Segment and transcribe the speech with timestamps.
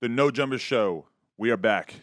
[0.00, 1.06] The No Jumper Show.
[1.38, 1.94] We are back.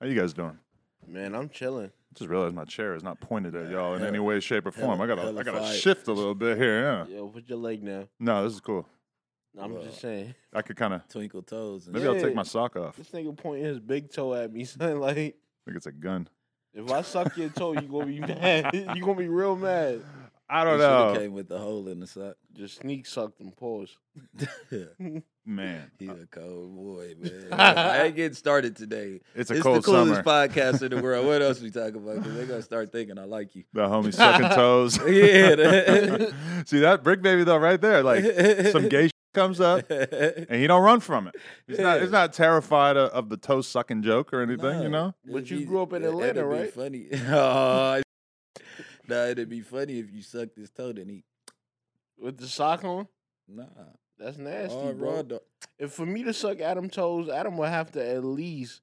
[0.00, 0.58] How you guys doing?
[1.06, 1.90] Man, I'm chilling.
[2.14, 5.00] Just realized my chair is not pointed at y'all in any way, shape, or form.
[5.00, 5.76] I gotta, I gotta fight.
[5.76, 7.06] shift a little bit here.
[7.08, 7.16] Yeah.
[7.16, 8.06] Yo, put your leg now.
[8.20, 8.86] No, this is cool.
[9.60, 10.34] I'm Well, just saying.
[10.52, 11.06] I could kind of.
[11.08, 11.86] Twinkle toes.
[11.86, 12.96] And Maybe I'll take my sock off.
[12.96, 15.00] This nigga pointing his big toe at me, son.
[15.00, 15.34] Like, I think
[15.76, 16.28] it's a gun.
[16.72, 18.70] if I suck your toe, you gonna be mad.
[18.74, 20.02] you gonna be real mad.
[20.48, 22.36] I don't shoulda know, came with the hole in the sock.
[22.52, 23.96] Just sneak suck them paws.
[25.46, 25.90] man.
[25.98, 27.48] He's a cold boy, man.
[27.52, 29.20] I ain't getting started today.
[29.34, 30.22] It's a it's cold the coolest summer.
[30.22, 31.26] podcast in the world.
[31.26, 32.16] What else we talk about?
[32.16, 33.64] Because they're gonna start thinking I like you.
[33.72, 34.98] The homie sucking toes.
[34.98, 38.02] Yeah, that- See that Bricc Baby though, right there.
[38.02, 38.24] Like
[38.70, 41.34] some gay shit comes up, and he don't run from it.
[41.66, 42.00] He's not.
[42.02, 44.82] He's not terrified of, of the toe sucking joke or anything.
[44.82, 45.14] You know.
[45.26, 46.72] But you grew up in Atlanta, it'd right?
[46.72, 47.08] Funny.
[47.28, 48.00] Oh,
[49.08, 51.24] nah, it'd be funny if you sucked his toe and he
[52.18, 53.08] With the sock on?
[53.48, 53.64] nah.
[54.18, 55.22] That's nasty, bro.
[55.28, 55.38] raw.
[55.78, 58.80] If for me to suck Adam toes, Adam would have to at least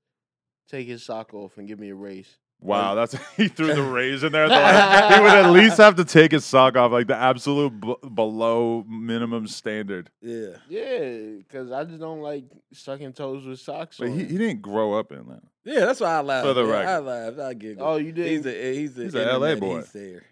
[0.70, 2.38] take his sock off and give me a raise.
[2.62, 4.44] Wow, that's he threw the raise in there.
[4.46, 7.16] at the last- he would at least have to take his sock off, like the
[7.16, 10.12] absolute b- below minimum standard.
[10.22, 10.58] Yeah.
[10.70, 14.14] Yeah, because I just don't like sucking toes with socks But on.
[14.20, 15.42] he, he didn't grow up in that.
[15.64, 16.48] Yeah, that's why I laughed.
[16.48, 16.88] For the man.
[16.88, 17.40] I laughed.
[17.40, 17.88] I giggled.
[17.88, 18.28] oh, you did?
[18.28, 19.80] Eh, he's a he's a, He's a LA boy.
[19.82, 20.24] He sayer.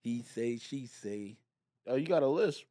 [0.00, 1.36] He say, she say.
[1.88, 2.64] oh, you got a list.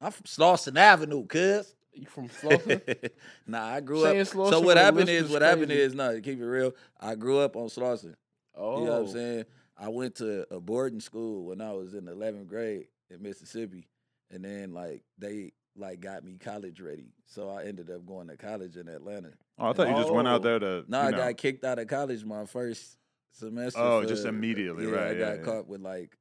[0.00, 1.74] I'm from Slauson Avenue, cuz.
[1.92, 2.80] You from Florida?
[3.46, 4.26] nah, I grew Saying up.
[4.28, 7.16] Slauson So what happened is, is what happened is, no, to keep it real, I
[7.16, 8.14] grew up on Slauson.
[8.54, 9.12] Oh, You know what I'm oh.
[9.12, 9.44] saying?
[9.78, 13.88] I went to a boarding school when I was in 11th grade in Mississippi,
[14.30, 18.36] and then like they like got me college ready, so I ended up going to
[18.36, 19.30] college in Atlanta.
[19.58, 20.44] Oh, I thought you just went out Oh.
[20.44, 20.84] there to.
[20.88, 22.98] No, you I know, got kicked out of college my first
[23.32, 23.80] semester.
[23.80, 25.42] Oh, for- just immediately, yeah, right, I yeah, got yeah.
[25.44, 26.16] caught with like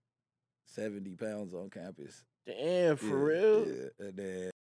[0.67, 2.23] 70 pounds on campus.
[2.45, 3.67] Damn, for Yeah, real?
[3.67, 4.07] Yeah.
[4.07, 4.51] And then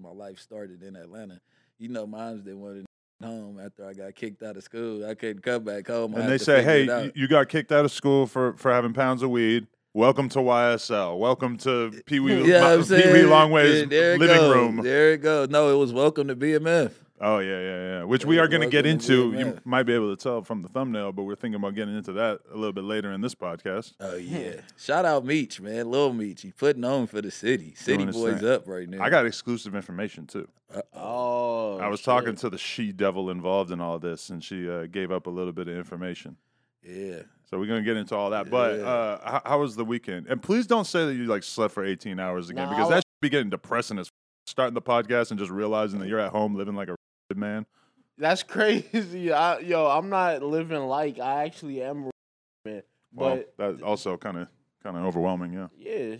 [0.00, 1.40] my life started in Atlanta.
[1.78, 2.84] You know, moms didn't want to
[3.22, 5.08] home after I got kicked out of school.
[5.08, 6.14] I couldn't come back home.
[6.14, 9.30] And they say, "Hey, you, got kicked out of school for for having pounds of
[9.30, 9.66] weed.
[9.94, 11.18] Welcome to YSL.
[11.18, 14.54] Welcome to Pee Wee yeah, Pee Wee Longway's yeah, living goes.
[14.54, 15.48] room." There it goes.
[15.50, 16.92] No, it was welcome to BMF.
[17.24, 18.04] Oh yeah, yeah, yeah.
[18.04, 19.32] Which Yeah, we are going to get into.
[19.32, 22.12] You might be able to tell from the thumbnail, but we're thinking about getting into
[22.14, 23.92] that a little bit later in this podcast.
[24.00, 24.54] Oh yeah.
[24.76, 25.88] Shout out Meech, man.
[25.90, 26.42] Lil Meech.
[26.42, 27.74] He putting on for the city.
[27.76, 28.48] City Doing his boys thing.
[28.50, 29.02] up right now.
[29.02, 30.48] I got exclusive information too.
[30.94, 32.06] Oh, I was shit.
[32.06, 35.30] talking to the she devil involved in all this, and she uh, gave up a
[35.30, 36.36] little bit of information.
[36.82, 37.20] Yeah.
[37.48, 38.50] So we're gonna get into all that.
[38.50, 38.84] But Yeah.
[38.86, 40.26] uh, how, how was the weekend?
[40.26, 42.88] And please don't say that you like slept for 18 hours again, Nah, because I
[42.88, 44.12] that wa- should be getting depressing as f-
[44.46, 46.96] starting the podcast and just realizing that you're at home living like a
[47.36, 47.66] man.
[48.18, 49.32] That's crazy.
[49.32, 52.10] I, yo, I'm not living like I actually am,
[52.64, 52.82] man.
[53.14, 54.48] Well, But that's also kind of
[54.82, 55.52] kind of overwhelming.
[55.52, 55.68] Yeah.
[55.76, 56.16] yeah,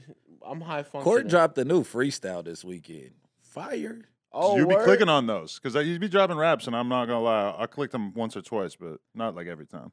[0.46, 1.04] I'm high functioning.
[1.04, 3.12] Court dropped a new freestyle this weekend.
[3.40, 4.02] Fire.
[4.32, 4.84] Oh, you be word?
[4.84, 7.92] clicking on those because you be dropping raps, and I'm not gonna lie, I clicked
[7.92, 9.92] them once or twice, but not like every time.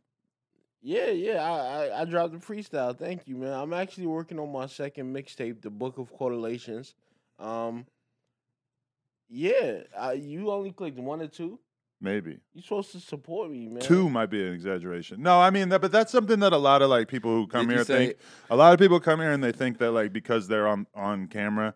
[0.82, 1.44] Yeah, yeah.
[1.44, 2.98] I, I I dropped the freestyle.
[2.98, 3.52] Thank you, man.
[3.52, 6.96] I'm actually working on my second mixtape, The Book of Correlations.
[7.38, 7.86] Um,
[9.30, 9.80] yeah.
[9.98, 11.60] I, you only clicked one or two.
[12.02, 13.82] Maybe you're supposed to support me, man.
[13.82, 15.22] two might be an exaggeration.
[15.22, 17.68] No, I mean that, but that's something that a lot of like people who come
[17.68, 18.18] Did here say- think.
[18.50, 21.28] A lot of people come here and they think that like because they're on on
[21.28, 21.76] camera,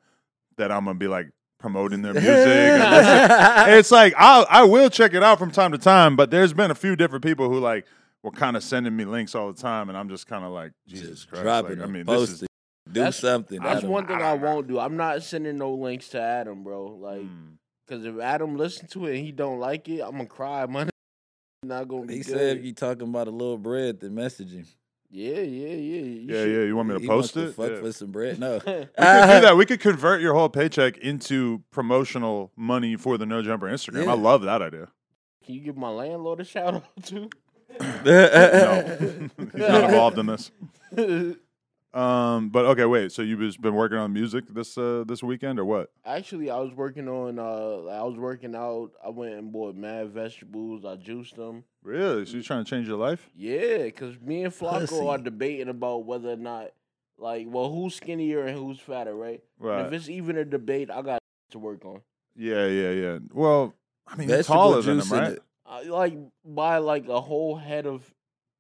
[0.58, 2.28] that I'm gonna be like promoting their music.
[2.38, 6.72] it's like I I will check it out from time to time, but there's been
[6.72, 7.86] a few different people who like
[8.22, 10.72] were kind of sending me links all the time, and I'm just kind of like
[10.88, 11.44] Jesus Just Christ.
[11.44, 12.50] dropping like, I them, mean, this is it,
[12.92, 13.60] do That's- something.
[13.62, 13.90] That's Adam.
[13.92, 14.80] one thing I won't do.
[14.80, 16.86] I'm not sending no links to Adam, bro.
[17.02, 17.58] Like, mm.
[17.88, 20.66] cause if Adam listen to it and he don't like it, I'm gonna cry.
[20.70, 20.90] Money
[21.64, 22.28] not gonna be He good.
[22.38, 24.66] said if you talking about a little bread, then message him.
[25.10, 25.76] yeah, yeah, yeah.
[25.76, 26.64] You yeah, should- yeah.
[26.66, 27.56] You want me to He post wants it?
[27.56, 27.80] to fuck Yeah.
[27.88, 28.40] for some bread.
[28.40, 28.54] No.
[28.66, 29.56] We could do that.
[29.58, 34.06] We could convert your whole paycheck into promotional money for the No Jumper Instagram.
[34.06, 34.12] Yeah.
[34.12, 34.90] I love that idea.
[35.46, 37.30] Can you give my landlord a shout out too?
[38.06, 40.52] No, he's not involved in this.
[41.94, 43.12] Um, but okay, wait.
[43.12, 45.92] So you've been working on music this uh, this weekend or what?
[46.06, 47.38] Actually, I was working on.
[47.38, 48.92] Uh, I was working out.
[49.06, 50.86] I went and bought mad vegetables.
[50.86, 51.64] I juiced them.
[51.84, 52.26] Really?
[52.26, 53.30] So you're trying to change your life?
[53.36, 55.06] Yeah, cause me and Flacco Pussy.
[55.08, 56.70] are debating about whether or not,
[57.18, 59.42] like, well, who's skinnier and who's fatter, right?
[59.60, 59.86] And Right.
[59.86, 61.20] if it's even a debate, I got
[61.52, 62.02] to work on.
[62.36, 63.20] Yeah, yeah, yeah.
[63.34, 63.76] Well,
[64.08, 65.32] I mean, you're Vegetable taller than him, right?
[65.34, 65.44] it.
[65.66, 68.12] Uh, like by like a whole head of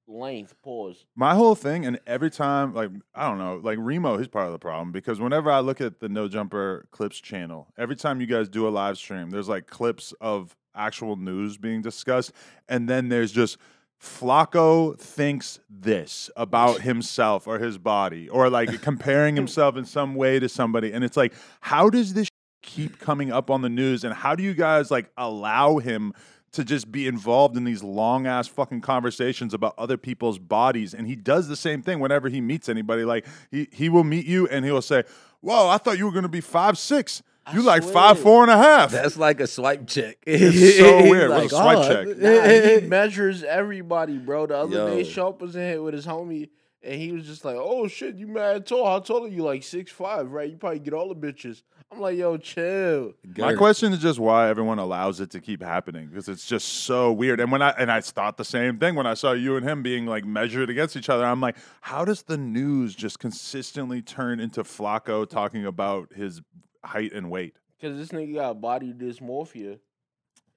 [0.07, 0.55] length.
[0.61, 1.05] Pause.
[1.15, 4.51] My whole thing, and every time, like I don't know, like Remo, he's part of
[4.51, 8.27] the problem because whenever I look at the No Jumper Clips channel, every time you
[8.27, 12.31] guys do a live stream, there's like clips of actual news being discussed,
[12.67, 13.57] and then there's just
[14.01, 20.39] Flacco thinks this about himself or his body, or like comparing himself in some way
[20.39, 22.27] to somebody, and it's like, how does this
[22.61, 26.13] keep coming up on the news, and how do you guys like allow him?
[26.53, 30.93] To just be involved in these long ass fucking conversations about other people's bodies.
[30.93, 33.03] And he does the same thing whenever he meets anybody.
[33.03, 35.03] Like he he will meet you and he'll say,
[35.41, 37.21] Whoa, I thought you were gonna be five six.
[37.45, 37.93] I You like swear.
[37.93, 38.91] five four and a half.
[38.91, 40.17] That's like a swipe check.
[40.25, 41.29] It's so He's weird.
[41.31, 44.45] What's a swipe "Oh, check?" Nah, he measures everybody, bro.
[44.45, 45.03] The other day, Yo.
[45.03, 46.49] Sharp was in here with his homie,
[46.83, 48.85] and he was just like, "Oh shit, you mad tall?
[48.85, 49.43] How tall are you?
[49.43, 50.49] Like six five, right?
[50.49, 54.49] You probably get all the bitches." I'm like, "Yo, chill." My question is just why
[54.49, 57.39] everyone allows it to keep happening because it's just so weird.
[57.39, 59.83] And when I and I thought the same thing when I saw you and him
[59.83, 61.25] being like measured against each other.
[61.25, 66.41] I'm like, how does the news just consistently turn into Flacco talking about his
[66.83, 67.55] height and weight?
[67.79, 69.79] Because this nigga got body dysmorphia.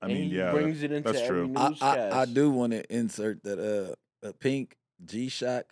[0.02, 1.54] I and mean, he yeah, brings it into that's every true.
[1.56, 1.74] I.
[1.80, 5.66] I, I do want to insert that uh, a pink G Shock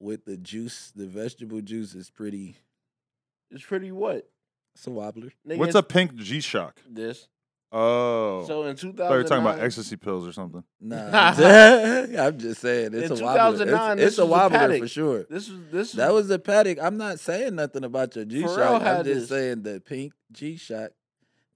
[0.00, 2.56] with the juice, the vegetable juice is pretty.
[3.50, 4.28] It's pretty what?
[4.74, 5.32] It's a wobbler.
[5.48, 6.80] Nigga, What's a pink G Shock?
[6.88, 7.28] This.
[7.72, 10.62] Oh, So in I thought you 2009, were talking about ecstasy pills or something.
[10.80, 10.96] Nah,
[12.26, 13.62] I'm just saying it's In a wobbler.
[13.94, 14.80] It's, it's a was a paddock.
[14.82, 15.26] for sure.
[15.28, 15.92] This was this.
[15.92, 16.78] That was a paddock.
[16.80, 18.82] I'm not saying nothing about your G Shock.
[18.82, 19.28] I'm just this.
[19.28, 20.92] saying the pink G Shock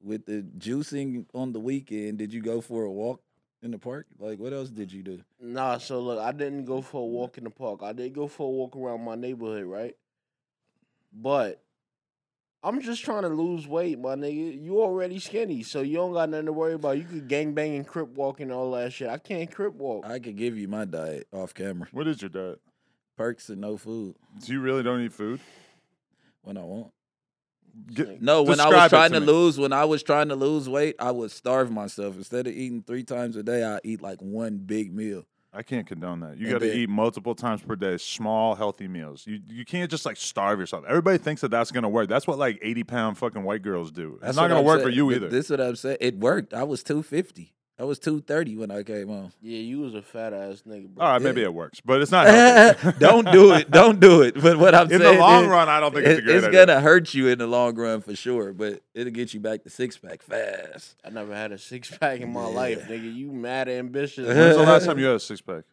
[0.02, 2.19] with the juicing on the weekend.
[2.19, 3.22] Did you go for a walk
[3.62, 4.06] in the park?
[4.18, 5.20] Like, what else did you do?
[5.40, 7.80] Nah, so look, I didn't go for a walk in the park.
[7.82, 9.96] I did go for a walk around my neighborhood, right?
[11.12, 11.62] But
[12.62, 14.62] I'm just trying to lose weight, my nigga.
[14.62, 16.98] You already skinny, so you don't got nothing to worry about.
[16.98, 19.08] You could gang bang and crip walk and all that shit.
[19.08, 20.04] I can't crip walk.
[20.06, 21.88] I could give you my diet off camera.
[21.92, 22.60] What is your diet?
[23.16, 25.40] Perks and no food So you really don't eat food?
[26.42, 26.90] when I want.
[27.93, 30.69] Get- No, when I was trying to to, lose, when I was trying to lose
[30.69, 32.17] weight, I would starve myself.
[32.17, 35.25] Instead of eating three times a day, I eat like one big meal.
[35.53, 36.38] I can't condone that.
[36.38, 39.27] You got to eat multiple times per day, small, healthy meals.
[39.27, 40.85] You you can't just like starve yourself.
[40.87, 42.09] Everybody thinks that that's gonna work.
[42.09, 44.12] That's what like eighty pound fucking white girls do.
[44.15, 44.87] It's That's not gonna I'm work saying.
[44.87, 45.29] for you either.
[45.29, 45.97] This is what I'm saying.
[46.00, 46.55] It worked.
[46.55, 47.53] I was two fifty.
[47.81, 49.32] I was two thirty when I came home.
[49.41, 51.03] Yeah, you was a fat ass nigga, bro.
[51.06, 52.27] All right, maybe it works, but it's not.
[52.77, 52.99] healthy.
[52.99, 53.71] don't do it.
[53.71, 54.35] Don't do it.
[54.38, 56.37] But what I'm In saying the long is, run, I don't think it's a great
[56.37, 56.67] it's idea.
[56.67, 58.53] gonna hurt you in the long run for sure.
[58.53, 60.97] But it'll get you back to six pack fast.
[61.03, 62.55] I never had a six pack in my Yeah.
[62.55, 63.15] life, nigga.
[63.15, 64.27] You mad ambitious.
[64.29, 65.65] When's the last time you had a six pack?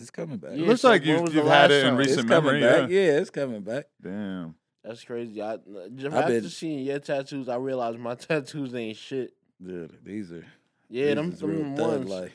[0.00, 0.52] It's coming back.
[0.52, 1.96] It looks so like you've, you've had last it in time?
[1.96, 2.80] recent it's coming memory.
[2.82, 2.90] back.
[2.90, 3.00] Yeah.
[3.00, 3.84] Yeah, it's coming back.
[4.02, 4.54] Damn.
[4.82, 5.40] That's crazy.
[5.40, 5.58] I
[5.94, 9.32] just I've after been- seeing your tattoos, I realized my tattoos ain't shit.
[9.64, 10.44] Dude, these are
[10.88, 12.10] Yeah, these them, them ones.
[12.10, 12.32] life.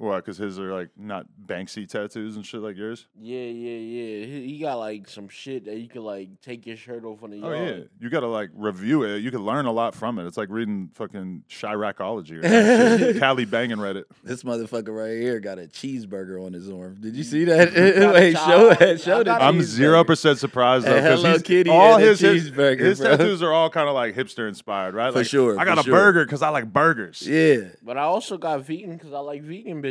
[0.00, 0.16] Why?
[0.16, 3.06] Because his are like not Banksy tattoos and shit like yours.
[3.20, 4.24] Yeah, yeah, yeah.
[4.24, 7.30] He, he got like some shit that you can like take your shirt off on
[7.30, 7.68] the Oh yard.
[7.68, 9.18] yeah, you got to like review it.
[9.18, 10.26] You can learn a lot from it.
[10.26, 12.42] It's like reading fucking Chiracology or
[12.98, 13.20] some shit.
[13.20, 14.06] Callie banging read it.
[14.24, 16.96] This motherfucker right here got a cheeseburger on his arm.
[16.98, 17.26] Did you mm.
[17.26, 17.74] see that?
[18.00, 18.38] Got a Wait, show
[18.74, 18.80] child.
[18.80, 19.00] it.
[19.02, 21.96] Show I the got a- I'm zero percent surprised though because Hello he's Kitty all
[21.96, 23.10] and his his, cheeseburger, his bro.
[23.18, 25.12] tattoos are all kind of like hipster inspired, right?
[25.12, 25.92] For Like, sure, I got a sure.
[25.92, 27.20] burger because I like burgers.
[27.20, 27.68] Yeah.
[27.82, 29.89] But I also got vegan because I like vegan bitches.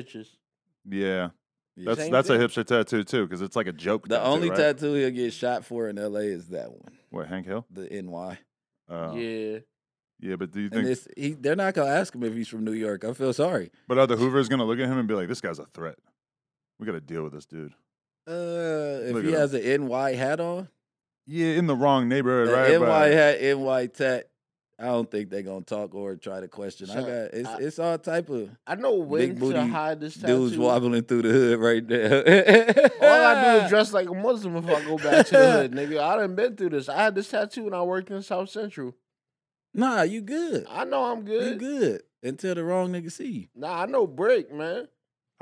[0.89, 1.29] Yeah,
[1.77, 4.07] that's Same that's a hipster tattoo too because it's like a joke.
[4.07, 4.57] The tattoo, only right?
[4.57, 6.93] tattoo he'll get shot for in LA is that one.
[7.09, 7.65] What Hank Hill?
[7.71, 8.37] The NY.
[8.89, 9.59] Uh, yeah.
[10.19, 10.85] yeah, but do you And think?
[10.87, 13.03] this, he, they're not gonna ask him if he's from New York.
[13.05, 13.71] I feel sorry.
[13.87, 15.95] But are the Hoovers gonna look at him and be like, "This guy's a threat.
[16.79, 17.73] We got to deal with this dude."
[18.27, 18.31] Uh,
[19.05, 20.69] if Look he at has an NY hat on,
[21.27, 22.71] Yeah, in the wrong neighborhood, the right?
[22.71, 24.29] NY but- hat, NY tat,
[24.81, 26.89] I don't think they're gonna talk or try to question.
[26.89, 30.15] I got it's I- it's all type of I know when Big to hide this
[30.15, 30.45] tattoo.
[30.49, 32.91] dudes wobbling through the hood right there.
[33.01, 35.71] All I do is dress like a Muslim if I go back to the hood,
[35.73, 35.99] nigga.
[36.01, 36.87] I done been through this.
[36.87, 38.95] I had this tattoo when I worked in South Central.
[39.73, 40.65] Nah, you good.
[40.69, 41.45] I know I'm good.
[41.45, 41.79] You good.
[41.81, 43.47] good until the wrong nigga see you.
[43.55, 44.87] Nah, I know Bricc, man.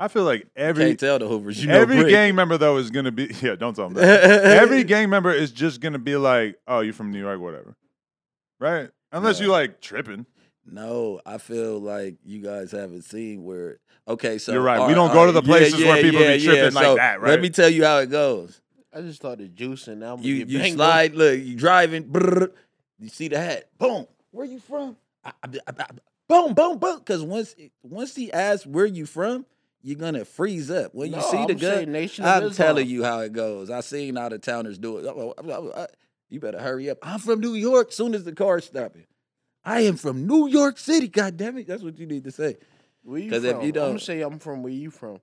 [0.00, 1.64] I feel like every Can't tell the Hoovers.
[1.64, 2.10] You every Bricc.
[2.10, 3.54] gang member though is gonna be yeah.
[3.54, 4.20] Don't tell them that.
[4.44, 7.76] every gang member is just gonna be like, "Oh, you from New York, whatever,"
[8.60, 8.90] right?
[9.12, 9.52] Unless you Yeah.
[9.52, 10.26] like tripping.
[10.66, 13.78] No, I feel like you guys haven't seen where.
[14.06, 14.86] Okay, so You're right.
[14.86, 16.62] We don't go to the yeah, places where yeah, people be tripping yeah.
[16.70, 17.30] like So that, right?
[17.30, 18.60] Let me tell you how it goes.
[18.92, 19.98] I just started juicing.
[19.98, 21.14] Now I'm You get you banged slide.
[21.14, 22.04] Look, you driving.
[22.04, 22.50] brrr,
[22.98, 23.68] you see the hat.
[23.78, 24.06] Boom.
[24.30, 24.96] Where you from?
[25.24, 25.86] I- I- I- I-
[26.28, 26.98] boom, boom, boom.
[26.98, 29.46] Because once once he asks where you from,
[29.82, 30.94] you're gonna freeze up.
[30.94, 33.70] When you see the I'm saying gun, Nation I'm telling you how it goes.
[33.70, 35.06] I seen out of towners do it.
[35.06, 35.86] Oh, oh, oh,
[36.30, 36.98] You better hurry up.
[37.02, 37.92] I'm from New York.
[37.92, 39.06] Soon as the car stopping,
[39.64, 41.08] I am from New York City.
[41.08, 42.56] God damn it, that's what you need to say.
[43.02, 43.56] Where you 'Cause from?
[43.56, 45.18] if you I'm don't- gonna say I'm from where you from.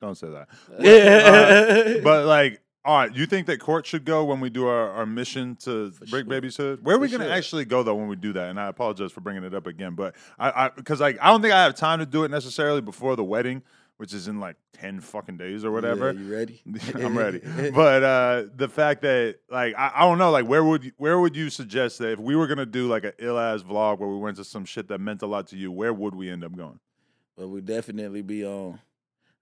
[0.00, 0.48] Don't say that.
[0.80, 4.66] Yeah, uh, But like, all right, you think that court should go when we do
[4.66, 6.24] our, our mission to For break sure.
[6.24, 6.84] baby's hood?
[6.84, 7.36] Where are we For going to sure.
[7.36, 8.48] actually go though when we do that?
[8.50, 11.54] And I apologize for bringing it up again, but I because like I don't think
[11.54, 13.62] I have time to do it necessarily before the wedding,
[14.02, 16.10] which is in like ten fucking days or whatever.
[16.10, 16.60] Yeah, you ready?
[16.96, 17.40] I'm ready.
[17.72, 21.20] But uh the fact that like I, I don't know, like where would you, where
[21.20, 24.08] would you suggest that if we were gonna do like an ill ass vlog where
[24.08, 26.42] we went to some shit that meant a lot to you, where would we end
[26.42, 26.80] up going?
[27.36, 28.80] Well, we definitely be on.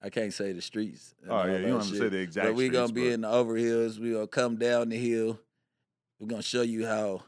[0.02, 1.14] I can't say the streets.
[1.26, 2.48] Oh yeah, you don't have to say the exact.
[2.48, 3.98] But we're gonna be but- in the overhills.
[3.98, 5.40] We're gonna come down the hill.
[6.18, 7.22] We're gonna show you how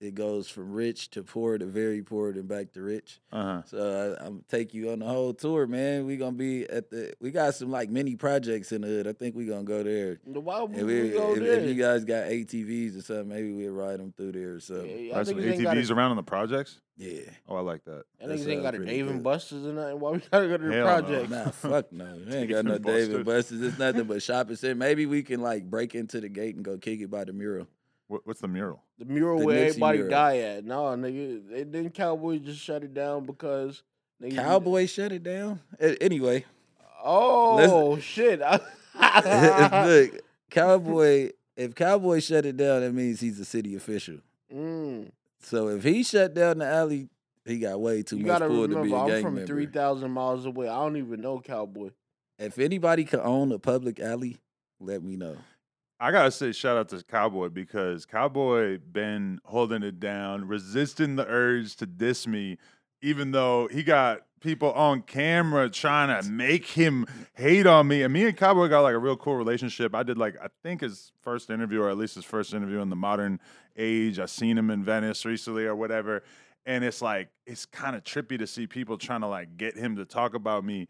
[0.00, 3.20] it goes from rich to poor to very poor and back to rich.
[3.32, 3.62] uh-huh.
[3.66, 6.06] So I, I'm take you on the whole tour, man.
[6.06, 7.14] We gonna be at the.
[7.20, 9.06] We got some like mini projects in the hood.
[9.08, 10.20] I think we gonna go there.
[10.24, 11.52] Why would And we, we, go if, there?
[11.60, 14.60] if you guys got ATVs or something, maybe we'll ride them through there.
[14.60, 15.44] So Yeah, y'all Got some got
[15.76, 16.80] ATVs a- around in the projects.
[16.96, 17.20] yeah.
[17.48, 18.04] Oh, I like that.
[18.20, 19.22] Y'all That niggas ain't got a sounds Dave and.
[19.24, 19.98] Buster's or nothing.
[20.00, 21.02] Why we gotta go to the Hell no.
[21.02, 21.30] project?
[21.30, 22.18] Nah, fuck no.
[22.26, 23.14] We ain't got no and Dave Buster's.
[23.16, 23.62] and Buster's.
[23.62, 24.74] It's nothing but shopping center.
[24.76, 27.66] Maybe we can like break into the gate and go kick it by the mural.
[28.08, 28.82] What, what's the mural?
[28.98, 30.10] The mural The where Nipsey everybody mural.
[30.10, 30.64] die at.
[30.64, 31.48] No, nigga.
[31.50, 33.82] They didn't Cowboys just shut it down because
[34.22, 35.60] niggas- Cowboy shut it down.
[35.80, 36.44] A- Anyway,
[37.04, 38.40] Oh shit.
[39.00, 41.30] look, Cowboy.
[41.56, 44.18] If Cowboy shut it down, that means he's a city official.
[44.54, 45.10] Mm.
[45.40, 47.08] So if he shut down the alley,
[47.44, 49.34] he got way too You much gotta pull to be remember, a I'm gang from
[49.36, 49.46] member.
[49.46, 50.68] three thousand miles away.
[50.68, 51.90] I don't even know Cowboy.
[52.38, 54.38] If anybody could own a public alley,
[54.80, 55.36] let me know.
[56.00, 61.26] I gotta say shout out to Cowboy because Cowboy been holding it down, resisting the
[61.26, 62.58] urge to diss me,
[63.02, 68.04] even though he got people on camera trying to make him hate on me.
[68.04, 69.92] And me and Cowboy got like a real cool relationship.
[69.92, 72.90] I did like I think his first interview, or at least his first interview in
[72.90, 73.40] the modern
[73.76, 74.20] age.
[74.20, 76.22] I seen him in Venice recently or whatever.
[76.64, 79.96] And it's like it's kind of trippy to see people trying to like get him
[79.96, 80.86] to talk about me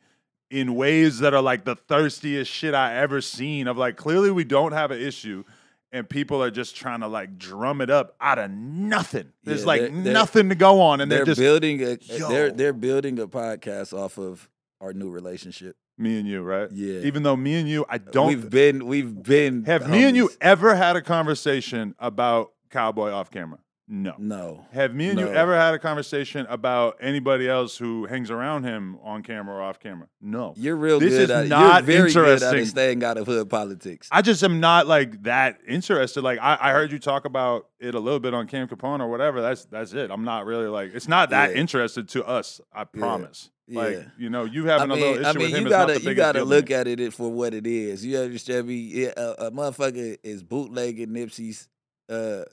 [0.51, 3.67] in ways that are like the thirstiest shit I ever seen.
[3.69, 5.45] Of like, clearly we don't have an issue,
[5.93, 9.33] and people are just trying to like drum it up out of nothing.
[9.45, 11.99] There's Yeah, like they're- they're- nothing to go on, and they're, they're just building a
[12.01, 12.29] Yo.
[12.29, 14.49] they're they're building a podcast off of
[14.81, 15.77] our new relationship.
[16.01, 16.71] me and you, right?
[16.71, 17.01] Yeah.
[17.01, 20.17] Even though me and you, I uh, don't we've been we've been have me and
[20.17, 23.59] you ever had a conversation about Cowboy off camera?
[23.91, 24.15] No.
[24.19, 24.67] No.
[24.73, 28.99] Have me and you ever had a conversation about anybody else who hangs around him
[29.03, 30.09] on camera or off camera?
[30.21, 30.53] No.
[30.59, 32.67] You're real This good is at not You're very good interesting.
[32.67, 34.07] staying out of hood politics.
[34.13, 36.23] I just am not like that interested.
[36.23, 39.09] Like I, I heard you talk about it a little bit on Cam Capone or
[39.09, 39.41] whatever.
[39.41, 40.11] That's that's it.
[40.11, 41.61] I'm not really like it's not that Yeah.
[41.61, 42.61] interested to us.
[42.73, 43.49] I promise.
[43.71, 44.03] Like Yeah.
[44.19, 45.87] you know, you having I a little issue I mean, with him you is not
[45.89, 48.05] the gotta you gotta look at it for what it is.
[48.05, 48.75] You understand me?
[48.77, 51.69] Yeah, a, a motherfucker is bootlegging Nipsey's
[52.11, 52.45] uh,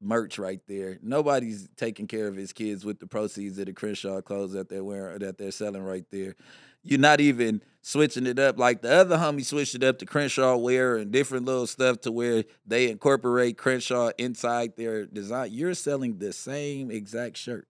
[0.00, 0.98] merch right there.
[1.02, 4.84] Nobody's taking care of his kids with the proceeds of the Crenshaw clothes that they're
[4.84, 6.34] wearing that they're selling right there.
[6.82, 10.56] You're not even switching it up like the other homie switched it up to Crenshaw
[10.56, 15.50] wear and different little stuff to where they incorporate Crenshaw inside their design.
[15.52, 17.66] You're selling the same exact shirt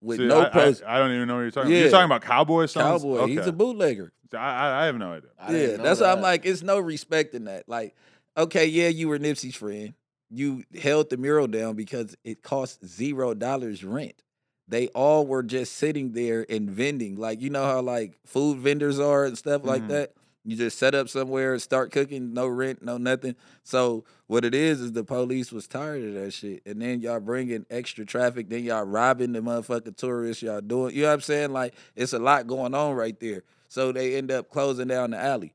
[0.00, 0.82] with See, no I, post.
[0.86, 1.80] I, I don't even know what you're talking about.
[1.80, 3.02] You're talking about Cowboy songs?
[3.02, 4.12] Cowboy, he's a bootlegger.
[4.32, 5.30] I, I, I have no idea.
[5.38, 7.68] I yeah, know that's why I'm like, it's no respect in that.
[7.68, 7.94] Like,
[8.36, 9.94] okay, yeah, you were Nipsey's friend.
[10.30, 14.22] You held the mural down because it cost zero dollars rent.
[14.68, 17.16] They all were just sitting there and vending.
[17.16, 19.88] Like, you know how like food vendors are and stuff like Mhm.
[19.88, 20.12] that?
[20.44, 23.34] You just set up somewhere, and start cooking, no rent, no nothing.
[23.62, 27.20] So what it is is the police was tired of that shit, and then y'all
[27.20, 31.20] bringing extra traffic, then y'all robbing the motherfucking tourists, y'all doing, you know what I'm
[31.20, 31.52] saying?
[31.52, 33.42] Like it's a lot going on right there.
[33.68, 35.52] So they end up closing down the alley,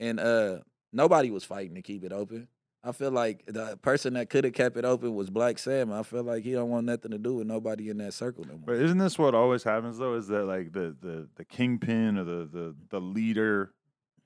[0.00, 0.58] and uh
[0.92, 2.48] nobody was fighting to keep it open.
[2.84, 5.90] I feel like the person that could have kept it open was Blacc Sam.
[5.90, 8.52] I feel like he don't want nothing to do with nobody in that circle no
[8.52, 8.62] more.
[8.66, 10.14] But isn't this what always happens though?
[10.14, 13.72] Is that like the the the kingpin or the the the leader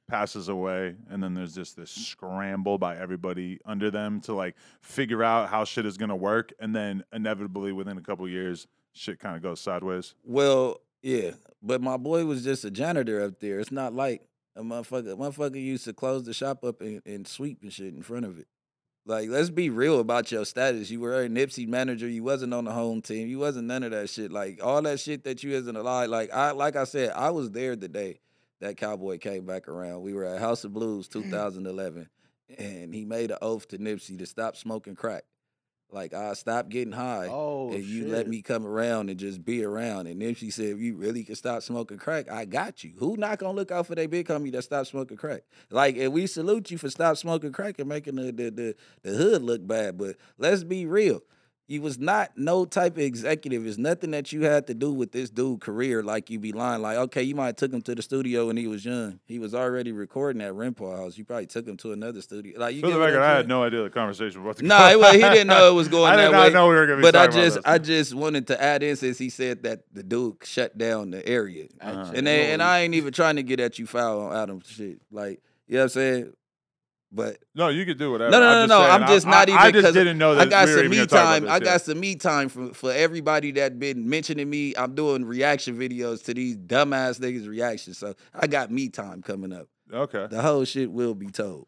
[0.09, 5.23] passes away, and then there's just this scramble by everybody under them to like figure
[5.23, 9.37] out how shit is gonna work, and then inevitably within a couple years, shit kind
[9.37, 10.15] of goes sideways.
[10.25, 13.61] Well, yeah, but my boy was just a janitor up there.
[13.61, 14.23] It's not like
[14.59, 15.17] a motherfucker.
[15.17, 18.39] Motherfucker used to close the shop up and, and sweep and shit in front of
[18.39, 18.47] it.
[19.07, 20.91] Like, let's be real about your status.
[20.91, 22.07] You were a Nipsey manager.
[22.07, 23.29] You wasn't on the home team.
[23.29, 24.31] You wasn't none of that shit.
[24.31, 26.11] Like all that shit that you isn't alive.
[26.11, 28.21] Like I, like I said, I was there the day
[28.61, 30.03] that Cowboy came back around.
[30.03, 31.13] We were at House of Blues mm.
[31.13, 32.09] 2011,
[32.59, 35.25] and he made an oath to Nipsey to stop smoking crack.
[35.91, 38.11] Like ah, I stopped getting high Oh, and you shit.
[38.11, 40.07] let me come around and just be around.
[40.07, 42.93] And then she said, if you really can stop smoking crack, I got you.
[42.99, 45.43] Who not gonna look out for their big homie that stopped smoking crack?
[45.71, 49.11] Like, and we salute you for stop smoking crack and making the the the, the
[49.17, 49.97] hood look bad.
[49.97, 51.23] But let's be real.
[51.71, 53.67] You was not no type of executive.
[53.67, 56.03] It's nothing that you had to do with this dude career.
[56.03, 56.81] Like you be lying.
[56.81, 59.21] Like okay, you might have took him to the studio when he was young.
[59.27, 61.19] He was already recording at Renpaul House.
[61.19, 62.59] You probably took him to another studio.
[62.59, 64.61] Like you For get the what I'm record, I had no idea the conversation was
[64.61, 64.89] about No, go.
[64.89, 66.53] it was, he didn't know it was going I that did not way.
[66.55, 67.65] know we were going to be But I talking about just, this.
[67.67, 71.27] I just wanted to add in since he said that the dude shut down the
[71.29, 72.13] area, Actually, uh-huh.
[72.17, 75.03] and they, and I ain't even trying to get at you foul on Adam shit.
[75.13, 76.33] Like you know what I'm saying,
[77.11, 78.31] but no, you could do whatever.
[78.31, 78.81] no, no, I'm no, just no.
[78.81, 79.61] saying, I'm just I, not even.
[79.61, 81.43] I just didn't know that I got we some me gonna talk about time.
[81.43, 81.61] this, I yeah.
[81.61, 84.75] got some me time for for everybody that been mentioning me.
[84.77, 89.53] I'm doing reaction videos to these dumbass niggas reactions, so I got me time coming
[89.53, 89.69] up.
[89.93, 90.27] Okay.
[90.31, 91.67] The whole shit will be told.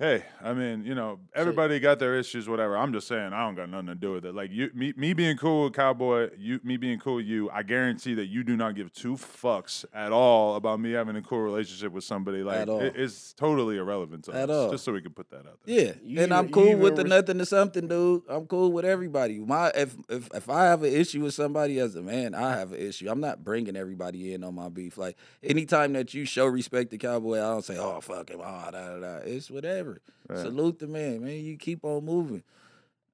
[0.00, 2.74] Hey, I mean, you know, everybody got their issues, whatever.
[2.74, 4.34] I'm just saying, I don't got nothing to do with it.
[4.34, 7.50] Like you, me, me being cool with Cowboy, you, me being cool with you.
[7.50, 11.20] I guarantee that you do not give two fucks at all about me having a
[11.22, 12.42] cool relationship with somebody.
[12.42, 12.80] Like At all.
[12.80, 14.56] it- it's totally irrelevant to At us.
[14.56, 14.70] all.
[14.70, 15.84] Just so we can put that out there.
[15.84, 18.22] Yeah, You and I'm you cool with the res- nothing to something, dude.
[18.26, 19.38] I'm cool with everybody.
[19.38, 22.72] My if if if I have an issue with somebody as a man, I have
[22.72, 23.10] an issue.
[23.10, 24.96] I'm not bringing everybody in on my beef.
[24.96, 28.68] Like anytime that you show respect to Cowboy, I don't say, "Oh fuck him," oh,
[28.70, 29.16] da, da, da.
[29.26, 29.89] It's whatever.
[30.28, 30.38] Right.
[30.38, 31.40] Salute the man, man.
[31.40, 32.42] You keep on moving.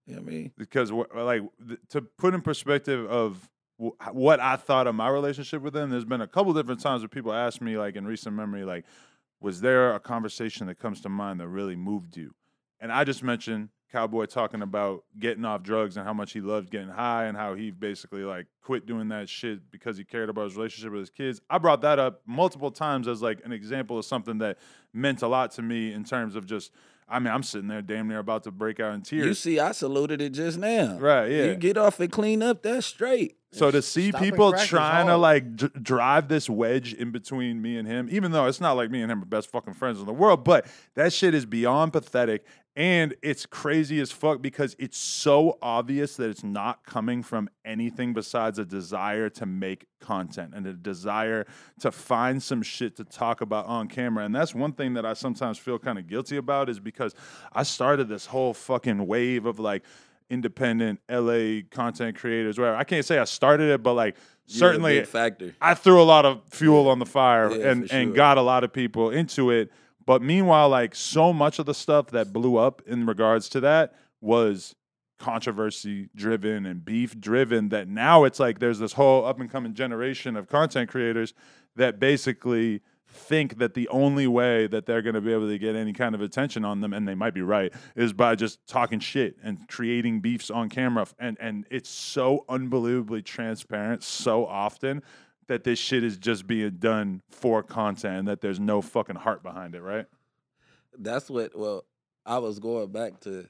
[0.07, 0.53] You know what I mean?
[0.57, 1.43] because like
[1.91, 6.21] to put in perspective of what I thought of my relationship with him, there's been
[6.21, 8.85] a couple different times where people ask me, like in recent memory, like,
[9.41, 12.35] was there a conversation that comes to mind that really moved you?
[12.81, 16.71] And I just mentioned Cowboy talking about getting off drugs and how much he loved
[16.71, 20.45] getting high and how he basically like quit doing that shit because he cared about
[20.45, 21.41] his relationship with his kids.
[21.49, 24.59] I brought that up multiple times as like an example of something that
[24.93, 26.73] meant a lot to me in terms of just.
[27.09, 29.27] I mean, I'm sitting there damn near about to break out in tears.
[29.27, 30.99] You see, I saluted it just now.
[30.99, 31.45] Right, yeah.
[31.45, 32.65] You get off and clean up.
[32.65, 33.37] That's straight.
[33.53, 37.79] So to see Stopping people trying to like d- drive this wedge in between me
[37.79, 40.07] and him, even though it's not like me and him are best fucking friends in
[40.07, 42.45] the world, but that shit is beyond pathetic.
[42.77, 48.13] And it's crazy as fuck because it's so obvious that it's not coming from anything
[48.13, 51.47] besides a desire to make content and a desire
[51.81, 54.27] to find some shit to talk about on camera.
[54.27, 57.15] And that's one thing that I sometimes feel kind of guilty about is because
[57.51, 59.83] I started this whole fucking wave of like,
[60.29, 62.77] independent LA content creators, whatever.
[62.77, 65.55] I can't say I started it, but like certainly factor.
[65.61, 68.43] I threw a lot of fuel on the fire Yeah, and for and got a
[68.43, 69.71] lot of people into it.
[70.07, 73.95] But meanwhile, like so much of the stuff that blew up in regards to that
[74.21, 74.75] was
[75.19, 79.75] controversy driven and beef driven that now it's like there's this whole up and coming
[79.75, 81.33] generation of content creators
[81.75, 85.75] that basically think that the only way that they're going to be able to get
[85.75, 89.01] any kind of attention on them and they might be right is by just talking
[89.01, 95.03] shit and creating beefs on camera and and it's so unbelievably transparent so often
[95.49, 99.43] that this shit is just being done for content and that there's no fucking heart
[99.43, 100.07] behind it right?
[100.99, 101.85] That's what well
[102.25, 103.47] i was going back to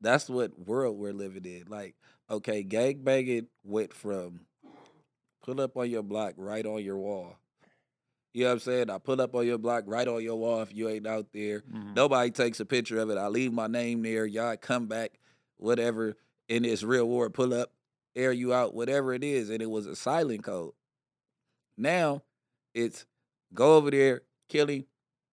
[0.00, 1.64] that's what world we're living in.
[1.68, 1.94] Like
[2.30, 4.40] okay gang banging went from
[5.42, 7.36] put up on your block right on your wall.
[8.34, 8.90] You know what i'm saying?
[8.90, 11.60] I put up on your block right on your wall if you ain't out there.
[11.60, 11.94] Mm-hmm.
[11.94, 13.18] Nobody takes a picture of it.
[13.18, 14.26] I leave my name there.
[14.26, 15.12] Y'all come back
[15.56, 16.16] whatever
[16.48, 17.30] in this real war.
[17.30, 17.72] Pull up
[18.14, 19.48] air you out whatever it is.
[19.48, 20.72] And it was a silent code
[21.78, 22.22] now
[22.74, 23.06] it's
[23.54, 24.84] go over there kill him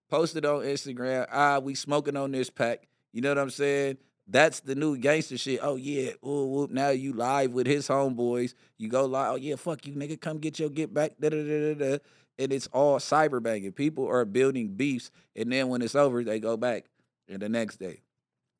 [0.10, 1.28] post it on Instagram.
[1.32, 2.88] Ah, we smoking on this pack.
[3.14, 3.98] You know what I'm saying?
[4.28, 5.60] That's the new gangster shit.
[5.62, 6.72] Oh yeah, ooh, whoop.
[6.72, 8.54] Now you live with his homeboys.
[8.78, 9.34] You go live.
[9.34, 10.20] Oh yeah, fuck you, nigga.
[10.20, 11.14] Come get your get back.
[11.20, 11.98] Da da da da da.
[12.38, 13.72] And it's all cyber banging.
[13.72, 16.86] People are building beefs, and then when it's over, they go back
[17.30, 18.02] and the next day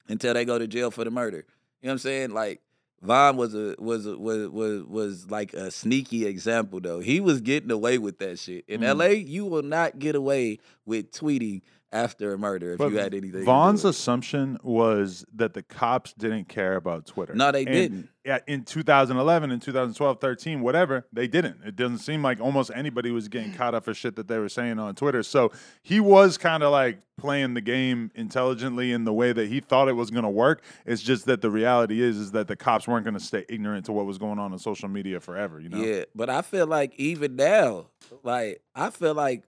[0.08, 1.46] until they go to jail for the murder.
[1.82, 2.30] You know what I'm saying?
[2.32, 2.62] Like
[3.02, 7.00] Vaughn was a was a, was was was like a sneaky example though.
[7.00, 8.66] He was getting away with that shit.
[8.68, 8.98] In Mm.
[8.98, 11.62] LA, you will not get away with tweeting
[11.96, 13.46] after a murder if But you had anything.
[13.46, 17.34] Vaughn's assumption was that the cops didn't care about Twitter.
[17.34, 18.10] No, they And, didn't.
[18.26, 21.58] Yeah, in 2011 and 2012, 13, whatever, they didn't.
[21.64, 24.50] It doesn't seem like almost anybody was getting caught up for shit that they were
[24.50, 25.22] saying on Twitter.
[25.22, 25.52] So
[25.84, 29.88] he was kind of like playing the game intelligently in the way that he thought
[29.88, 30.64] it was going to work.
[30.88, 33.86] It's just that the reality is is that the cops weren't going to stay ignorant
[33.86, 35.60] to what was going on on social media forever.
[35.60, 35.78] You know?
[35.78, 37.90] Yeah, but I feel like even now,
[38.24, 39.44] like I feel like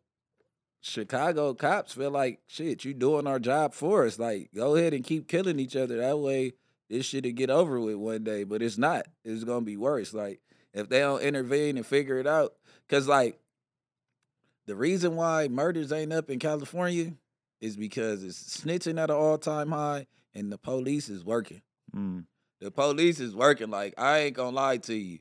[0.82, 2.86] Chicago cops feel like shit.
[2.86, 4.20] You doing our job for us.
[4.20, 5.98] Like go ahead and keep killing each other.
[5.98, 6.54] That way,
[6.90, 8.44] this shit will get over with one day.
[8.44, 9.08] But it's not.
[9.26, 10.14] It's gonna be worse.
[10.14, 10.40] Like
[10.74, 12.54] if they don't intervene and figure it out,
[12.88, 13.40] because like
[14.66, 17.14] the reason why murders ain't up in California
[17.62, 21.62] is because it's snitching at an all time high and the police is working.
[21.96, 22.26] Mm.
[22.60, 23.70] The police is working.
[23.70, 25.20] Like I ain't gonna lie to you.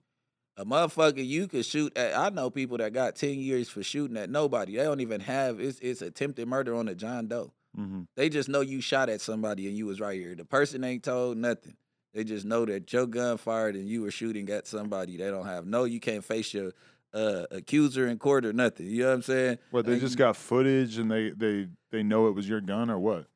[0.59, 2.17] A motherfucker you could shoot at.
[2.17, 4.77] I know people that got ten years for shooting at nobody.
[4.77, 5.61] They don't even have.
[5.61, 7.53] It's it's attempted murder on a John Doe.
[7.75, 10.35] hmm They just know you shot at somebody and you was right here.
[10.35, 11.75] The person ain't told nothing.
[12.15, 15.19] They just know that your gun fired and you were shooting at somebody.
[15.19, 15.85] They don't have no.
[15.85, 16.73] You can't face your
[17.13, 18.87] uh, accuser in court or nothing.
[18.87, 19.59] You know what I'm saying?
[19.71, 22.89] What they Like, just got footage and they they they know it was your gun
[22.91, 23.27] or what?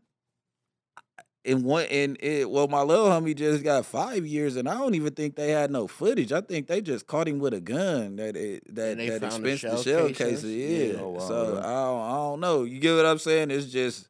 [1.45, 2.51] In one and it.
[2.51, 5.71] Well, my little homie just got five years, and I don't even think they had
[5.71, 6.33] no footage.
[6.33, 9.45] I think they just caught him with a gun that it, that they that found
[9.45, 10.43] the expensive shell shell casings?
[10.43, 10.55] cases.
[10.55, 10.79] Yeah.
[10.95, 11.01] Yeah.
[11.01, 11.59] Oh, wow, so really?
[11.59, 12.65] I don't, I don't know.
[12.65, 13.51] You get what I'm saying?
[13.51, 14.09] It's just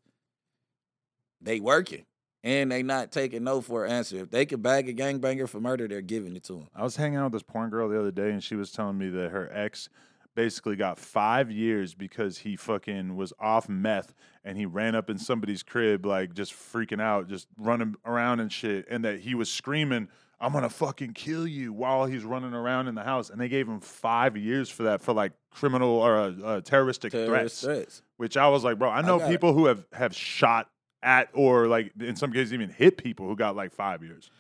[1.41, 2.05] they working.
[2.43, 4.17] And they not taking no for an answer.
[4.17, 6.69] If they could bag a gangbanger for murder, they're giving it to him.
[6.75, 8.97] I was hanging out with this porn girl the other day, and she was telling
[8.97, 9.91] me that her ex
[10.35, 14.15] basically got five years because he fucking was off meth
[14.45, 18.53] and he ran up in somebody's crib, like just freaking out, just running around and
[18.53, 20.09] shit, and that he was screaming,
[20.41, 23.29] I'm gonna fucking kill you while he's running around in the house.
[23.29, 27.13] And they gave him five years for that, for like criminal or uh, uh, terroristic
[27.13, 27.79] Terrorist threats.
[27.79, 28.03] threats.
[28.17, 29.29] Which I was like, bro, I know it.
[29.29, 30.69] people who have, have shot
[31.03, 34.31] at or like in some cases even hit people who got like five years.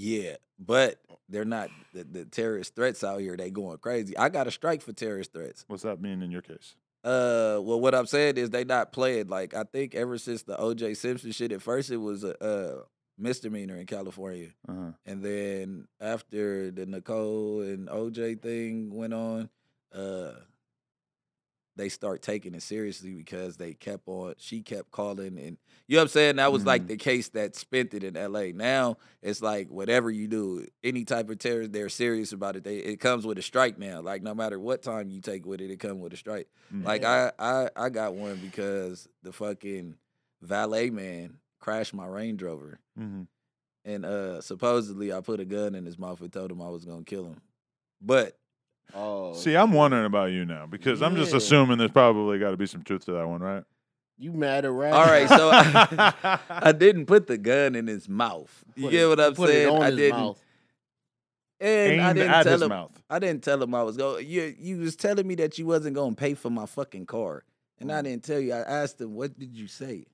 [0.00, 3.36] Yeah, but they're not the, the terrorist threats out here.
[3.36, 4.16] They going crazy.
[4.16, 5.64] I got a strike for terrorist threats.
[5.66, 6.76] What's that mean in your case?
[7.02, 9.26] Uh, well, what I'm saying is they not playing.
[9.26, 10.94] Like I think ever since the O.J.
[10.94, 12.82] Simpson shit, at first it was a, a
[13.20, 14.92] misdemeanor in California, Uh-huh.
[15.04, 18.36] and then after the Nicole and O.J.
[18.36, 19.48] thing went on,
[19.92, 20.32] uh,
[21.78, 24.34] they start taking it seriously because they kept on.
[24.36, 26.36] She kept calling, and you know what I'm saying.
[26.36, 26.88] That was like Mhm.
[26.88, 28.52] the case that spent it in L.A.
[28.52, 32.64] Now it's like whatever you do, any type of terrorist, they're serious about it.
[32.64, 34.02] They it comes with a strike now.
[34.02, 36.48] Like no matter what time you take with it, it comes with a strike.
[36.74, 36.84] Mm.
[36.84, 39.94] Like I, I I got one because the fucking
[40.42, 43.22] valet man crashed my Range Rover, hmm
[43.84, 46.84] and uh supposedly I put a gun in his mouth and told him I was
[46.84, 47.40] gonna kill him,
[48.02, 48.36] but
[48.94, 51.38] Oh, See, I'm wondering about you now because I'm just Yeah.
[51.38, 53.64] assuming there's probably got to be some truth to that one, right?
[54.20, 54.92] you mad at Rat?
[54.94, 58.64] All right, so I, I didn't put the gun in his mouth.
[58.74, 59.68] You Put get it- what I'm put it saying?
[59.76, 60.42] on I his didn't, mouth.
[61.60, 62.68] and I aimed didn't at tell his him.
[62.70, 63.02] mouth.
[63.08, 64.26] I didn't tell him I was going.
[64.26, 67.44] You you was telling me that you wasn't gonna pay for my fucking car,
[67.78, 68.04] and I mm.
[68.04, 68.54] didn't tell you.
[68.54, 70.06] I asked him, "What did you say?"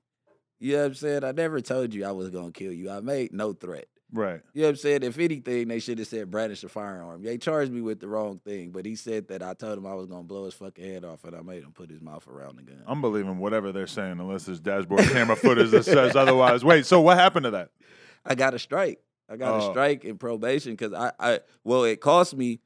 [0.59, 1.23] You know what I'm saying?
[1.23, 2.91] I never told you I was gonna kill you.
[2.91, 3.87] I made no threat.
[4.15, 4.41] Right.
[4.53, 5.03] You know what I'm saying?
[5.03, 7.21] If anything, they should have said brandish a firearm.
[7.21, 9.93] They charged me with the wrong thing, but he said that I told him I
[9.93, 12.57] was gonna blow his fucking head off, and I made him put his mouth around
[12.57, 12.81] the gun.
[12.87, 16.63] I'm believing whatever they're saying unless there's dashboard camera footage that says otherwise.
[16.63, 17.69] Wait, so what happened to that?
[18.25, 18.99] I got a strike.
[19.29, 19.67] I got Oh.
[19.67, 22.59] a strike in probation because I, I well, it cost me,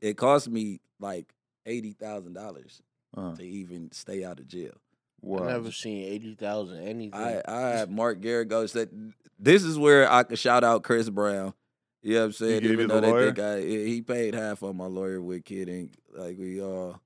[0.00, 1.32] it cost me like
[1.66, 2.82] eighty thousand dollars
[3.16, 4.72] Uh, to even stay out of jail.
[5.20, 5.42] What?
[5.44, 7.14] I never seen eighty thousand anything.
[7.14, 8.90] I I had Mark Geragos said
[9.38, 11.54] this is where I could shout out Chris Brown.
[12.02, 12.60] You know what I'm saying?
[12.60, 13.26] gave you Even the though they lawyer?
[13.32, 15.92] think I he paid half on my lawyer with Kid Ink.
[16.14, 17.00] Like we all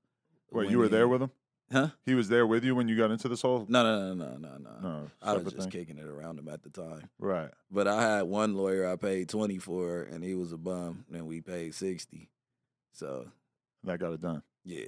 [0.51, 1.31] Wait, you were there with him?
[1.71, 1.89] Huh?
[2.05, 4.37] He was there with you when you got into this whole No, no, no, no,
[4.37, 4.79] no, no.
[4.81, 5.85] no, I was just thing?
[5.85, 7.09] kicking it around him at the time.
[7.19, 7.49] Right.
[7.71, 11.25] But I had one lawyer I paid twenty for, and he was a bum, and
[11.27, 12.29] we paid sixty.
[12.93, 13.27] So
[13.83, 14.43] That got it done.
[14.63, 14.85] yeah,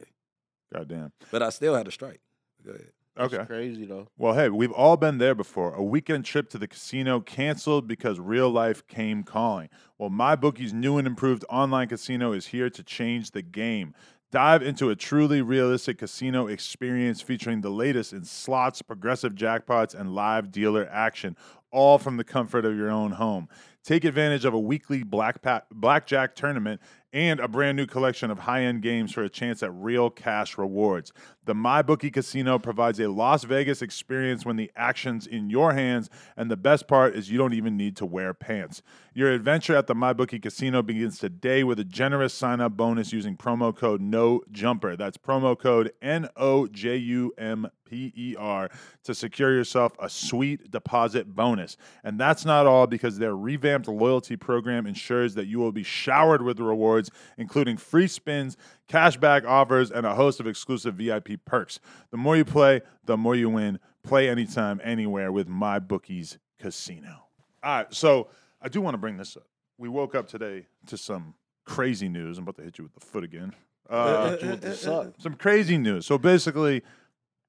[0.73, 1.11] Goddamn.
[1.31, 2.21] but I still had a strike.
[2.63, 2.91] Go ahead.
[3.17, 3.45] That's Okay.
[3.45, 4.07] crazy though.
[4.17, 5.73] Well, hey, we've all been there before.
[5.73, 9.69] A weekend trip to the casino canceled because real life came calling.
[9.97, 13.93] Well, MyBookie's new and improved online casino is here to change the game.
[14.29, 20.13] Dive into a truly realistic casino experience featuring the latest in slots, progressive jackpots, and
[20.13, 21.37] live dealer action,
[21.71, 23.47] all from the comfort of your own home.
[23.85, 26.81] Take advantage of a weekly black pa- blackjack tournament
[27.13, 30.57] and a brand new collection of high end games for a chance at real cash
[30.57, 31.13] rewards.
[31.45, 36.51] The MyBookie Casino provides a Las Vegas experience when the action's in your hands, and
[36.51, 38.81] the best part is you don't even need to wear pants.
[39.17, 43.35] Your adventure at the MyBookie Casino begins today with a generous sign up bonus using
[43.35, 44.95] promo code No Jumper.
[44.95, 48.69] That's promo code N O J U M P E R
[49.05, 51.77] to secure yourself a sweet deposit bonus.
[52.03, 56.43] And that's not all because their revamped loyalty program ensures that you will be showered
[56.43, 58.55] with rewards, including free spins,
[58.87, 61.79] cashback offers, and a host of exclusive VIP perks.
[62.11, 63.79] The more you play, the more you win.
[64.03, 67.23] Play anytime, anywhere with MyBookie's casino.
[67.63, 68.27] All right, so
[68.67, 69.47] I do want to bring this up.
[69.77, 72.37] We woke up today to some crazy news.
[72.37, 73.55] I'm about to hit you with the foot again.
[73.89, 75.13] Uh, Hit you with the suck.
[75.19, 76.05] some crazy news.
[76.05, 76.81] So basically,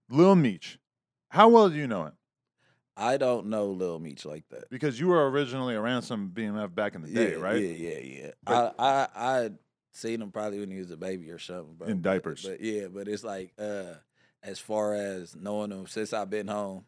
[0.09, 0.79] Lil Meech,
[1.31, 2.13] how well do you know him?
[2.97, 4.71] I don't know Lil Meech like that.
[4.71, 7.61] Because you were originally around some BMF back in the day, yeah, right?
[7.61, 8.31] Yeah, yeah, yeah.
[8.45, 9.51] But- I, I I
[9.93, 11.89] seen him probably when he was a baby or something, bro.
[11.89, 12.45] In But- diapers.
[12.49, 13.95] But, yeah, but it's like uh
[14.45, 16.85] as far as knowing him since I've been home,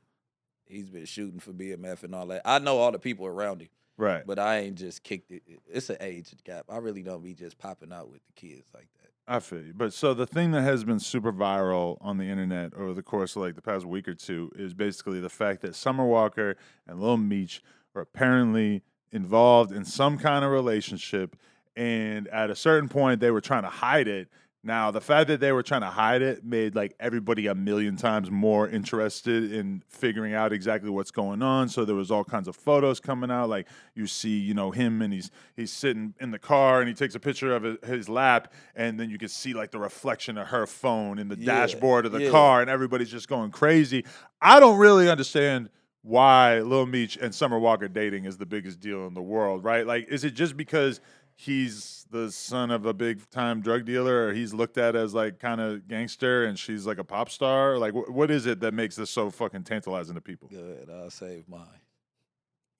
[0.66, 2.42] he's been shooting for BMF and all that.
[2.44, 3.68] I know all the people around him,
[4.00, 4.26] Right.
[4.26, 5.42] but I ain't just kicked it.
[5.68, 6.64] It's an age gap.
[6.68, 9.10] I really don't be just popping out with the kids like that.
[9.28, 9.72] I feel you.
[9.76, 13.36] But so the thing that has been super viral on the internet over the course
[13.36, 16.56] of like the past week or two is basically the fact that Summer Walker
[16.88, 17.62] and Lil Meech
[17.94, 18.82] are apparently
[19.12, 21.36] involved in some kind of relationship,
[21.76, 24.28] and at a certain point they were trying to hide it.
[24.62, 27.96] Now, the fact that they were trying to hide it made like everybody a million
[27.96, 31.70] times more interested in figuring out exactly what's going on.
[31.70, 33.48] So there was all kinds of photos coming out.
[33.48, 36.94] Like you see, you know, him and he's he's sitting in the car and he
[36.94, 40.48] takes a picture of his, lap, and then you can see like the reflection of
[40.48, 42.30] her phone in the Yeah, dashboard of the yeah.
[42.30, 44.04] car, and everybody's just going crazy.
[44.42, 45.70] I don't really understand
[46.02, 49.86] why Lil Meech and Summer Walker dating is the biggest deal in the world, right?
[49.86, 51.00] Like, is it just because
[51.34, 55.38] he's the son of a big time drug dealer, or he's looked at as like
[55.38, 57.78] kind of gangster, and she's like a pop star?
[57.78, 60.48] Like, wh- what is it that makes this so fucking tantalizing to people?
[60.48, 61.66] Good, I'll save mine.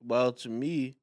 [0.05, 0.97] Well, to me,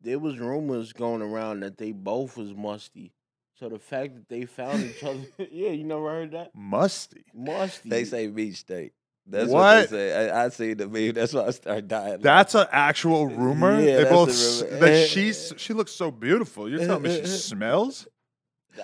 [0.00, 3.12] there was rumors going around that they both was musty.
[3.58, 5.20] So the fact that they found each other,
[5.52, 7.24] yeah, you never heard that Musty.
[7.34, 7.88] musty.
[7.88, 8.92] They say beach state.
[9.26, 9.90] That's what, What?
[9.90, 10.30] they say.
[10.30, 11.12] I, I see the meme.
[11.12, 12.20] That's why I start dying.
[12.20, 13.78] That's an actual rumor.
[13.80, 14.78] Yeah, they that's both a s- rumor.
[14.86, 16.68] that she's she looks so beautiful.
[16.68, 18.06] You're telling me she smells?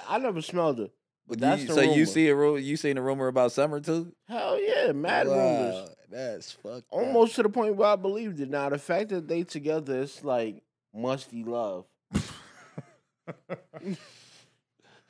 [0.08, 0.88] I never smelled her.
[1.26, 2.58] But That's you, the so you see a rumor?
[2.58, 4.12] You seen a rumor about summer too?
[4.28, 5.90] Hell yeah, mad rumors.
[6.10, 6.76] That's fucked.
[6.78, 6.84] up.
[6.90, 8.48] Almost to the point where I believed it.
[8.48, 10.62] Now the fact that they together, it's like
[10.94, 11.84] musty love.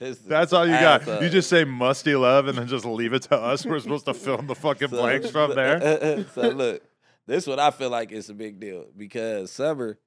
[0.01, 1.23] It's That's all you got.
[1.23, 3.67] You just say musty love and then just leave it to us.
[3.67, 6.25] We're supposed to fill in the fucking So- blanks from there.
[6.35, 6.83] so look,
[7.27, 9.99] this what I feel like is a big deal because Summer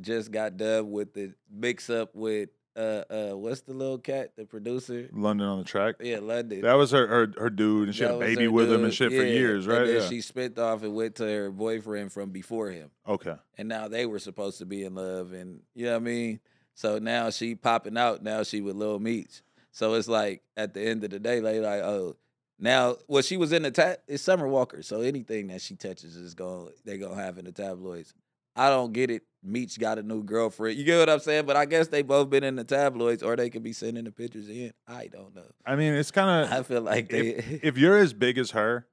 [0.00, 4.44] just got done with the mix up with uh uh what's the little cat, the
[4.44, 5.08] producer?
[5.12, 5.94] London On Da Track.
[6.00, 6.60] Yeah, London.
[6.62, 8.84] That was her her, her dude, and she That had a baby with him and
[8.90, 9.78] dude, shit for years, right?
[9.82, 10.08] And then Yeah.
[10.08, 12.90] she spent off and went to her boyfriend from before him.
[13.08, 13.36] okay.
[13.58, 16.40] And now they were supposed to be in love and you know what I mean?
[16.76, 19.40] So now she popping out, now she with Lil Meech.
[19.72, 22.16] So it's like at the end of the day, like, like oh,
[22.58, 24.82] now well, she was in the tat it's Summer Walker.
[24.82, 28.14] So anything that she touches is going they gonna have in the tabloids.
[28.54, 29.22] I don't get it.
[29.42, 30.76] Meech got a new girlfriend.
[30.76, 31.46] You get what I'm saying?
[31.46, 34.10] But I guess they both been in the tabloids, or they could be sending the
[34.10, 34.72] pictures in.
[34.88, 35.46] I don't know.
[35.64, 36.52] I mean, it's kind of.
[36.52, 37.28] I feel like they.
[37.28, 38.86] if, if you're as big as her,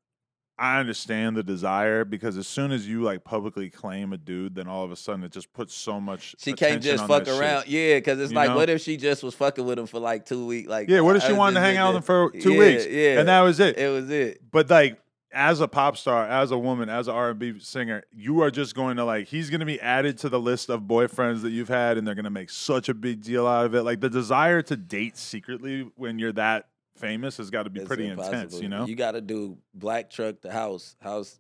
[0.64, 4.68] I understand the desire because as soon as you like publicly claim a dude, then
[4.68, 6.36] all of a sudden it just puts so much.
[6.40, 7.42] She can't just fuck that shit.
[7.42, 7.68] around.
[7.68, 8.56] Yeah, because it's You like, know?
[8.56, 10.70] what if she just was fucking with him for like two weeks?
[10.70, 12.60] Like, Yeah, what if she was wanted to hang out with him for two Yeah,
[12.60, 13.78] weeks, Yeah, and that was it?
[13.78, 14.40] it was it.
[14.52, 15.00] But like,
[15.34, 18.52] as a pop star, as a woman, as an R and B singer, you are
[18.52, 19.28] just going to like.
[19.28, 22.14] He's going to be added to the list of boyfriends that you've had, and they're
[22.16, 23.82] going to make such a big deal out of it.
[23.82, 27.88] Like the desire to date secretly when you're that famous has got to be It's
[27.88, 28.60] pretty intense.
[28.62, 28.86] You know?
[28.86, 31.40] you got to do black truck to house, house.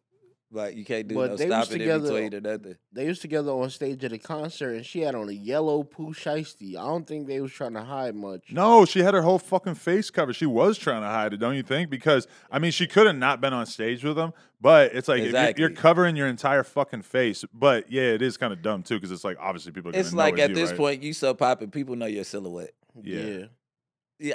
[0.55, 2.75] Like you can't do But no they was stopping in together- between or nothing.
[2.91, 6.13] They was together on stage at a concert, and she had on a yellow Pooh
[6.13, 6.75] Shiesty.
[6.77, 8.51] I don't think they was trying to hide much.
[8.51, 10.35] No, she had her whole fucking face covered.
[10.35, 11.89] She was trying to hide it, don't you think?
[11.89, 15.23] Because I mean, she could have not been on stage with them, but it's like
[15.23, 17.43] if you're, you're covering your entire fucking face.
[17.51, 19.89] But yeah, it is kind of dumb too, because it's like obviously people.
[19.89, 20.77] Are It's like it's at you, this right?
[20.77, 22.75] point, you so popping, people know your silhouette.
[23.01, 23.17] Yeah.
[23.17, 23.45] Yeah,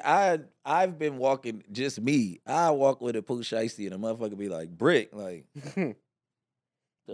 [0.04, 2.40] I I've been walking just me.
[2.46, 5.94] I walk with a Pooh Shiesty and a motherfucker be like Bricc, like the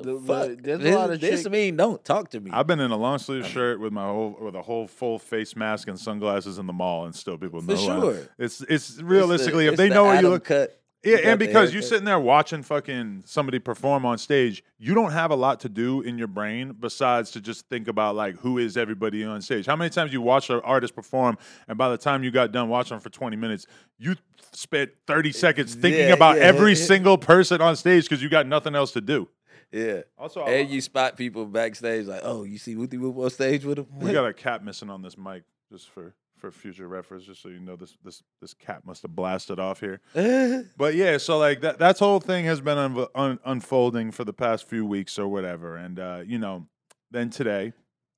[0.02, 0.26] The- fuck.
[0.26, 2.50] but there's a this, lot of this chick- mean don't talk to me.
[2.52, 5.54] I've been in a long sleeve shirt with my whole with a whole full face
[5.54, 7.76] mask and sunglasses in the mall, and still people For know.
[7.76, 8.00] who I am.
[8.00, 8.28] sure.
[8.38, 10.44] It's it's It's the- realistically if it's they the know what you look.
[10.44, 10.80] cut.
[11.04, 15.30] Yeah, and because you're sitting there watching fucking somebody perform on stage, you don't have
[15.30, 18.76] a lot to do in your brain besides to just think about like who is
[18.76, 19.66] everybody on stage.
[19.66, 21.36] How many times you watch an artist perform,
[21.68, 23.66] and by the time you got done watching for twenty minutes,
[23.98, 24.16] you
[24.52, 26.44] spent thirty eh, seconds thinking Yeah, about yeah.
[26.44, 29.28] every single person on stage because you got nothing else to do.
[29.72, 30.02] Yeah.
[30.16, 33.78] Also, And you spot people backstage like, oh, you see Wooty Whoop on stage with
[33.80, 33.86] him?
[33.98, 36.14] we got a cap missing on this mic, just for
[36.44, 39.80] for future reference, just so you know this this this cat must have blasted off
[39.80, 40.00] here.
[40.76, 44.32] But yeah, so like that that whole thing has been un- un- unfolding for the
[44.32, 46.66] past few weeks or whatever, and uh, you know,
[47.10, 47.72] then today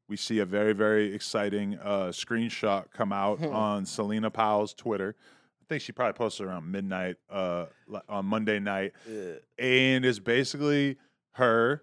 [0.09, 5.15] we see a very very exciting uh, screenshot come out on Celina Powell's Twitter.
[5.62, 7.67] I think she probably posted around midnight uh,
[8.09, 9.35] on Monday night, yeah.
[9.59, 10.97] and it's basically
[11.35, 11.83] her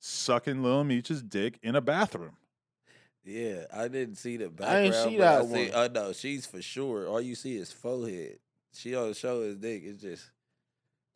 [0.00, 2.36] sucking Lil Meech's dick in a bathroom.
[3.24, 4.84] Yeah, I didn't see the I background.
[4.86, 5.70] ain't see but I that see- one.
[5.74, 7.06] Oh no, she's for sure.
[7.08, 8.38] All you see is forehead.
[8.74, 9.82] She don't show his dick.
[9.84, 10.30] It's just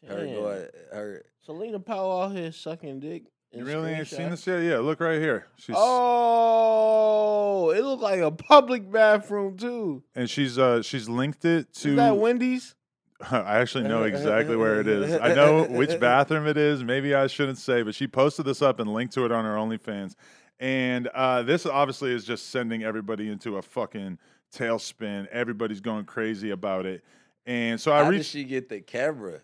[0.07, 0.35] her Damn.
[0.35, 0.67] going.
[0.93, 1.25] Her.
[1.45, 3.25] Celina Powell out here sucking dick.
[3.53, 4.61] in You really ain't seen this yet?
[4.63, 5.47] Yeah, look right here.
[5.57, 10.03] She's Oh, it looked like a public bathroom too.
[10.15, 12.75] and she's uh she's linked it to Is that Wendy's?
[13.31, 15.19] I actually know exactly where it is.
[15.21, 16.85] I know which bathroom it is.
[16.85, 19.55] Maybe I shouldn't say, but she posted this up and linked to it on her
[19.55, 20.15] OnlyFans.
[20.59, 24.19] And uh, this obviously is just sending everybody into a fucking
[24.55, 25.27] tailspin.
[25.29, 27.05] Everybody's going crazy about it.
[27.45, 29.41] And so I reached How did she get the camera?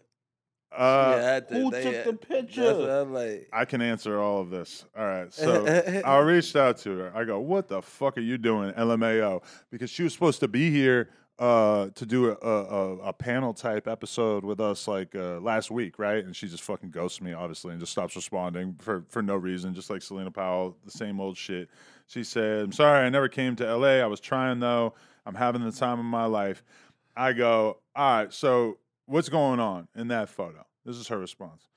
[0.74, 2.90] Uh, Yeah, I had to- who took had- the picture?
[2.90, 3.48] I'm like.
[3.52, 4.86] I can answer all of this.
[4.96, 5.32] All right.
[5.32, 5.66] So
[6.04, 7.12] I reached out to her.
[7.14, 10.70] I go, "What the fuck are you doing, LMAO?" Because she was supposed to be
[10.70, 15.70] here uh, to do a, a, a panel type episode with us like uh, last
[15.70, 16.24] week, right?
[16.24, 19.74] And she just fucking ghosts me, obviously, and just stops responding for for no reason,
[19.74, 21.68] just like Celina Powell, the same old shit.
[22.06, 24.02] She said, "I'm sorry, I never came to LA.
[24.02, 24.94] I was trying though.
[25.26, 26.62] I'm having the time of my life."
[27.16, 31.68] I go, "All right, so what's going on in that photo?" This is her response.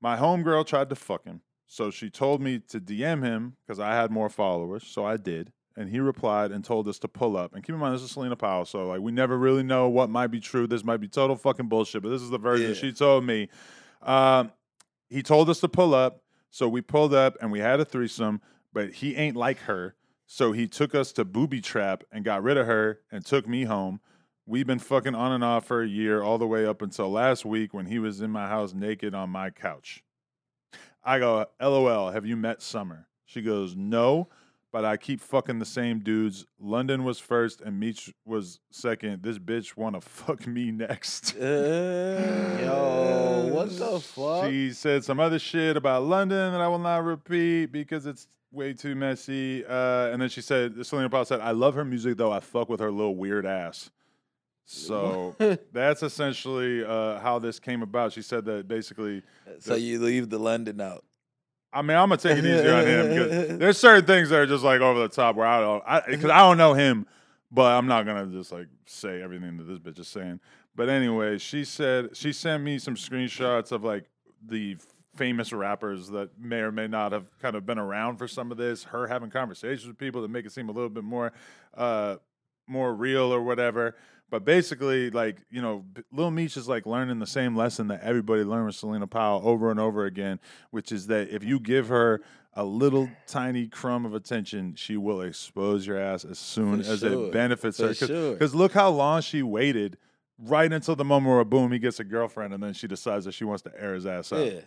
[0.00, 1.40] My homegirl tried to fuck him.
[1.66, 4.86] So she told me to DM him because I had more followers.
[4.86, 5.52] So I did.
[5.76, 7.54] And he replied and told us to pull up.
[7.54, 8.64] And keep in mind, this is Celina Powell.
[8.66, 10.66] So, like, we never really know what might be true.
[10.66, 12.74] This might be total fucking bullshit, but this is the version Yeah.
[12.74, 13.48] she told me.
[14.02, 14.52] Um,
[15.08, 16.22] he told us to pull up.
[16.50, 18.42] So we pulled up and we had a threesome,
[18.74, 19.94] but he ain't like her.
[20.26, 23.64] So he took us to Booby Trap and got rid of her and took me
[23.64, 24.00] home.
[24.44, 27.44] We've been fucking on and off for a year, all the way up until last
[27.46, 30.02] week when he was in my house naked on my couch.
[31.04, 33.06] I go, LOL, have you met Summer?
[33.24, 34.28] She goes, No,
[34.72, 36.46] but I keep fucking the same dudes.
[36.58, 39.22] London was first and Meech was second.
[39.22, 41.36] This bitch wanna fuck me next.
[41.38, 44.48] Yo, what the fuck?
[44.48, 48.72] She said some other shit about London that I will not repeat because it's way
[48.72, 49.64] too messy.
[49.64, 52.32] Uh, and then she said, Celina Powell said, I love her music though.
[52.32, 53.90] I fuck with her little weird ass.
[54.64, 55.34] So
[55.72, 58.12] that's essentially uh, how this came about.
[58.12, 59.22] She said that basically,
[59.58, 61.04] So you leave the London out.
[61.72, 64.46] I mean, I'm gonna take it easy on him because there's certain things that are
[64.46, 67.06] just like over the top where I don't, I because I don't know him,
[67.50, 70.40] but I'm not gonna just like say everything that this bitch is saying.
[70.74, 74.04] But anyway, she said she sent me some screenshots of like
[74.46, 74.76] the
[75.16, 78.58] famous rappers that may or may not have kind of been around for some of
[78.58, 78.84] this.
[78.84, 81.32] Her having conversations with people that make it seem a little bit more,
[81.74, 82.16] uh,
[82.66, 83.96] more real or whatever.
[84.32, 88.44] But basically, like you know, Lil Meech is like learning the same lesson that everybody
[88.44, 90.40] learned with Celina Powell over and over again,
[90.70, 92.22] which is that if you give her
[92.54, 97.00] a little tiny crumb of attention, she will expose your ass as soon For as
[97.00, 97.26] sure.
[97.26, 97.94] it benefits For her.
[97.94, 98.32] sure.
[98.32, 99.98] Because look how long she waited,
[100.38, 103.32] right until the moment where boom, he gets a girlfriend, and then she decides that
[103.32, 104.46] she wants to air his ass out.
[104.46, 104.60] Yeah.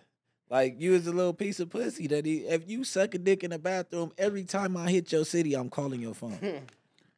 [0.47, 3.43] Like you was a little piece of pussy that he if you suck a dick
[3.43, 6.37] in the bathroom, every time I hit your city, I'm calling your phone.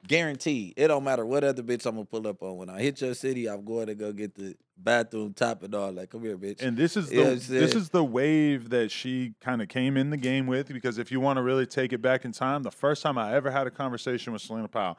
[0.05, 0.73] Guaranteed.
[0.77, 2.57] It don't matter what other bitch I'm gonna pull up on.
[2.57, 5.91] When I hit your city, I'm going to go get the bathroom top and all
[5.91, 6.61] Like, Come here, bitch.
[6.61, 10.09] And this is the I'm this is the wave that she kind of came in
[10.09, 12.71] the game with because if you want to really take it back in time, the
[12.71, 14.97] first time I ever had a conversation with Celina Powell,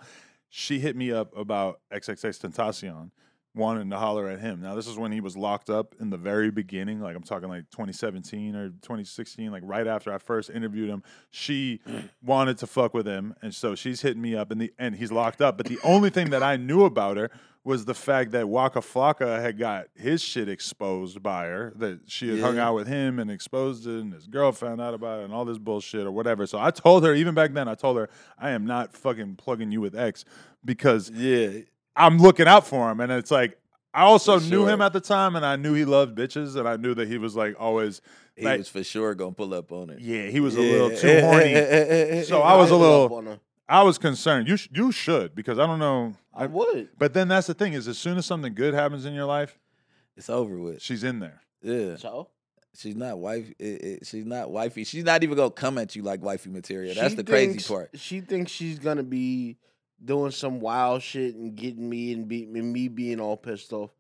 [0.48, 3.10] she hit me up about XXXTentacion,
[3.54, 4.60] wanting to holler at him.
[4.60, 7.48] Now this is when he was locked up in the very beginning, like I'm talking
[7.48, 11.02] like 2017 or 2016, like right after I first interviewed him.
[11.30, 11.80] She
[12.22, 15.12] wanted to fuck with him, and so she's hitting me up, and the and he's
[15.12, 15.56] locked up.
[15.56, 17.30] But the only thing that I knew about her
[17.64, 22.30] was the fact that Waka Flocka had got his shit exposed by her, that she
[22.30, 25.24] had hung out with him and exposed it, and his girl found out about it,
[25.24, 26.46] and all this bullshit or whatever.
[26.46, 28.08] So I told her, even back then, I told her,
[28.38, 30.24] I am not fucking plugging you with X
[30.64, 31.60] because yeah.
[31.98, 33.00] I'm looking out for him.
[33.00, 33.58] And it's like,
[33.92, 36.68] I also For knew him at the time, and I knew he loved bitches, and
[36.68, 38.00] I knew that he was like always,
[38.36, 40.00] He like, was for sure gonna pull up on it.
[40.00, 41.54] yeah, he was a little too horny.
[42.24, 43.40] So I was a little- up on her.
[43.70, 44.48] I was concerned.
[44.48, 46.14] You sh- you should because I don't know.
[46.32, 46.88] I would.
[46.98, 49.58] But then that's the thing is, as soon as something good happens in your life,
[50.16, 50.80] It's over with.
[50.80, 51.42] she's in there.
[51.62, 51.96] Yeah.
[51.96, 52.28] So
[52.76, 53.50] She's not wife.
[53.58, 54.84] It, it, she's not wifey.
[54.84, 56.94] She's not even gonna come at you like wifey material.
[56.94, 57.90] That's She the crazy part.
[57.94, 59.58] She thinks she's gonna be
[60.04, 63.90] doing some wild shit and getting me and, be, and me being all pissed off.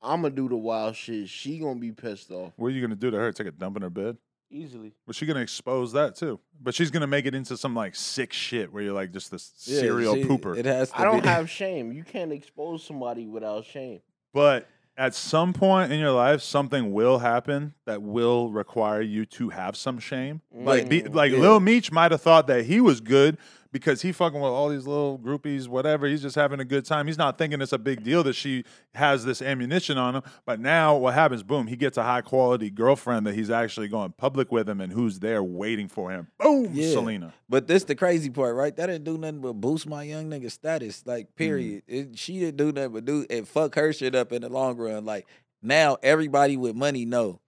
[0.00, 1.28] I'm gonna do the wild shit.
[1.28, 3.32] She gonna be pissed off What are you gonna do to her?
[3.32, 4.16] Take a dump in her bed?
[4.50, 4.94] easily.
[5.06, 6.40] But she's gonna expose that too.
[6.62, 9.52] But she's gonna make it into some like sick shit where you're like just this
[9.66, 10.56] Yeah, serial she- pooper.
[10.56, 11.28] It has to I don't be.
[11.28, 11.92] have shame.
[11.92, 14.00] You can't expose somebody without shame.
[14.32, 14.66] But
[14.96, 19.76] at some point in your life, something will happen that will require you to have
[19.76, 20.40] some shame.
[20.52, 21.38] Like, be, Mm, like yeah.
[21.40, 23.36] Lil Meech might have thought that he was good
[23.72, 26.06] because he fucking with all these little groupies, whatever.
[26.06, 27.06] He's just having a good time.
[27.06, 30.22] He's not thinking it's a big deal that she has this ammunition on him.
[30.46, 31.42] But now what happens?
[31.42, 34.92] Boom, he gets a high quality girlfriend that he's actually going public with him and
[34.92, 36.28] who's there waiting for him.
[36.38, 36.92] Boom, Yeah.
[36.92, 37.34] Celina.
[37.48, 38.74] But this the crazy part, right?
[38.74, 41.02] That didn't do nothing but boost my young nigga status.
[41.06, 41.36] Like, mm.
[41.36, 41.82] period.
[41.86, 44.76] It, she didn't do nothing but do and fuck her shit up in the long
[44.76, 45.04] run.
[45.04, 45.26] Like
[45.62, 47.40] now, everybody with money know,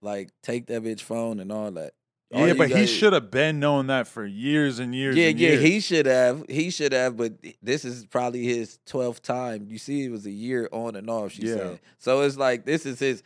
[0.00, 1.94] like take that bitch phone and all that.
[2.32, 5.16] All Yeah, but he should have been knowing that for years and years.
[5.16, 5.62] Yeah, and yeah, years.
[5.62, 6.44] he should have.
[6.48, 7.16] He should have.
[7.16, 9.66] But this is probably his twelfth time.
[9.68, 11.32] You see, it was a year on and off.
[11.32, 11.54] She Yeah.
[11.54, 11.80] said.
[11.98, 13.22] So it's like this is his.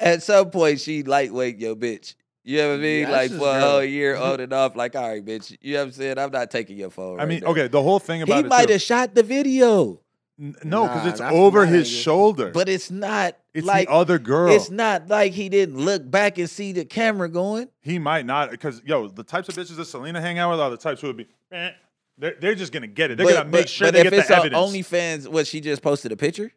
[0.00, 2.14] At some point, she lightweight your bitch.
[2.42, 3.02] You know what I mean?
[3.02, 4.76] Yeah, like for a whole year on and off.
[4.76, 5.56] Like, all right, bitch.
[5.60, 6.18] You know what I'm saying?
[6.18, 7.14] I'm not taking your phone.
[7.18, 7.48] I right mean, now.
[7.48, 10.00] okay, the whole thing about he might have shot the video.
[10.40, 12.00] N- No, because Nah, it's over his angle.
[12.02, 12.50] shoulder.
[12.50, 14.50] But it's not it's like the other girl.
[14.52, 17.68] it's not like he didn't look back and see the camera going.
[17.80, 20.70] he might not because yo, the types of bitches that Celina hang out with are
[20.70, 21.26] the types who would be.
[21.52, 21.70] Eh,
[22.18, 23.18] they're, they're just gonna get it.
[23.18, 24.72] They're but, gonna make but- sure but they if get it's the on evidence.
[24.88, 26.52] OnlyFans, what she just posted a picture?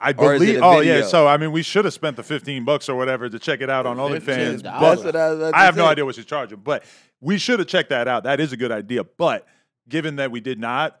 [0.00, 0.62] I or is it believe.
[0.62, 1.02] a Oh yeah.
[1.02, 3.68] So I mean, we should have spent the fifteen bucks or whatever to check it
[3.68, 4.60] out on OnlyFans.
[4.60, 4.62] $15.
[4.62, 6.82] but- That's what I was about to I have no idea what she's charging, but
[7.20, 8.22] we should have checked that out.
[8.24, 9.02] That is a good idea.
[9.04, 9.46] But
[9.88, 11.00] given that we did not,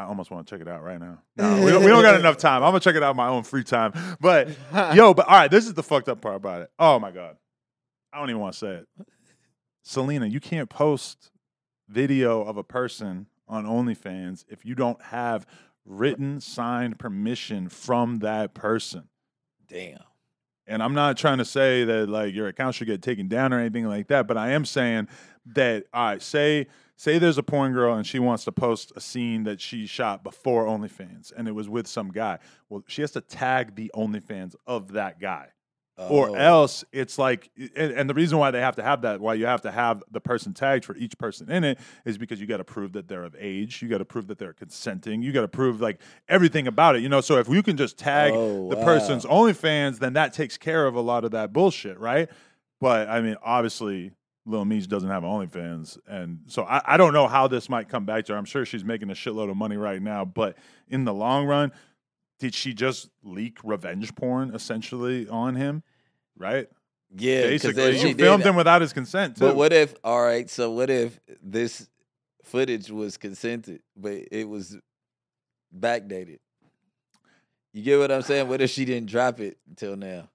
[0.00, 1.18] I almost want to check it out right now.
[1.36, 2.62] No, we don't, we don't got enough time.
[2.62, 3.92] I'm gonna check it out in my own free time.
[4.20, 4.48] But
[4.94, 6.70] yo, but all right, this is the fucked up part about it.
[6.78, 7.36] Oh my god,
[8.12, 8.88] I don't even want to say it.
[9.82, 11.30] Celina, you can't post
[11.88, 15.46] video of a person on OnlyFans if you don't have
[15.84, 19.08] written signed permission from that person.
[19.68, 19.98] Damn.
[20.66, 23.58] And I'm not trying to say that like your account should get taken down or
[23.58, 25.08] anything like that, but I am saying
[25.54, 26.68] that all right, say
[27.00, 30.22] say there's a porn girl and she wants to post a scene that she shot
[30.22, 32.38] before OnlyFans and it was with some guy.
[32.68, 35.48] Well, she has to tag the OnlyFans of that guy.
[35.96, 36.34] Or Oh.
[36.34, 39.46] else it's like, and, and the reason why they have to have that, why you
[39.46, 42.58] have to have the person tagged for each person in it, is because you got
[42.58, 43.80] to prove that they're of age.
[43.80, 45.22] You got to prove that they're consenting.
[45.22, 47.20] You got to prove like everything about it, you know.
[47.22, 48.82] So if you can just tag Oh, the wow.
[48.82, 52.30] person's OnlyFans, then that takes care of a lot of that bullshit, right?
[52.78, 54.12] But I mean, obviously,
[54.46, 58.04] Lil Meech doesn't have OnlyFans, and so I, I don't know how this might come
[58.06, 58.38] back to her.
[58.38, 60.56] I'm sure she's making a shitload of money right now, but
[60.88, 61.72] in the long run,
[62.38, 65.82] did she just leak revenge porn essentially on him?
[66.38, 66.68] Right?
[67.14, 68.50] Yeah, Basically, she you filmed did.
[68.50, 69.40] him without his consent too.
[69.44, 69.94] But what if?
[70.02, 71.88] All right, so what if this
[72.44, 74.76] footage was consented, but it was
[75.76, 76.38] backdated?
[77.72, 78.48] You get what I'm saying?
[78.48, 80.28] What if she didn't drop it until now?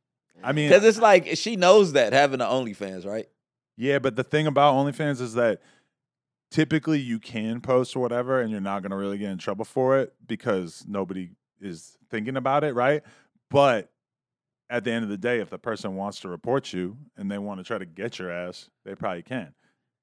[0.44, 3.28] I mean, Because it's like she knows that having the OnlyFans, right?
[3.78, 5.62] Yeah, but the thing about OnlyFans is that
[6.52, 9.66] typically you can post or whatever, and you're not going to really get in trouble
[9.66, 13.04] for it because nobody is thinking about it, right?
[13.50, 13.92] But
[14.70, 17.38] at the end of the day, if the person wants to report you and they
[17.38, 19.54] want to try to get your ass, they probably can.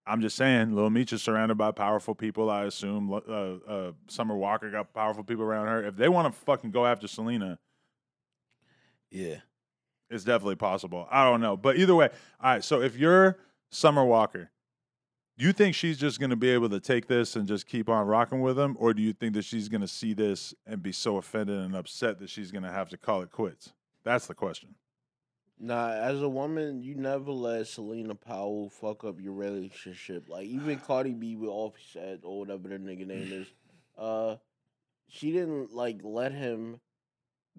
[0.06, 2.50] I'm just saying, Lil Meech is surrounded by powerful people.
[2.50, 5.84] I assume uh, uh, Summer Walker got powerful people around her.
[5.84, 7.58] If they want to fucking go after Celina,
[9.10, 9.36] Yeah.
[10.10, 11.06] it's definitely possible.
[11.10, 11.56] I don't know.
[11.56, 12.08] But either way,
[12.40, 12.64] all right.
[12.64, 13.38] So if you're
[13.74, 14.50] Summer Walker,
[15.38, 17.88] do you think she's just going to be able to take this and just keep
[17.88, 18.76] on rocking with him?
[18.78, 21.74] Or do you think that she's going to see this and be so offended and
[21.74, 23.72] upset that she's going to have to call it quits?
[24.04, 24.74] That's the question.
[25.58, 30.28] Nah, as a woman, you never let Celina Powell fuck up your relationship.
[30.28, 33.46] Like even Cardi B with Offset or whatever the nigga name is,
[33.96, 34.36] uh,
[35.08, 36.78] she didn't like let him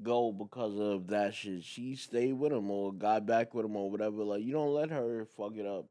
[0.04, 1.64] go because of that shit.
[1.64, 4.24] She stayed with him or got back with him or whatever.
[4.24, 5.88] Like you don't let her fuck it up.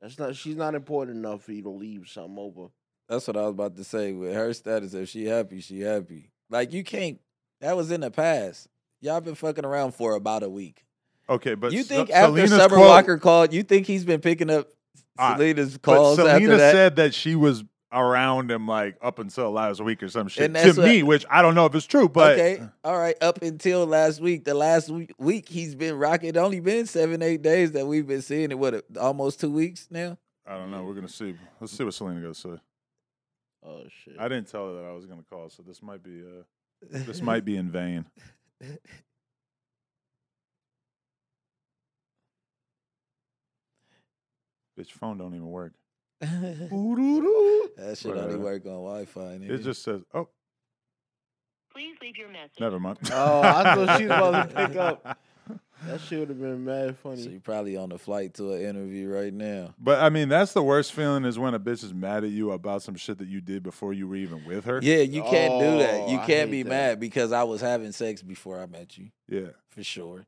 [0.00, 0.34] That's not.
[0.36, 2.68] She's not important enough for you to leave something over.
[3.08, 4.12] That's what I was about to say.
[4.12, 6.30] With her status, if she happy, she happy.
[6.48, 7.18] Like you can't.
[7.60, 8.68] That was in the past.
[9.00, 10.84] Y'all been fucking around for about a week.
[11.28, 14.20] Okay, but you Se- think after Celina's Summer quote- Walker called, you think he's been
[14.20, 14.68] picking up
[15.18, 16.72] Celina's But calls Celina after that?
[16.72, 17.62] said that she was
[17.92, 21.42] around him like up until last week or some shit to what- me, which I
[21.42, 23.16] don't know if it's true, but okay, all right.
[23.20, 26.36] Up until last week, the last week, he's been rocking.
[26.36, 28.58] Only been seven, eight days that we've been seeing it.
[28.58, 30.18] What, almost two weeks now?
[30.46, 30.84] I don't know.
[30.84, 31.34] We're gonna see.
[31.60, 32.62] Let's see what Celina goes to say.
[33.64, 34.16] Oh shit.
[34.18, 36.42] I didn't tell her that I was gonna call, so this might be uh
[36.90, 38.06] this might be in vain.
[44.78, 45.72] Bitch, phone don't even work.
[46.20, 49.38] That shit only work on Wi-Fi.
[49.42, 50.28] It just says, "Oh,
[51.72, 52.60] Please leave your message.
[52.60, 55.18] never mind." Oh, I thought she was about to pick up.
[55.86, 57.22] That shit would have been mad funny.
[57.22, 59.74] So you probably on the flight to an interview right now.
[59.78, 62.52] But I mean, that's the worst feeling is when a bitch is mad at you
[62.52, 64.80] about some shit that you did before you were even with her.
[64.82, 66.00] Yeah, you can't do that.
[66.02, 66.68] Oh, You can't be that.
[66.68, 69.52] mad because I was having sex before I met you, Yeah.
[69.70, 70.26] for sure.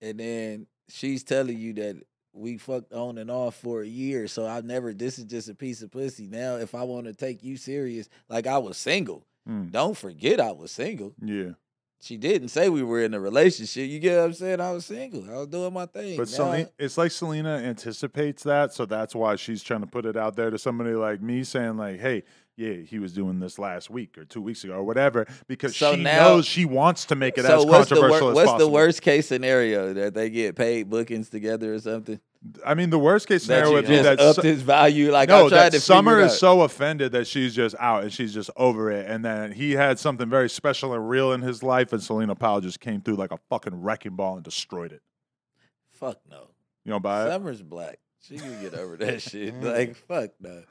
[0.00, 2.00] And then she's telling you that
[2.32, 4.92] we fucked on and off for a year, so I never.
[4.92, 6.26] This is just a piece of pussy.
[6.26, 9.26] Now, if I want to take you serious, like I was single.
[9.48, 9.70] Mm.
[9.70, 11.14] Don't forget I was single.
[11.20, 11.52] Yeah.
[12.00, 13.88] She didn't say we were in a relationship.
[13.88, 14.60] You get what I'm saying?
[14.60, 15.24] I was single.
[15.30, 16.16] I was doing my thing.
[16.16, 20.04] But Now Celina, it's like Celina anticipates that, so that's why she's trying to put
[20.04, 22.24] it out there to somebody like me, saying like, "Hey,
[22.56, 25.94] yeah, he was doing this last week or two weeks ago or whatever because So
[25.94, 28.34] she now- knows she wants to make it so as what's the controversial wor- as
[28.36, 28.66] what's possible.
[28.66, 32.20] the worst case scenario that they get paid bookings together or something?
[32.66, 35.12] I mean, the worst case scenario would be just that upped Su- his value.
[35.12, 38.12] Like no, I tried that to Summer is so offended that she's just out and
[38.12, 39.06] she's just over it.
[39.08, 42.60] And then he had something very special and real in his life, and Celina Powell
[42.60, 45.02] just came through like a fucking wrecking ball and destroyed it.
[45.92, 46.48] Fuck no.
[46.84, 47.30] You don't buy it?
[47.30, 48.00] Summer's black.
[48.22, 49.54] She can get over that shit.
[49.62, 50.62] Like fuck no.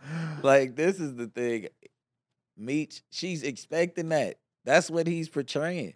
[0.42, 1.68] Like this is the thing.
[2.58, 4.38] Meech, she's expecting that.
[4.66, 5.94] That's what he's portraying.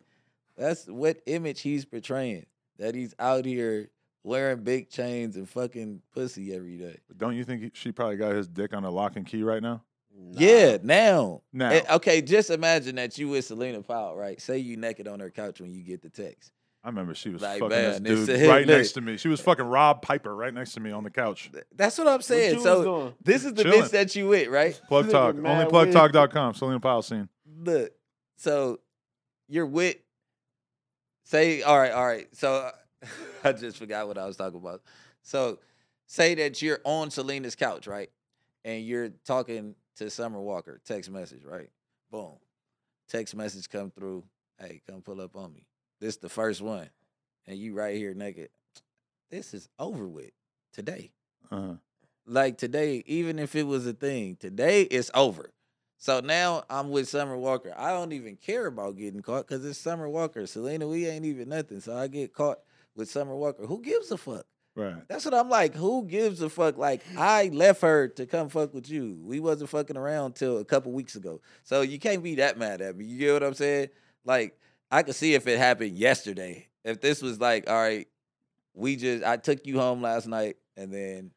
[0.58, 2.46] That's what image he's portraying.
[2.80, 3.90] That he's out here
[4.24, 6.98] wearing big chains and fucking pussy every day.
[7.16, 9.62] Don't you think he- she probably got his dick on a lock and key right
[9.62, 9.84] now?
[10.32, 11.42] Yeah, now.
[11.54, 11.70] Now.
[11.72, 14.40] Eh, okay, just imagine that you with Celina Powell, right?
[14.42, 16.52] Say you naked on her couch when you get the text.
[16.86, 18.78] I remember she was Like, fucking man, this dude right look.
[18.78, 19.18] next to me.
[19.18, 21.50] She was fucking Rob Piper right next to me on the couch.
[21.76, 22.52] That's what I'm saying.
[22.52, 23.82] you was So this is the Chilling.
[23.82, 24.80] bitch that you with, right?
[24.88, 25.36] Plug Nigga Talk.
[25.38, 26.54] mad OnlyPlugTalk.com.
[26.54, 27.28] Celina Powell scene.
[27.64, 27.92] Look,
[28.38, 28.80] so
[29.48, 29.96] you're with.
[31.24, 32.28] Say, all right, all right.
[32.36, 32.70] So
[33.44, 34.82] I just forgot what I was talking about.
[35.24, 35.58] So
[36.06, 38.12] say that you're on Celina's couch, right?
[38.64, 41.70] And you're talking to Summer Walker, text message, right?
[42.12, 42.34] Boom.
[43.10, 44.24] Text message come through.
[44.60, 45.66] Hey, come pull up on me.
[46.00, 46.90] This the first one.
[47.48, 48.50] And you right here naked.
[49.30, 50.32] This is over with
[50.74, 51.12] today.
[51.52, 51.76] Uh-huh.
[52.28, 55.52] Like today, even if it was a thing, today it's over.
[55.98, 57.74] So now I'm with Summer Walker.
[57.78, 60.46] I don't even care about getting caught because it's Summer Walker.
[60.46, 61.80] Celina, we ain't even nothing.
[61.80, 62.60] So I get caught
[62.96, 63.66] with Summer Walker.
[63.66, 64.46] Who gives a fuck?
[64.76, 65.08] Right.
[65.08, 65.74] That's what I'm like.
[65.74, 66.78] Who gives a fuck?
[66.78, 69.18] Like I left her to come fuck with you.
[69.24, 71.42] We wasn't fucking around till a couple weeks ago.
[71.64, 73.06] So you can't be that mad at me.
[73.06, 73.90] You get what I'm saying?
[74.26, 74.60] Like
[74.92, 76.68] I could see if it happened yesterday.
[76.84, 78.08] If this was like, all right,
[78.74, 81.32] we just I took you home last night and then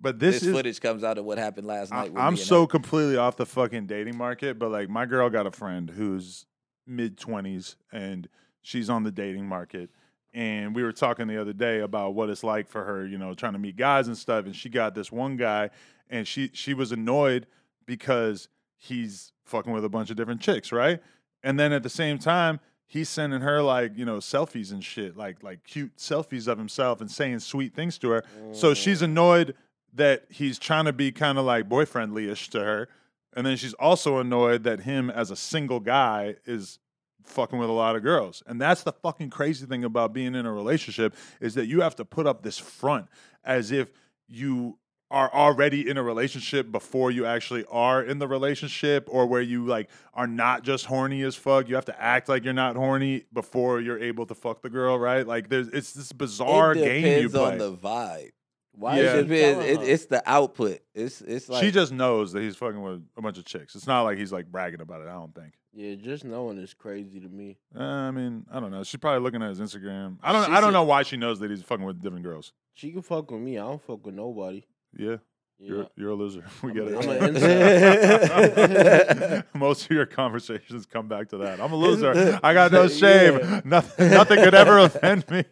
[0.00, 2.12] But this, this, is footage comes out of what happened last night.
[2.12, 5.50] with I'm so completely off the fucking dating market, but like my girl got a
[5.50, 6.46] friend who's
[6.86, 8.28] mid 20s and
[8.62, 9.90] she's on the dating market.
[10.34, 13.32] And we were talking the other day about what it's like for her, you know,
[13.32, 14.44] trying to meet guys and stuff.
[14.44, 15.70] And she got this one guy,
[16.10, 17.46] and she she was annoyed
[17.86, 21.00] because he's fucking with a bunch of different chicks, right?
[21.42, 25.16] And then at the same time, he's sending her like you know selfies and shit,
[25.16, 28.24] like like cute selfies of himself and saying sweet things to her.
[28.52, 29.06] So she's mm.
[29.06, 29.54] annoyed
[29.94, 32.88] that he's trying to be kind of like boyfriendly-ish to her,
[33.34, 36.78] and then she's also annoyed that him as a single guy is
[37.24, 38.42] fucking with a lot of girls.
[38.46, 41.96] And that's the fucking crazy thing about being in a relationship is that you have
[41.96, 43.06] to put up this front
[43.44, 43.90] as if
[44.28, 44.78] you
[45.10, 49.64] are already in a relationship before you actually are in the relationship or where you
[49.64, 51.68] like are not just horny as fuck.
[51.68, 54.98] You have to act like you're not horny before you're able to fuck the girl,
[54.98, 55.26] right?
[55.26, 57.52] Like there's it's this bizarre it game depends you play.
[57.52, 58.30] on the vibe.
[58.72, 59.14] Why Yeah.
[59.14, 60.80] is It it It, it's the output.
[60.94, 63.74] It's it's like she just knows that he's fucking with a bunch of chicks.
[63.76, 65.08] It's not like he's like bragging about it.
[65.08, 65.54] I don't think.
[65.72, 67.58] yeah, just knowing is crazy to me.
[67.78, 68.82] Uh, I mean, I don't know.
[68.82, 70.18] She's probably looking at his Instagram.
[70.22, 70.46] I don't.
[70.46, 72.52] She I don't said- know why she knows that he's fucking with different girls.
[72.74, 73.56] She can fuck with me.
[73.56, 74.66] I don't fuck with nobody.
[74.96, 75.16] Yeah,
[75.58, 75.68] Yeah.
[75.68, 76.44] you're you're a loser.
[76.62, 78.30] We I'm get a- it.
[78.30, 81.60] I'm an Most of your conversations come back to that.
[81.60, 82.38] I'm a loser.
[82.42, 83.38] I got no shame.
[83.38, 83.60] Yeah.
[83.64, 84.10] Nothing.
[84.10, 85.44] Nothing could ever offend me.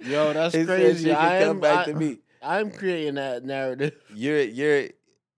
[0.00, 1.04] Yo, that's He said crazy.
[1.04, 2.18] she can I come am, back I, to me.
[2.42, 3.94] I'm creating that narrative.
[4.14, 4.88] You're you're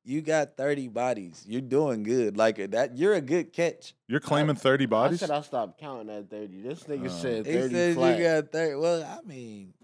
[0.05, 1.45] you got 30 bodies.
[1.47, 2.37] You're doing good.
[2.37, 3.95] Like that you're a good catch.
[4.09, 5.23] You're claiming 30 bodies?
[5.23, 5.29] I bodies.
[5.29, 6.61] said I stopped counting at 30.
[6.62, 8.19] This nigga Uh, said He said flat.
[8.19, 8.75] you got 30.
[8.77, 9.75] Well, I mean,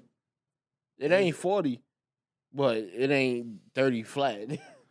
[0.99, 1.81] It ain't 40,
[2.55, 4.49] but it ain't 30 flat.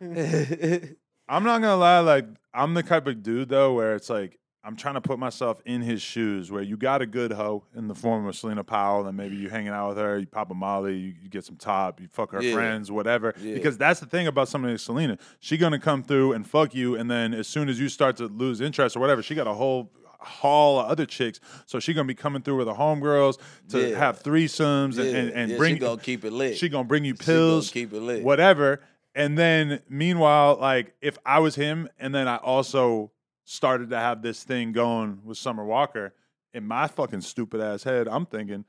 [1.28, 4.76] I'm not gonna lie, like I'm the type of dude though where it's like I'm
[4.76, 7.94] trying to put myself in his shoes where you got a good hoe in the
[7.94, 10.96] form of Celina Powell, and maybe you hanging out with her, you pop a molly,
[10.96, 12.54] you, you get some top, you fuck her Yeah.
[12.54, 13.34] friends, whatever.
[13.38, 13.52] Yeah.
[13.54, 15.18] Because that's the thing about somebody like Celina.
[15.40, 18.26] She gonna come through and fuck you, and then as soon as you start to
[18.26, 19.90] lose interest or whatever, she got a whole
[20.24, 21.40] haul of other chicks.
[21.66, 23.38] So she gonna be coming through with her homegirls
[23.70, 23.98] to Yeah.
[23.98, 26.56] have threesomes and, yeah, and, and yeah, bring she gonna keep it lit.
[26.56, 28.22] she gonna bring you pills, keep it lit.
[28.24, 28.80] whatever.
[29.14, 33.12] And then meanwhile, like if I was him, and then I also
[33.44, 36.14] started to have this thing going with Summer Walker,
[36.52, 38.64] in my fucking stupid ass head, I'm thinking.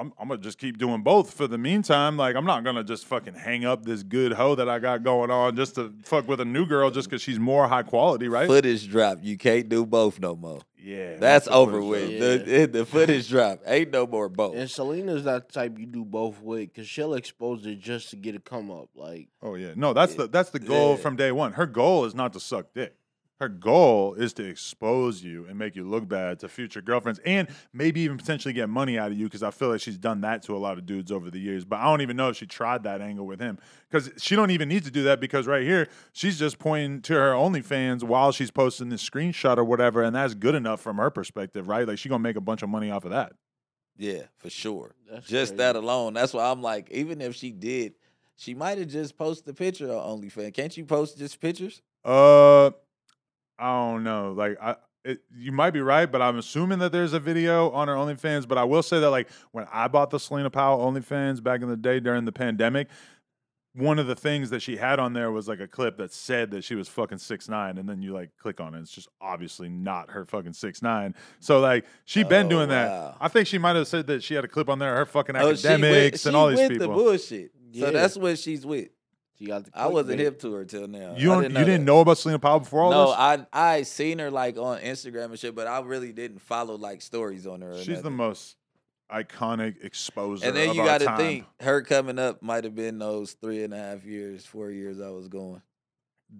[0.00, 2.16] I'm, I'm gonna just keep doing both for the meantime.
[2.16, 5.30] Like I'm not gonna just fucking hang up this good hoe that I got going
[5.30, 8.46] on just to fuck with a new girl just because she's more high quality, right?
[8.48, 9.18] Footage drop.
[9.20, 10.60] You can't do both no more.
[10.82, 12.08] yeah, That's the over with.
[12.10, 12.18] Yeah.
[12.36, 13.60] The, the footage drop.
[13.66, 14.56] Ain't no more both.
[14.56, 18.34] and Celina's that type you do both with because she'll expose it just to get
[18.34, 18.88] a come up.
[18.94, 20.96] Like, Oh yeah, no, that's the that's the goal Yeah.
[21.02, 21.52] from day one.
[21.52, 22.94] Her goal is not to suck dick.
[23.40, 27.48] Her goal is to expose you and make you look bad to future girlfriends and
[27.72, 30.42] maybe even potentially get money out of you because I feel like she's done that
[30.42, 31.64] to a lot of dudes over the years.
[31.64, 33.58] But I don't even know if she tried that angle with him
[33.90, 37.14] because she don't even need to do that because right here she's just pointing to
[37.14, 41.08] her OnlyFans while she's posting this screenshot or whatever, and that's good enough from her
[41.08, 41.88] perspective, right?
[41.88, 43.32] Like she gonna make a bunch of money off of that.
[43.96, 44.94] Yeah, for sure.
[45.10, 45.56] That's just crazy.
[45.56, 46.12] that alone.
[46.12, 47.94] That's why I'm like, even if she did,
[48.36, 50.52] she might have just posted a picture on OnlyFans.
[50.52, 51.80] Can't you post just pictures?
[52.04, 52.70] Uh,
[53.60, 54.32] I don't know.
[54.32, 57.88] Like I, it, you might be right, but I'm assuming that there's a video on
[57.88, 58.46] her OnlyFans.
[58.48, 61.68] But I will say that like when I bought the Celina Powell OnlyFans back in
[61.68, 62.88] the day during the pandemic,
[63.74, 66.50] one of the things that she had on there was like a clip that said
[66.50, 69.08] that she was fucking six nine, and then you like click on it, it's just
[69.20, 71.14] obviously not her fucking six nine.
[71.38, 72.74] So like she been Oh, doing wow.
[73.10, 73.16] that.
[73.20, 75.36] I think she might have said that she had a clip on there, her fucking
[75.36, 76.88] Oh, she with- academics and all these with people.
[76.88, 77.52] the bullshit.
[77.72, 78.88] So that's what she's with.
[79.40, 81.14] She got the I wasn't hip to her till now.
[81.16, 81.92] you I don't, didn't you didn't that.
[81.92, 82.96] know about Celina Powell before all this?
[82.96, 83.46] No, this?
[83.52, 87.00] I I seen her like on Instagram and shit, but I really didn't follow like
[87.00, 87.70] stories on her.
[87.72, 88.16] or She's the nothing.
[88.16, 88.56] most
[89.10, 90.44] iconic exposer.
[90.44, 91.16] And then of you our got to time.
[91.16, 95.00] think her coming up might have been those three and a half years, four years
[95.00, 95.62] I was going.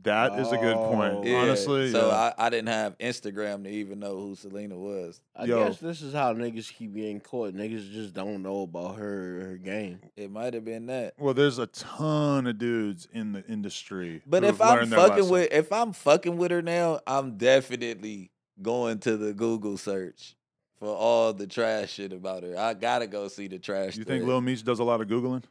[0.03, 1.14] That is a good point.
[1.16, 1.24] Oh.
[1.24, 2.32] Yeah, Honestly, so yeah.
[2.38, 5.20] I, I didn't have Instagram to even know who Celina was.
[5.34, 5.64] I Yo.
[5.66, 7.55] guess this is how niggas keep getting caught.
[7.55, 10.01] Niggas just don't know about her her game.
[10.16, 11.14] It might have been that.
[11.18, 14.22] well, there's a ton of dudes in the industry.
[14.26, 15.28] But if I'm fucking lesson.
[15.28, 18.30] with if I'm fucking with her now, I'm definitely
[18.62, 20.36] going to the Google search
[20.78, 22.57] for all the trash shit about her.
[22.57, 23.97] I gotta go see the trash.
[23.97, 24.24] you think.
[24.24, 25.43] Lil Meech does a lot of googling?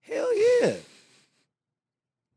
[0.00, 0.74] Hell yeah.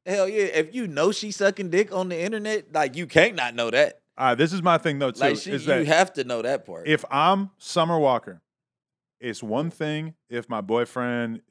[0.08, 0.43] Hell yeah.
[0.45, 4.01] If you know she's sucking dick on the internet, like you can't not know that.
[4.18, 5.20] Uh, this is my thing though too.
[5.20, 6.88] Like she, is you that have to know that part.
[6.88, 8.41] if I'm Summer Walker,
[9.20, 11.41] it's one thing if my boyfriend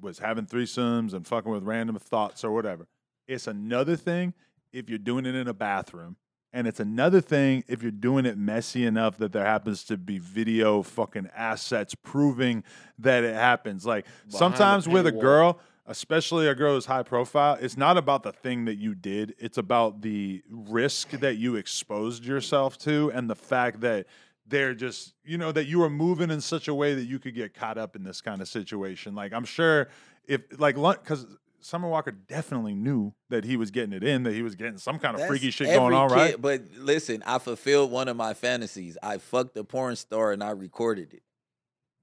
[0.00, 2.88] was having threesomes and fucking with random thoughts or whatever.
[3.28, 4.34] It's another thing
[4.72, 6.16] if you're doing it in a bathroom.
[6.52, 10.18] And it's another thing if you're doing it messy enough that there happens to be
[10.18, 12.64] video fucking assets proving
[12.98, 13.84] that it happens.
[13.84, 15.20] Like Behind the sometimes with a paywall.
[15.20, 19.34] girl, especially a girl who's high profile, it's not about the thing that you did.
[19.38, 24.06] It's about the risk that you exposed yourself to and the fact that
[24.46, 27.34] they're just, you know, that you were moving in such a way that you could
[27.34, 29.14] get caught up in this kind of situation.
[29.14, 29.88] Like I'm sure
[30.26, 31.26] if like because
[31.60, 34.98] Summer Walker definitely knew that he was getting it in, that he was getting some
[34.98, 36.40] kind of That's freaky shit going on, right?
[36.40, 38.96] But listen, I fulfilled one of my fantasies.
[39.02, 41.22] I fucked a porn star and I recorded it.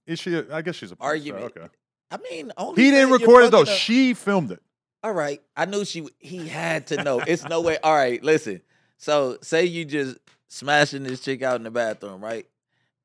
[0.05, 0.35] Is she?
[0.35, 1.57] A, I guess she's a porn star, Argument.
[1.57, 1.73] Okay.
[2.13, 3.59] I mean, only He didn't record it though.
[3.59, 4.61] fucking a- She filmed it.
[5.03, 6.07] All right, I knew she.
[6.19, 7.19] He had to know.
[7.19, 7.77] It's no way.
[7.83, 8.61] All right, listen.
[8.97, 12.45] So say you just smashing this chick out in the bathroom, right?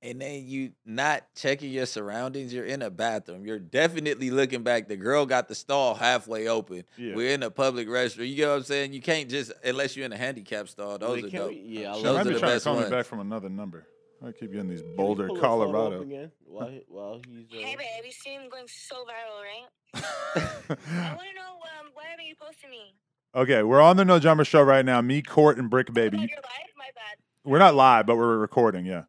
[0.00, 2.54] And then you not checking your surroundings.
[2.54, 3.44] You're in a bathroom.
[3.44, 4.86] You're definitely looking back.
[4.86, 6.84] The girl got the stall halfway open.
[6.96, 7.16] Yeah.
[7.16, 8.28] We're in a public restroom.
[8.28, 8.92] You get what I'm saying?
[8.92, 10.98] You can't just unless you're in a handicap stall.
[10.98, 11.48] Those Wait, are dope.
[11.50, 12.90] we- yeah, I She love might are be the trying to best call me ones.
[12.92, 13.86] back from another number.
[14.26, 16.02] I keep getting these Boulder, pull the photo up Colorado.
[16.02, 19.68] again while he, while he's uh, Hey babe, you see him going so viral, right?
[20.34, 22.94] I want to know um, why haven't you posted me?
[23.34, 25.00] okay, we're on the No Jumper show right now.
[25.00, 26.18] Me, Court, and Bricc Oh, Baby.
[26.18, 26.72] you're live?
[26.76, 27.18] My bad.
[27.44, 28.84] We're not live, but we're recording.
[28.86, 29.02] Yeah.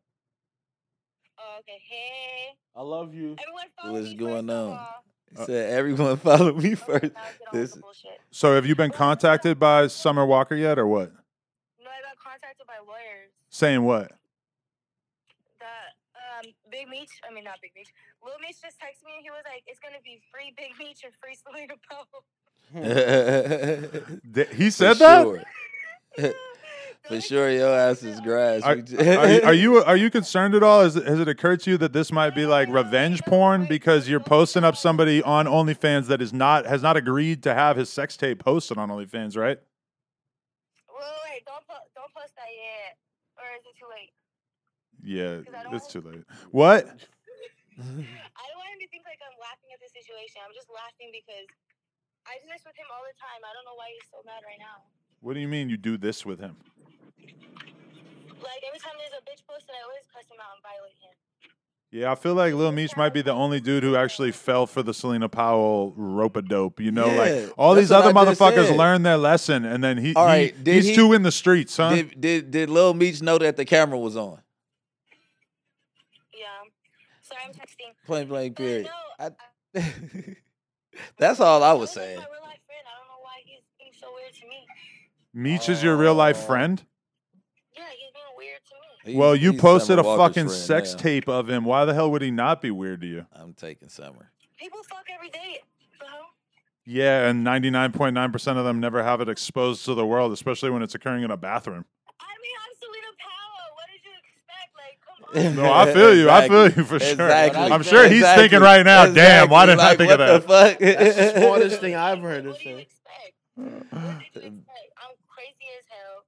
[1.40, 1.80] Oh, okay.
[1.90, 3.36] Hey, I love you.
[3.40, 4.72] everyone What's me going first on?
[4.72, 5.04] all.
[5.38, 7.04] He said everyone follow me first.
[7.04, 7.14] now get
[7.54, 7.82] on with This.
[8.32, 11.12] So have you been contacted by Summer Walker yet, or what?
[11.12, 13.32] No, I got contacted by lawyers.
[13.50, 14.12] Saying what?
[16.80, 17.90] The Big Meech, I mean not Big Meech.
[18.24, 21.04] Lil Meech just texted me and he was like, "It's gonna be free Big Meech
[21.04, 22.24] and free Celina Powell."
[24.34, 25.24] Th- He For said that.
[25.24, 25.44] sure.
[27.08, 28.62] For sure, your ass is grass.
[28.64, 30.84] Are, are you, are you are you concerned at all?
[30.84, 34.08] Has, it- has it occurred to you that this might be like revenge porn because
[34.08, 37.90] you're posting up somebody on OnlyFans that is not has not agreed to have his
[37.90, 39.58] sex tape posted on OnlyFans, right?
[40.90, 42.98] Wait, wait, wait, don't po- don't post that yet,
[43.38, 44.12] or is it too late?
[45.04, 46.24] Yeah, 'Cause it's too late.
[46.52, 46.86] What?
[47.80, 50.42] I don't want him to think like I'm laughing at the situation.
[50.44, 51.48] I'm just laughing because
[52.28, 53.40] I do this with him all the time.
[53.44, 54.84] I don't know why he's so mad right now.
[55.22, 56.58] What do you mean you do this with him?
[58.44, 61.16] Like every time there's a bitch posted, I always cuss him out and violate him.
[61.92, 64.84] Yeah, I feel like Lil Meech might be the only dude who actually fell for
[64.84, 66.80] the Celina Powell rope a dope.
[66.80, 68.78] You know, Yeah, like all that's these other I just motherfuckers said.
[68.78, 71.32] learned their lesson, and then he, All he- right, did he's he- too in the
[71.32, 71.96] streets, huh?
[71.96, 74.40] Did did did Lil Meech know that the camera was on?
[76.34, 76.46] Yeah.
[77.22, 77.42] Sorry,
[78.12, 78.18] I'm.
[78.18, 78.88] Point blank But period.
[79.20, 79.28] no,
[79.76, 79.94] I-
[81.18, 82.18] That's all I was saying.
[82.20, 82.84] My real life friend.
[82.86, 84.66] I don't know why he's being so weird to me.
[85.34, 86.48] Meech is your real life Oh.
[86.48, 86.84] friend.
[87.76, 88.60] Yeah, he's being weird
[89.06, 89.16] to me.
[89.18, 91.00] Well, you he's posted Summer a Walker's fucking friend sex now.
[91.00, 91.64] tape of him.
[91.66, 93.26] Why the hell would he not be weird to you?
[93.34, 94.32] I'm taking Summer.
[94.58, 95.60] People fuck every day,
[96.00, 96.08] bro.
[96.86, 100.96] Yeah, and 99.9% of them never have it exposed to the world, especially when it's
[100.96, 101.86] occurring in a bathroom.
[102.20, 102.26] I
[105.56, 106.30] No, I feel you.
[106.30, 107.12] I feel you for sure.
[107.12, 107.62] Exactly.
[107.72, 108.44] I'm sure he's Exactly.
[108.44, 110.08] thinking right now, damn, why didn't I Exactly.
[110.08, 110.48] think of that?
[110.48, 111.38] What the That's the fuck?
[111.44, 112.82] smartest thing I've heard her What say.
[112.82, 113.34] expect?
[113.56, 114.46] What do you uh, expect?
[114.46, 116.26] I'm crazy as hell.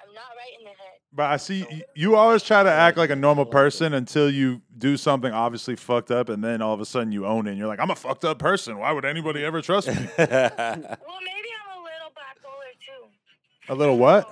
[0.00, 0.76] I'm not right in the head.
[1.12, 4.96] But I see you always try to act like a normal person until you do
[4.96, 7.50] something obviously fucked up, and then all of a sudden you own it.
[7.50, 8.76] And you're like, I'm a fucked up person.
[8.78, 9.94] Why would anybody ever trust me?
[9.94, 13.08] Well, maybe I'm a little bipolar too.
[13.68, 14.28] a little what?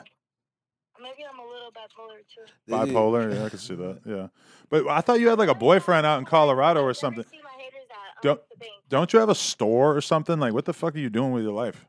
[1.00, 2.52] Maybe I'm a little bipolar too.
[2.72, 3.34] Bipolar.
[3.34, 4.00] Yeah, I can see that.
[4.06, 4.28] Yeah.
[4.70, 7.24] But I thought you had like a boyfriend out in Colorado or something.
[7.24, 8.72] see my haters at, um, Don't- the bank.
[8.88, 10.38] Don't you have a store or something?
[10.38, 11.86] Like, what the fuck are you doing with your life?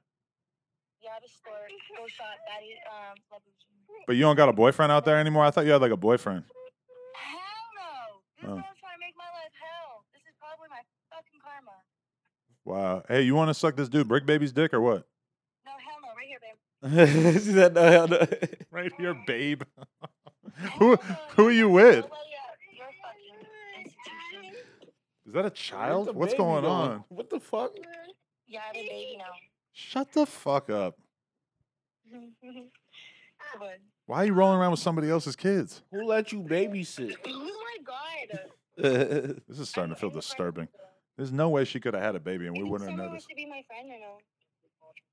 [1.02, 1.52] Yeah, I have a store.
[1.98, 2.26] Go shop.
[2.48, 3.40] Daddy, um,
[4.08, 5.44] But you don't got a boyfriend out there anymore?
[5.46, 6.44] I thought you had like a boyfriend.
[7.14, 7.40] Hell
[7.76, 8.22] no.
[8.38, 8.80] This Oh.
[8.80, 10.06] trying to make my life hell.
[10.14, 11.72] This is probably my fucking karma.
[12.66, 13.04] Wow.
[13.08, 15.08] Hey, you want to suck this dude Bricc Baby's dick or what?
[15.66, 16.10] No, hell no.
[16.16, 16.58] Right here, babe.
[16.84, 18.28] She said, no, no.
[18.72, 19.64] Right here, babe.
[20.80, 20.96] who
[21.36, 21.96] who are you with?
[21.96, 24.56] Nobody at your fucking institution.
[25.26, 26.16] Is that a child?
[26.16, 27.04] What's baby going on?
[27.10, 27.72] What the fuck?
[28.48, 29.26] Yeah, I have a baby now.
[29.74, 30.96] Shut the fuck up.
[34.06, 35.82] Why are you rolling around with somebody else's kids?
[35.92, 37.16] Who let you babysit?
[37.28, 37.78] Oh my
[38.38, 39.40] god.
[39.48, 40.68] This is starting to feel disturbing.
[41.18, 43.30] There's no way she could have had a baby and we wouldn't have someone noticed.
[43.30, 44.18] to be my friend or no?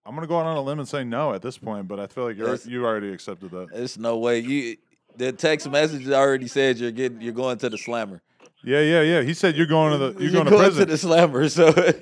[0.05, 2.07] I'm gonna go out on a limb and say no at this point, but I
[2.09, 3.69] feel like you're you already accepted that.
[3.73, 4.77] There's no way you.
[5.17, 7.21] The text message already said you're getting.
[7.21, 8.23] You're going to the slammer.
[8.65, 9.23] Yeah, yeah, yeah.
[9.23, 10.87] He said you're going to the you're, You're going, to prison.
[10.87, 11.49] to the slammer.
[11.49, 11.93] So Bro, he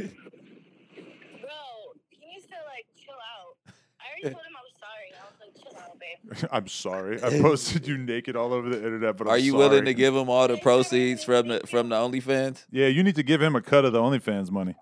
[2.26, 3.56] needs to like chill out.
[3.98, 5.08] I already told him I was sorry.
[5.16, 6.48] I was like, chill out, babe.
[6.52, 7.22] I'm sorry.
[7.22, 10.14] I posted you naked all over the internet, but I'm are you willing to give
[10.14, 12.64] him all the proceeds from the from the OnlyFans?
[12.70, 14.76] Yeah, you need to give him a cut of the OnlyFans money.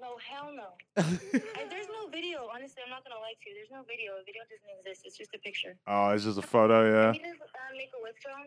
[0.00, 0.62] No, hell no.
[0.62, 2.48] I, there's no video.
[2.54, 3.56] Honestly, I'm not gonna lie to you.
[3.56, 4.12] There's no video.
[4.20, 5.02] A video doesn't exist.
[5.06, 5.76] It's just a picture.
[5.86, 6.84] Oh, it's just a photo.
[6.84, 8.46] Yeah, Can you just uh, make a withdrawal?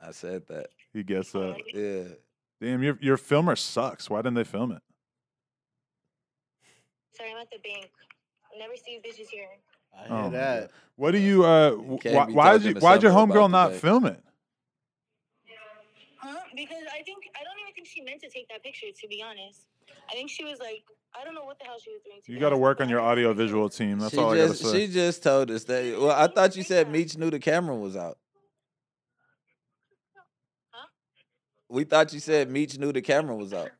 [0.00, 0.68] I said that.
[0.92, 1.56] he gets that.
[1.72, 2.14] Yeah.
[2.60, 4.10] Damn, your your filmer sucks.
[4.10, 4.82] Why didn't they film it?
[7.16, 7.90] Sorry, I'm at the bank.
[8.54, 9.48] I never see you bitches here.
[9.96, 10.60] I hear Oh, that.
[10.60, 10.70] God.
[10.96, 11.44] What do you?
[11.44, 12.80] uh w- can't Why be why did talking you?
[12.82, 14.22] Why'd your homegirl not the film it?
[16.18, 16.34] Huh?
[16.54, 18.86] Because I think I don't even think she meant to take that picture.
[18.94, 19.66] To be honest,
[20.10, 20.84] I think she was like,
[21.18, 22.20] I don't know what the hell she was doing.
[22.24, 23.98] To You got to work on your audio visual team.
[23.98, 24.86] That's she all I gotta say.
[24.86, 25.98] she just told us that.
[25.98, 28.18] Well, I thought you said Meech knew the camera was out.
[30.70, 30.86] Huh?
[31.68, 33.70] We thought you said Meech knew the camera was out.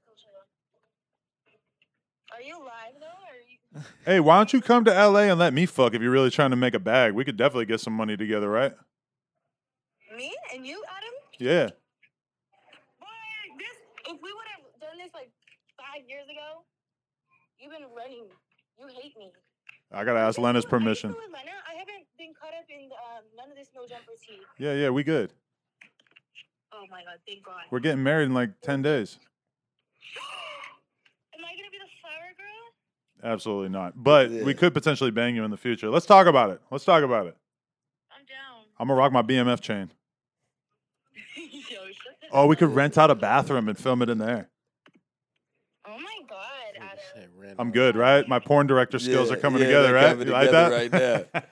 [2.32, 3.06] Are you live though?
[3.06, 3.86] Or are you...
[4.04, 6.50] Hey, why don't you come to LA and let me fuck if you're really trying
[6.50, 7.12] to make a bag?
[7.12, 8.72] We could definitely get some money together, right?
[10.16, 11.14] Me and you, Adam?
[11.38, 11.64] Yeah.
[13.00, 13.06] Boy,
[13.58, 13.76] this
[14.14, 15.30] if we would have done this like
[15.76, 16.64] five years ago,
[17.58, 18.26] you've been running.
[18.78, 19.32] You hate me.
[19.92, 21.10] I gotta ask Lena's still- are you permission.
[21.12, 21.52] still with Lena?
[21.68, 24.40] I haven't been caught up in um, none of this no jumper tea.
[24.58, 25.32] Yeah, yeah, we good.
[26.72, 27.62] Oh my god, thank God.
[27.70, 29.18] We're getting married in like ten days.
[31.34, 33.32] Am I gonna be the flower girl?
[33.32, 33.94] Absolutely not.
[34.02, 35.88] But we could potentially bang you in the future.
[35.88, 36.60] Let's talk about it.
[36.70, 37.36] Let's talk about it.
[38.10, 38.64] I'm down.
[38.78, 39.90] I'm gonna rock my BMF chain.
[41.36, 44.48] Yo, shut the Oh, we could rent out a bathroom and film it in there.
[45.86, 46.98] Oh my god, Adam.
[47.14, 48.26] Shit, ran I'm good, right?
[48.28, 50.08] My porn director skills Yeah, are coming yeah, together, they're right?
[50.10, 50.72] coming You like that?
[50.72, 51.42] right I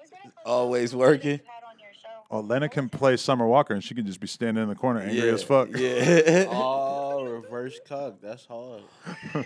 [0.00, 1.30] was gonna post Always working.
[1.32, 2.08] you had on your show.
[2.30, 5.00] oh, Lena can play Summer Walker, and she can just be standing in the corner,
[5.00, 5.68] angry yeah, as fuck.
[5.74, 6.44] Yeah.
[6.50, 8.20] Oh, reverse cuck.
[8.22, 8.82] That's hard.
[9.34, 9.44] All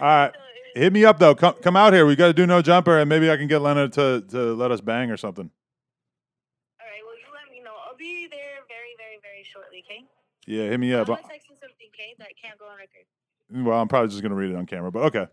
[0.00, 0.32] right.
[0.74, 1.34] Hit me up though.
[1.34, 2.04] Come come out here.
[2.06, 4.70] We got to do no jumper, and maybe I can get Lena to to let
[4.70, 5.50] us bang or something.
[6.80, 7.72] All right, well, you let me know.
[7.88, 10.04] I'll be there very, very, very shortly, okay?
[10.46, 11.08] Yeah, hit me up.
[11.08, 11.20] I'm up.
[11.22, 13.04] gonna text you something, okay, that can't go on record.
[13.52, 15.26] Well, I'm probably just gonna read it on camera, but okay.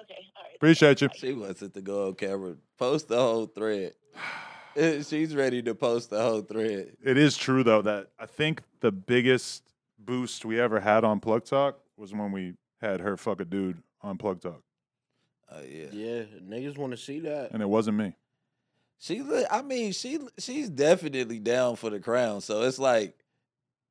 [0.00, 0.54] Okay, all right.
[0.56, 1.08] Appreciate you.
[1.16, 2.56] She wants it to go on camera.
[2.78, 3.94] Post the whole thread.
[4.76, 6.96] Eh, She's ready to post the whole thread.
[7.02, 9.64] It is true though that I think the biggest
[9.98, 13.82] boost we ever had on Plug Talk was when we had her fuck a dude
[14.02, 14.62] on Plug Talk,
[15.50, 15.86] Oh yeah.
[15.90, 17.50] Yeah, niggas want to see that.
[17.52, 18.14] and it wasn't me.
[19.00, 22.40] She, li- I mean, she, she's definitely down for the crown.
[22.40, 23.16] So it's like,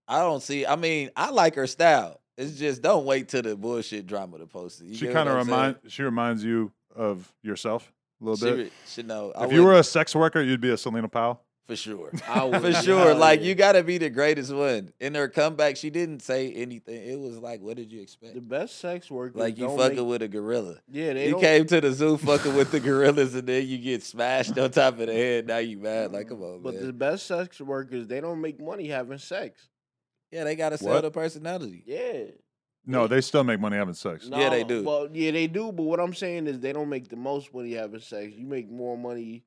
[0.08, 0.66] I don't see.
[0.66, 2.22] I mean, I like her style.
[2.38, 4.88] It's just don't wait till the bullshit drama to post it.
[4.88, 5.58] You she kind of what saying?
[5.58, 8.64] remind she reminds you of yourself a little She, bit.
[8.66, 9.32] re- she know.
[9.36, 11.42] I if you were a sex worker, you'd be a Celina Powell.
[11.68, 13.00] for sure, I would- for sure.
[13.10, 14.94] hell Like you got to be the greatest one.
[15.00, 16.96] In her comeback, she didn't say anything.
[17.10, 18.36] It was like, what did you expect?
[18.36, 19.38] The best sex worker.
[19.38, 20.78] Like you fucking make- with a gorilla.
[20.92, 21.42] Yeah, they You don't.
[21.42, 25.00] came to the zoo fucking with the gorillas, and then you get smashed on top
[25.00, 25.48] of the head.
[25.48, 26.12] Now you mad?
[26.14, 26.62] Like, come on, man.
[26.64, 26.86] But man.
[26.88, 29.68] the best sex workers, they don't make money having sex.
[30.32, 31.02] Yeah, they gotta sell What?
[31.02, 31.84] the personality.
[31.86, 32.32] Yeah.
[32.90, 34.30] No, they still make money having sex.
[34.32, 34.84] Yeah, they No, do.
[34.84, 35.72] Well, yeah, they do.
[35.74, 38.34] But what I'm saying is, they don't make the most money having sex.
[38.36, 39.44] You make more money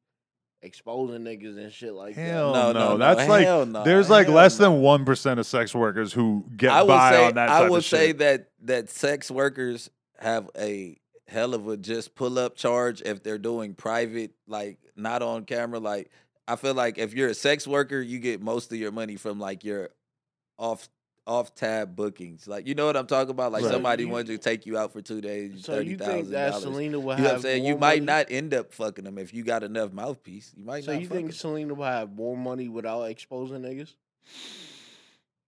[0.63, 4.11] exposing niggas and shit like Hell No, no, no, no, That's hell like no, there's
[4.11, 4.71] like hell less no.
[4.71, 7.69] than one percent of sex workers who get I would by say on that I
[7.71, 8.19] would of say shit.
[8.19, 13.39] that that sex workers have a hell of a just pull up charge if they're
[13.39, 15.79] doing private, like not on camera.
[15.79, 16.11] Like
[16.47, 19.41] I feel like if you're a sex worker, you get most of your money from
[19.41, 19.89] like your
[20.61, 20.89] off
[21.27, 22.49] off tab bookings.
[22.49, 23.53] Like you know what I'm talking about?
[23.53, 23.73] Like Right.
[23.73, 25.65] somebody You- wanted to take you out for two days.
[25.65, 26.63] So thirty you think thousand that dollars.
[26.65, 27.65] Celina will You know have what I'm saying?
[27.67, 28.07] You might money?
[28.07, 30.53] not end up fucking them if you got enough mouthpiece.
[30.57, 31.33] You might So you think.
[31.33, 33.95] Celina will have more money without exposing niggas?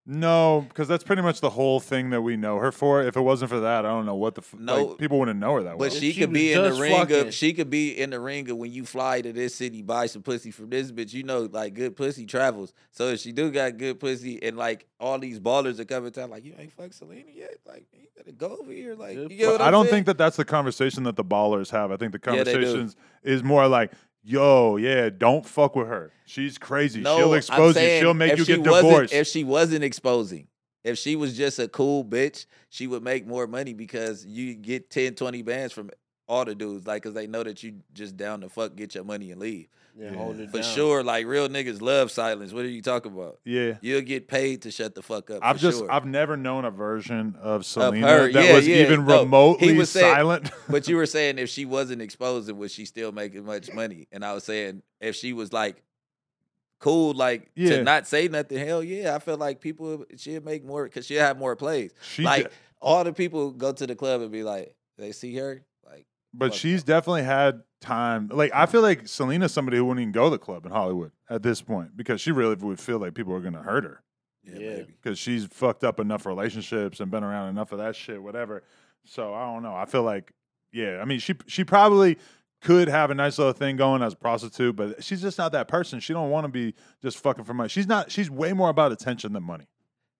[0.04, 3.02] No, because that's pretty much the whole thing that we know her for.
[3.02, 5.38] If it wasn't for that, I don't know what the f- No, like, people wouldn't
[5.38, 5.88] know her that well.
[5.90, 8.18] But she, she could be in the ring fucking- of she could be in the
[8.18, 11.12] ring of when you fly to this city, buy some pussy from this bitch.
[11.12, 12.72] You know, like good pussy travels.
[12.90, 16.26] So if she do got good pussy and like all these ballers are coming to
[16.26, 18.96] like you ain't fuck Celina yet, like you gotta go over here.
[18.96, 19.94] Like you get what I I'm don't saying?
[19.94, 21.92] think that that's the conversation that the ballers have.
[21.92, 22.52] I think the Yeah, do.
[22.52, 23.92] conversations is more like,
[24.22, 26.12] "Yo, yeah, don't fuck with her.
[26.26, 27.00] She's crazy.
[27.00, 27.98] no, She'll expose you.
[28.00, 30.48] She'll make you she get divorced." If she wasn't exposing,
[30.84, 34.90] if she was just a cool bitch, she would make more money because you get
[34.90, 35.90] 10, 20 bands from
[36.32, 39.04] all the dudes, like, cause they know that you just down to fuck, get your
[39.04, 39.68] money and leave.
[39.94, 40.16] Yeah, Yeah.
[40.16, 40.74] hold it For down.
[40.74, 42.52] sure, like real niggas love silence.
[42.54, 43.38] What are you talking about?
[43.44, 43.76] yeah.
[43.82, 45.40] You'll get paid to shut the fuck up.
[45.42, 45.92] I've for just sure.
[45.92, 48.76] I've never known a version of Celina her, that yeah, was yeah.
[48.76, 50.50] even No, he remotely was saying- silent.
[50.70, 54.08] but you were saying if she wasn't exposing, was she still making much money?
[54.10, 55.82] And I was saying if she was like
[56.78, 57.76] cool, like Yeah.
[57.76, 61.20] to not say nothing, hell yeah, I feel like people she'd make more because she'll
[61.20, 61.92] have more plays.
[62.02, 65.36] she like de- all the people go to the club and be like, they see
[65.36, 68.28] her, like but fuck she's definitely had time.
[68.32, 71.12] Like I feel like Celina's somebody who wouldn't even go to the club in Hollywood
[71.28, 74.02] at this point because she really would feel like people are gonna hurt her.
[74.44, 74.82] yeah, Yeah.
[75.02, 78.62] because she's fucked up enough relationships and been around enough of that shit, whatever.
[79.04, 79.74] So I don't know.
[79.74, 80.32] I feel like,
[80.72, 82.18] yeah, I mean, she she probably
[82.60, 85.66] could have a nice little thing going as a prostitute, but she's just not that
[85.66, 85.98] person.
[85.98, 87.68] She don't want to be just fucking for money.
[87.68, 88.12] She's not.
[88.12, 89.66] She's way more about attention than money.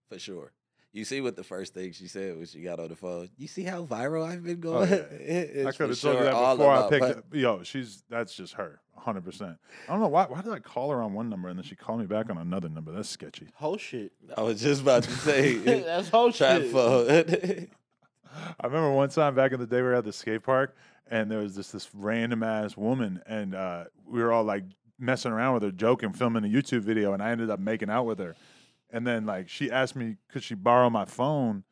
[0.08, 0.52] for sure.
[0.92, 3.30] You see what the first thing she said when she got on the phone.
[3.38, 4.90] You see how viral I've been Oh, going.
[4.90, 5.64] yeah.
[5.66, 7.00] I could have told you that all before I picked.
[7.02, 7.38] pun- It.
[7.38, 9.56] Yo, she's that's just her, hundred percent.
[9.88, 10.26] I don't know why.
[10.26, 12.36] Why did I call her on one number and then she called me back on
[12.36, 12.92] another number?
[12.92, 13.48] That's sketchy.
[13.54, 14.12] Whole shit.
[14.36, 16.70] I was just about to say That's whole shit.
[16.70, 17.08] phone.
[18.60, 20.76] I remember one time back in the day we were at the skate park
[21.10, 24.64] and there was this this random ass woman and uh, we were all like
[24.98, 28.04] messing around with her, joking, filming a YouTube video, and I ended up making out
[28.04, 28.36] with her.
[28.92, 31.64] And then like she asked me could she borrow my phone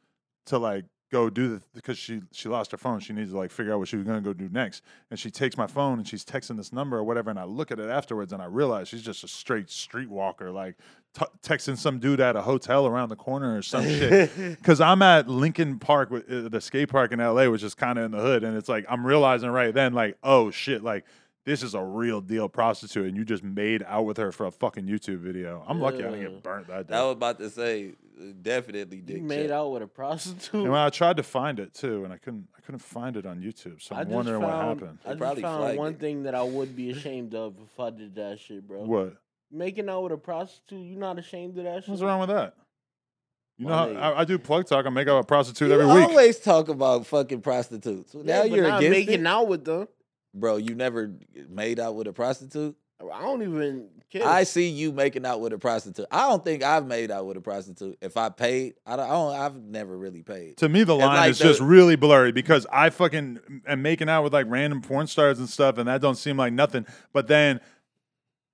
[0.47, 3.01] to like go do the because she she lost her phone.
[3.01, 4.83] She needs to like figure out what she was gonna go do next.
[5.11, 7.31] And she takes my phone and she's texting this number or whatever.
[7.31, 10.77] And I look at it afterwards and I realize she's just a straight streetwalker, like
[11.15, 14.31] t- texting some dude at a hotel around the corner or some shit.
[14.61, 17.99] Because I'm at Lincoln Park, with, uh, the skate park in LA, which is kind
[17.99, 21.05] of in the hood, and it's like I'm realizing right then, like, oh shit, like
[21.47, 24.51] this is a real deal prostitute, and you just made out with her for a
[24.51, 25.65] fucking YouTube video.
[25.67, 26.95] I'm lucky I didn't get burnt that day.
[26.95, 27.95] I was about to say,
[28.43, 29.51] definitely dick You made check.
[29.53, 30.53] out with a prostitute.
[30.63, 33.25] and when I tried to find it too, and I couldn't, I couldn't find it
[33.27, 33.81] on YouTube.
[33.83, 34.99] So I I'm just wondering what found- happened.
[35.05, 36.01] I just probably found flagged one it.
[36.01, 38.85] thing that I would be ashamed of if I did that shit, bro.
[38.85, 39.15] What?
[39.51, 41.89] Making out with a prostitute, you not ashamed of that shit?
[41.91, 42.55] What's wrong with that?
[43.59, 43.97] You know, My how, nigga.
[44.17, 44.87] I, I do plug talk.
[44.87, 46.09] I make out with a prostitute You every week.
[46.09, 48.15] always talk about fucking prostitutes.
[48.15, 49.27] Yeah, now but you're not against making it?
[49.27, 49.89] out with them.
[50.35, 50.57] Bro.
[50.57, 51.13] You never
[51.49, 52.77] made out with a prostitute.
[53.01, 54.25] I don't even kiss.
[54.25, 56.07] I see you making out with a prostitute.
[56.11, 57.97] I don't think I've made out with a prostitute.
[58.03, 59.07] If I paid, I don't.
[59.07, 60.59] I don't I've never really paid.
[60.59, 64.23] To me, the line like, is just really blurry because I fucking am making out
[64.23, 66.87] with like random porn stars and stuff, and that don't seem like nothing.
[67.13, 67.61] But then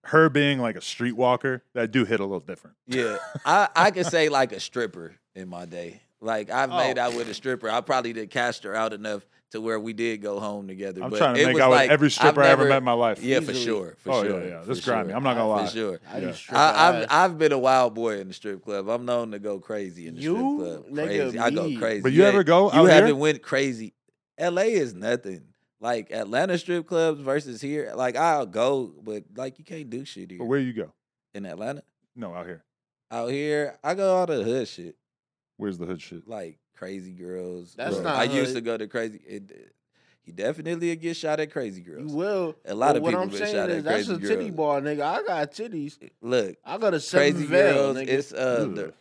[0.04, 2.76] her being like a streetwalker, that do hit a little different.
[2.86, 6.02] Yeah, I I could say like a stripper in my day.
[6.20, 6.76] Like I've oh.
[6.76, 7.02] made Oh.
[7.02, 7.68] out with a stripper.
[7.68, 11.02] I probably did cast her out enough to where we did go home together.
[11.02, 12.64] I'm but trying to it make was out like, with every I've stripper I ever
[12.68, 13.22] met in my life.
[13.22, 13.64] Yeah, for Easily.
[13.64, 13.96] sure.
[13.98, 14.48] For Oh, yeah, sure.
[14.48, 14.60] yeah.
[14.62, 15.08] for This grimy.
[15.10, 15.16] sure.
[15.16, 15.66] I'm not gonna lie.
[15.66, 16.00] For sure.
[16.12, 16.34] I yeah.
[16.50, 17.06] I, I've.
[17.10, 18.88] I've been a wild boy in the strip club.
[18.88, 20.32] I'm known to go crazy in the You?
[20.34, 20.94] strip club.
[21.06, 21.38] Crazy.
[21.38, 22.02] I go crazy.
[22.02, 22.94] But you ever ain't- go You out here?
[22.94, 23.94] haven't went crazy.
[24.38, 24.72] L.A.
[24.72, 25.42] is nothing.
[25.80, 27.92] Like Atlanta strip clubs versus here.
[27.94, 30.92] Like I'll go, but like you can't do shit here But where you go?
[31.34, 31.82] in Atlanta.
[32.16, 32.64] No, out here.
[33.10, 34.96] Out here, I go all the hood shit,
[35.58, 36.26] Where's the hood shit?
[36.26, 37.74] like crazy girls.
[37.76, 39.20] That's Bro, not I used to go to crazy.
[39.26, 39.72] It,
[40.24, 42.10] you definitely get shot at crazy girls.
[42.10, 42.56] You will.
[42.64, 44.28] A lot But of what people I'm been saying shot is at that's crazy a
[44.28, 44.56] titty girls.
[44.56, 45.02] bar, nigga.
[45.02, 45.98] I got titties.
[46.20, 47.96] Look, I got a seven crazy veil, girls.
[47.96, 48.08] nigga.
[48.08, 48.94] It's uh, the,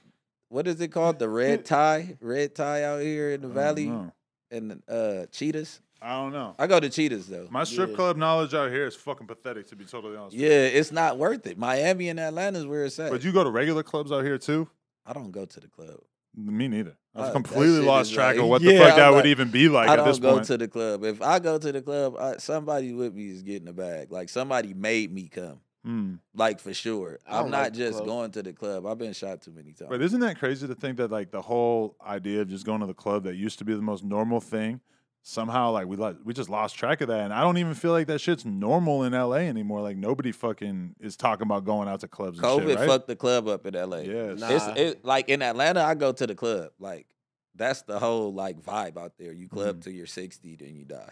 [0.49, 1.17] what is it called?
[1.19, 4.11] The red tie, red tie out here in the valley, know.
[4.51, 5.81] and uh, cheetahs.
[6.01, 6.53] I don't know.
[6.59, 7.47] I go to cheetahs though.
[7.49, 7.95] My strip Yeah.
[7.95, 10.35] club knowledge out here is fucking pathetic, to be totally honest.
[10.35, 10.47] with you.
[10.49, 11.57] Yeah, it's not worth it.
[11.57, 13.09] Miami and Atlanta is where it's at.
[13.09, 14.67] But you go to regular clubs out here too?
[15.07, 15.97] I don't go to the club.
[16.35, 16.95] Me neither.
[17.15, 19.09] I've Uh, completely shit lost is track of like- what the Yeah, fuck I'm that
[19.13, 20.45] would even be like I at don't this go point.
[20.47, 21.03] to the club.
[21.05, 24.11] If I go to the club, I, somebody with me is getting a bag.
[24.11, 25.59] Like somebody made me come.
[25.85, 26.15] Hmm.
[26.33, 27.19] Like for sure.
[27.27, 28.85] I I'm don't like just going to the club.
[28.87, 29.89] I've been shot too many times.
[29.89, 32.87] But isn't that crazy to think that like the whole idea of just going to
[32.87, 34.81] the club that used to be the most normal thing,
[35.27, 37.91] somehow like we like we just lost track of that, and I don't even feel
[37.91, 39.39] like that shit's normal in L.A.
[39.39, 39.81] anymore.
[39.81, 42.37] Like nobody fucking is talking about going out to clubs.
[42.37, 42.87] And COVID shit, right?
[42.87, 43.97] fucked the club up in LA.
[43.97, 44.49] yeah Nah.
[44.49, 46.69] It's it, like in Atlanta, I go to the club.
[46.79, 47.07] Like
[47.55, 49.33] that's the whole like vibe out there.
[49.33, 49.83] You club Mhm.
[49.83, 51.11] till you're 60, then you die.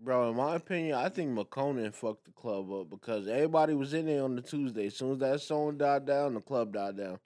[0.00, 4.06] Bro, in my opinion, I think McConan fucked the club up because everybody was in
[4.06, 4.86] there on the Tuesday.
[4.86, 7.20] As soon as that song died down, the club died down.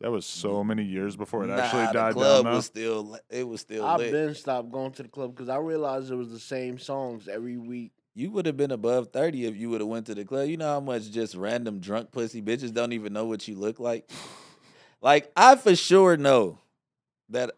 [0.00, 2.54] That was so many years before it Nah, actually the died club down.
[2.54, 4.10] was still it was still I've lit.
[4.12, 7.56] been stopped going to the club because I realized it was the same songs every
[7.56, 7.92] week.
[8.14, 10.48] You would have been above 30 if you would have went to the club.
[10.48, 13.78] You know how much just random drunk pussy bitches don't even know what you look
[13.78, 14.10] like?
[15.00, 16.58] Like I for sure know
[17.30, 17.52] that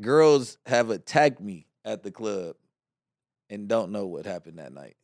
[0.00, 2.56] girls have attacked me at the club
[3.48, 4.96] and don't know what happened that night.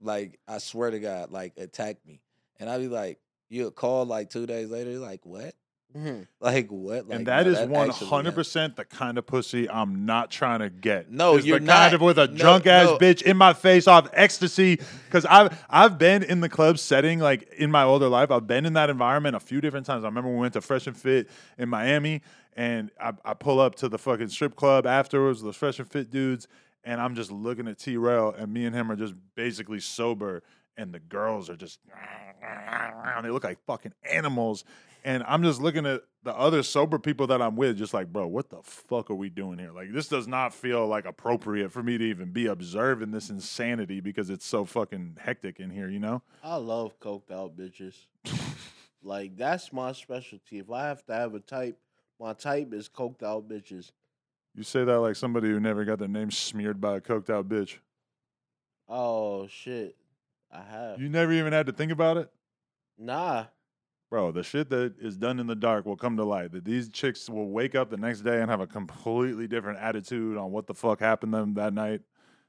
[0.00, 2.20] Like I swear to God, like attacked me.
[2.58, 3.18] And I'd be like,
[3.52, 5.54] you'll call like two days later, like what?
[5.96, 6.26] Mhm.
[6.40, 7.06] Like what?
[7.08, 10.60] Like and that no, is one hundred percent the kind of pussy I'm not trying
[10.60, 11.10] to get.
[11.10, 11.76] No, Is you're the not.
[11.76, 12.98] kind of with a No, drunk ass no.
[12.98, 14.80] bitch in my face off ecstasy.
[15.06, 18.30] Because I've I've been in the club setting like in my older life.
[18.30, 20.02] I've been in that environment a few different times.
[20.04, 21.28] I remember we went to Fresh and Fit
[21.58, 22.22] in Miami,
[22.56, 25.42] and I, I pull up to the fucking strip club afterwards.
[25.42, 26.48] The Fresh and Fit dudes,
[26.84, 30.42] and I'm just looking at T Rail, and me and him are just basically sober,
[30.76, 31.78] and the girls are just
[33.22, 34.64] they look like fucking animals.
[35.04, 38.28] And I'm just looking at the other sober people that I'm with, just like, bro,
[38.28, 39.72] what the fuck are we doing here?
[39.72, 43.98] Like, this does not feel like appropriate for me to even be observing this insanity
[43.98, 46.22] because it's so fucking hectic in here, you know?
[46.44, 47.96] I love coked out bitches.
[49.02, 50.60] like that's my specialty.
[50.60, 51.76] If I have to have a type,
[52.20, 53.90] my type is coked out bitches.
[54.54, 57.48] You say that like somebody who never got their name smeared by a coked out
[57.48, 57.78] bitch.
[58.88, 59.96] Oh shit,
[60.52, 61.00] I have.
[61.00, 62.30] You never even had to think about it?
[62.98, 63.46] nah,
[64.10, 66.52] Bro, the shit that is done in the dark will come to light.
[66.52, 70.36] That these chicks will wake up the next day and have a completely different attitude
[70.36, 72.02] on what the fuck happened to them that night.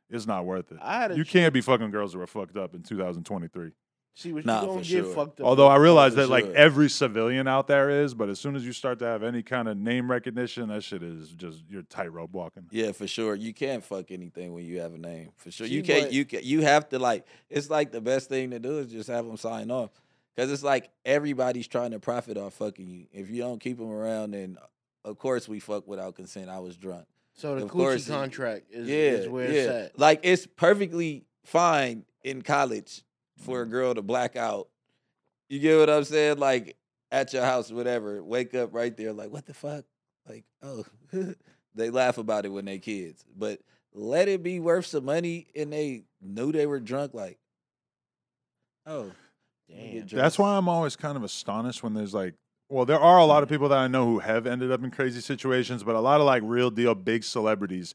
[0.10, 0.80] It's not worth it.
[0.82, 3.72] I had You chick- can't be fucking girls that were fucked up in 2023.
[4.16, 5.16] See what Nah, you gonna for get sure.
[5.16, 5.47] fucked up.
[5.47, 6.55] Although I realize for that like sure.
[6.55, 9.68] every civilian out there is, but as soon as you start to have any kind
[9.68, 12.68] of name recognition, that shit is just you're tightrope walking.
[12.70, 13.34] Yeah, for sure.
[13.34, 15.32] You can't fuck anything when you have a name.
[15.38, 15.66] For sure.
[15.66, 16.05] See, you can't.
[16.05, 17.26] but- You can, You have to like.
[17.49, 19.89] It's like the best thing to do is just have them sign off,
[20.36, 23.07] because it's like everybody's trying to profit off fucking you.
[23.11, 26.49] If you don't keep them around, then uh, of course we fuck without consent.
[26.49, 27.05] I was drunk.
[27.34, 29.59] so the of course, coochie contract is, yeah, is where yeah.
[29.59, 29.99] it's at.
[29.99, 33.01] Like it's perfectly fine in college
[33.38, 34.67] for a girl to black out.
[35.49, 36.38] You get what I'm saying?
[36.38, 36.77] Like
[37.11, 38.23] at your house, whatever.
[38.23, 39.86] Wake up right there, like what the fuck?
[40.27, 40.86] Like oh,
[41.75, 43.59] they laugh about it when they kids, but
[43.93, 47.13] let it be worth some money, and they knew they were drunk.
[47.13, 47.38] Like
[48.86, 49.11] oh,
[49.69, 50.19] let me get Damn.
[50.19, 52.36] That's why I'm always kind of astonished when there's like,
[52.69, 53.53] well, there are a lot of mm.
[53.53, 56.25] people that I know who have ended up in crazy situations, but a lot of
[56.25, 57.93] like real deal big celebrities.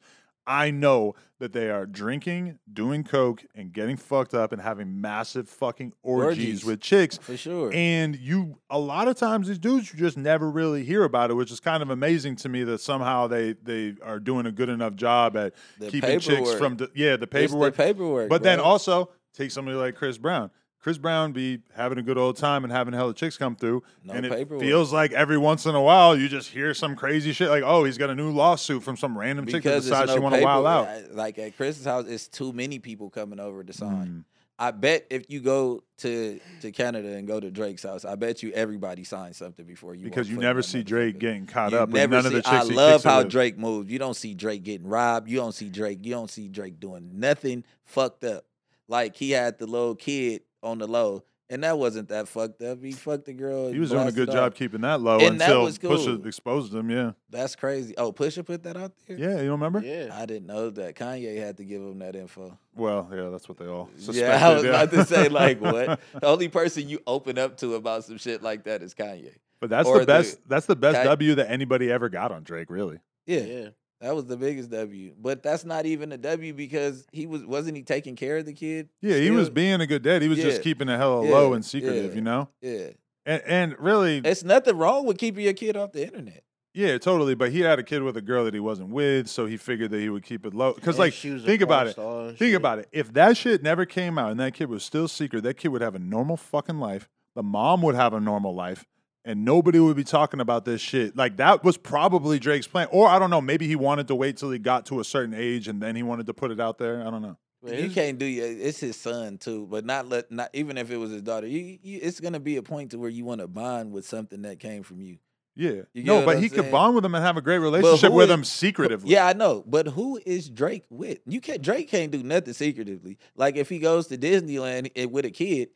[0.48, 5.48] I know that they are drinking, doing coke, and getting fucked up and having massive
[5.48, 6.64] fucking orgies, Orgies.
[6.64, 7.16] with chicks.
[7.18, 7.70] for sure.
[7.72, 11.34] And you, a lot of times, these dudes you just never really hear about it,
[11.34, 14.68] which is kind of amazing to me that somehow they they are doing a good
[14.68, 17.76] enough job at The keeping chicks from the, yeah the It's paperwork.
[17.76, 18.28] the paperwork.
[18.30, 20.50] But then also take somebody like Chris Brown.
[20.80, 24.14] Chris Brown be having a good old time and having hella chicks come through, No
[24.14, 24.60] and it paperwork.
[24.62, 27.84] feels like every once in a while you just hear some crazy shit like, "Oh,
[27.84, 30.36] he's got a new lawsuit from some random chick that because decides no she want
[30.36, 34.06] to wild out." Like at Chris's house, it's too many people coming over to sign.
[34.06, 34.24] Mm.
[34.60, 38.42] I bet if you go to to Canada and go to Drake's house, I bet
[38.42, 40.04] you everybody signs something before you.
[40.04, 42.62] Because you never see Drake getting caught You up, never none of the chicks I
[42.62, 43.22] love how.
[43.22, 43.90] Drake moves.
[43.90, 45.28] You don't see Drake getting robbed.
[45.28, 46.00] You don't see Drake.
[46.02, 48.46] You don't see Drake doing nothing fucked up.
[48.88, 52.82] Like he had the little kid on the low, and that wasn't that fucked up.
[52.82, 53.72] He fucked the girl.
[53.72, 56.26] He was doing a good job keeping that low And that until was Pusha cool.
[56.26, 56.90] exposed him.
[56.90, 57.94] Yeah, That's crazy.
[57.96, 59.16] Oh, Pusha put that out there.
[59.18, 59.80] yeah, you don't remember?
[59.80, 60.10] Yeah.
[60.12, 60.94] I didn't know that.
[60.96, 62.58] Kanye had to give him that info.
[62.74, 64.20] Well, yeah, that's what they all suspected.
[64.20, 64.70] Yeah, I was yeah.
[64.70, 66.00] about to say like what?
[66.20, 69.32] The only person you open up to about some shit like that is Kanye.
[69.60, 70.38] But that's or the the best.
[70.48, 72.68] that's the best Ki- W that anybody ever got on Drake.
[72.70, 72.98] Really.
[73.26, 73.68] Yeah, Yeah.
[74.00, 75.14] That was the biggest W.
[75.20, 78.52] But that's not even a W because he was wasn't he taking care of the
[78.52, 78.88] kid?
[79.00, 80.22] Yeah, he was being a good dad.
[80.22, 80.62] He was just Yeah.
[80.62, 82.10] keeping it hella Yeah, low and secretive.
[82.12, 82.14] yeah.
[82.14, 82.48] You know.
[82.60, 82.86] Yeah,
[83.26, 86.42] And, and really, it's nothing wrong with keeping your kid off the internet.
[86.74, 87.34] Yeah, totally.
[87.34, 89.90] But he had a kid with a girl that he wasn't with, so he figured
[89.90, 90.74] that he would keep it low.
[90.74, 91.94] Because, like, think about it.
[91.96, 92.54] Think shit.
[92.54, 92.88] about it.
[92.92, 95.80] If that shit never came out and that kid was still secret, that kid would
[95.82, 97.08] have a normal fucking life.
[97.34, 98.84] The mom would have a normal life.
[99.24, 101.16] And nobody would be talking about this shit.
[101.16, 103.40] Like that was probably Drake's plan, or I don't know.
[103.40, 106.02] Maybe he wanted to wait till he got to a certain age and then he
[106.02, 107.00] wanted to put it out there.
[107.06, 107.36] I don't know.
[107.66, 108.30] You can't do it.
[108.30, 111.46] It's his son too, but not let not even if it was his daughter.
[111.46, 114.42] You, you, it's gonna be a point to where you want to bond with something
[114.42, 115.18] that came from you.
[115.56, 118.12] Yeah, You no, but I'm he could bond with him and have a great relationship
[118.12, 119.10] with is- him secretively.
[119.10, 121.18] Yeah, I know, but who is Drake with?
[121.26, 121.60] You can't.
[121.60, 123.18] Drake can't do nothing secretively.
[123.34, 125.70] Like if he goes to Disneyland eh, with a kid,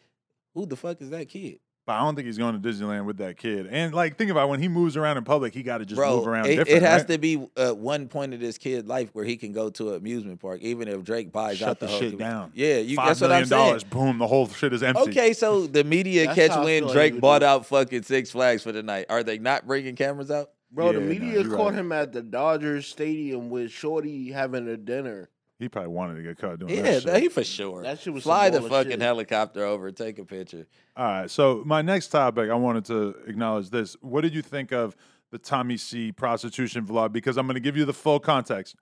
[0.55, 1.59] who the fuck is that kid?
[1.85, 3.67] But I don't think he's going to Disneyland with that kid.
[3.71, 5.97] And like, think about it, when he moves around in public, he got to just
[5.97, 6.71] Bro, move around it, different.
[6.71, 7.09] it has right?
[7.09, 9.97] to be uh, one point of this kid's life where he can go to an
[9.97, 12.53] amusement park, even if Drake buys shut out the the, whole shit com- down.
[12.55, 13.67] Yeah, you, Five that's what I'm million saying.
[13.69, 15.03] dollars, boom, the whole shit is empty.
[15.11, 17.47] Okay, so the media catch how I when feel like Drake bought do.
[17.47, 19.07] out fucking Six Flags for the night.
[19.11, 20.51] Are they not bringing cameras out?
[20.71, 21.81] Bro, the Yeah, nah, media you're caught right.
[21.81, 25.29] him at the Dodgers Stadium with Shorty having a dinner.
[25.63, 27.05] He probably wanted to get caught doing Yeah, that shit.
[27.05, 27.83] that- he for sure.
[27.83, 29.01] That shit was Fly the fucking shit.
[29.01, 30.67] helicopter over, take a picture.
[30.97, 31.31] All right.
[31.31, 33.97] So my next topic, I wanted to acknowledge this.
[34.01, 34.97] What did you think of
[35.31, 37.13] the Tommy C prostitution vlog?
[37.13, 38.75] Because I'm going to give you the full context.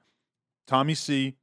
[0.66, 1.36] Tommy C,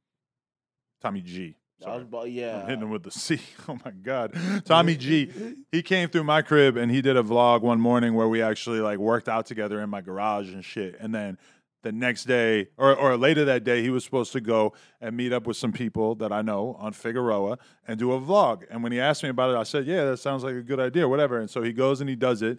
[1.00, 1.54] Tommy G.
[1.80, 2.62] That was yeah.
[2.62, 3.38] I'm hitting him with the C.
[3.68, 4.34] Oh my God.
[4.64, 5.30] Tommy G.
[5.70, 8.80] He came through my crib and he did a vlog one morning where we actually
[8.80, 10.96] like worked out together in my garage and shit.
[10.98, 11.38] And then
[11.82, 15.32] the next day or, or later that day, he was supposed to go and meet
[15.32, 18.64] up with some people that I know on Figueroa and do a vlog.
[18.70, 20.80] And when he asked me about it, I said, Yeah, that sounds like a good
[20.80, 21.38] idea, whatever.
[21.38, 22.58] And so he goes and he does it.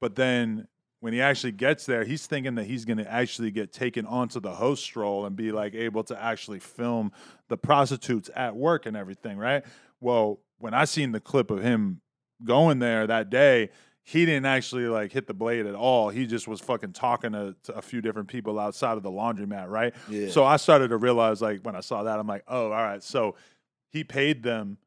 [0.00, 0.66] But then
[1.00, 4.38] when he actually gets there, he's thinking that he's going to actually get taken onto
[4.38, 7.10] the host stroll and be like able to actually film
[7.48, 9.64] the prostitutes at work and everything, right?
[10.00, 12.02] Well, when I seen the clip of him
[12.44, 13.70] going there that day,
[14.02, 16.08] he didn't actually like hit the blade at all.
[16.08, 19.68] He just was fucking talking to, to a few different people outside of the laundromat,
[19.68, 19.94] right?
[20.08, 20.30] Yeah.
[20.30, 23.02] So I started to realize, like, when I saw that, I'm like, oh, all right.
[23.02, 23.36] So
[23.90, 24.78] he paid them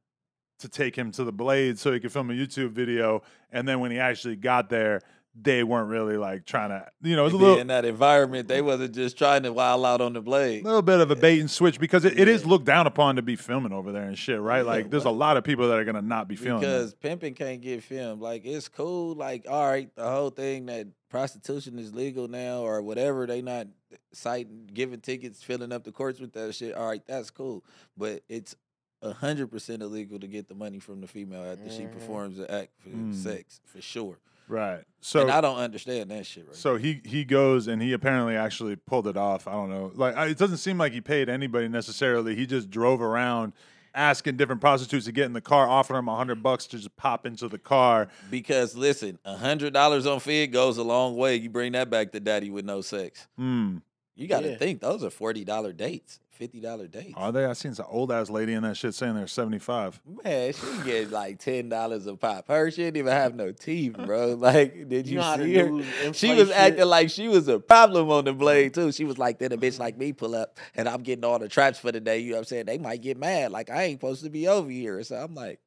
[0.59, 3.21] to take him to the blade so he could film a YouTube video.
[3.51, 5.01] And then when he actually got there,
[5.35, 8.47] they weren't really like trying to, you know, it was a little, in that environment,
[8.47, 10.61] they wasn't just trying to wild out on the blade.
[10.61, 13.15] A little bit of a bait and switch because it, it is looked down upon
[13.15, 14.63] to be filming over there and shit, right?
[14.63, 16.59] Like, there's a lot of people that are gonna not be filming.
[16.61, 18.21] Because pimping can't get filmed.
[18.21, 19.15] Like it's cool.
[19.15, 23.25] Like all right, the whole thing that prostitution is legal now or whatever.
[23.25, 23.67] They not
[24.11, 26.75] citing, giving tickets, filling up the courts with that shit.
[26.75, 27.63] All right, that's cool.
[27.97, 28.55] But it's
[29.03, 32.69] hundred percent illegal to get the money from the female after she performs the act
[32.81, 33.13] for Mm.
[33.15, 34.17] sex for sure.
[34.47, 34.83] Right.
[35.01, 36.47] So and I don't understand that shit.
[36.47, 36.55] Right.
[36.55, 39.47] So he he goes and he apparently actually pulled it off.
[39.47, 39.91] I don't know.
[39.93, 42.35] Like I, it doesn't seem like he paid anybody necessarily.
[42.35, 43.53] He just drove around
[43.95, 46.95] asking different prostitutes to get in the car, offering them a hundred bucks to just
[46.95, 48.07] pop into the car.
[48.29, 51.35] because listen, a hundred dollars on Fig goes a long way.
[51.35, 53.27] You bring that back to daddy with no sex.
[53.37, 53.77] Hmm.
[54.15, 54.57] You got to Yeah.
[54.57, 57.13] think those are forty dollar dates, fifty dollar dates.
[57.17, 57.45] Are they?
[57.45, 59.99] I seen some old ass lady in that shit saying they're seventy five.
[60.23, 62.47] Man, she get like ten dollars a pop.
[62.47, 64.35] Her she didn't even have no teeth, bro.
[64.35, 66.13] Like, did You you, know see her?
[66.13, 66.57] She was shit?
[66.57, 68.91] acting like she was a problem on the blade too.
[68.91, 71.49] She was like, "Then a bitch like me pull up, and I'm getting all the
[71.49, 72.65] traps for the day." You know what I'm saying?
[72.67, 75.01] They might get mad, like I ain't supposed to be over here.
[75.03, 75.59] So I'm like,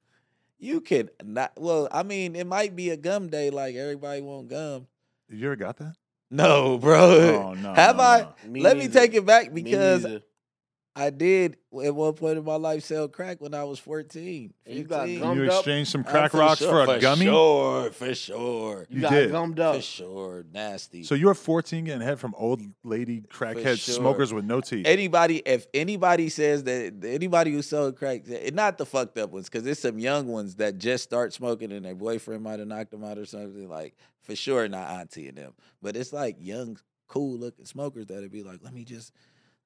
[0.60, 1.52] you can not.
[1.58, 4.86] Well, I mean, it might be a gum day, like everybody want gum.
[5.28, 5.96] You ever got that?
[6.30, 7.50] No, bro.
[7.50, 8.28] Oh, no, Have no, I?
[8.44, 8.50] no.
[8.50, 10.22] Me Let me take it back because neither.
[10.98, 14.52] I did at one point in my life sell crack when I was 14.
[14.64, 15.20] And you got 15.
[15.20, 15.58] gum- You Gummed up?
[15.58, 16.98] exchanged some Uh, crack for rocks sure, for a gummy?
[16.98, 17.24] for gummy.
[17.26, 18.86] Sure, for sure.
[18.88, 19.30] You, You got did.
[19.30, 19.74] gummed up.
[19.76, 20.46] For sure.
[20.54, 21.02] Nasty.
[21.04, 23.94] So you were fourteen getting head from old lady crackhead sure.
[23.94, 24.86] smokers with no teeth.
[24.86, 29.50] anybody, if anybody says that anybody who sold crack, and not the fucked up ones,
[29.50, 32.90] because there's some young ones that just start smoking and their boyfriend might have knocked
[32.90, 33.68] them out or something.
[33.68, 33.94] Like
[34.26, 38.42] for sure, not auntie and them, but it's like young, cool looking smokers that'd be
[38.42, 39.12] like, let me just.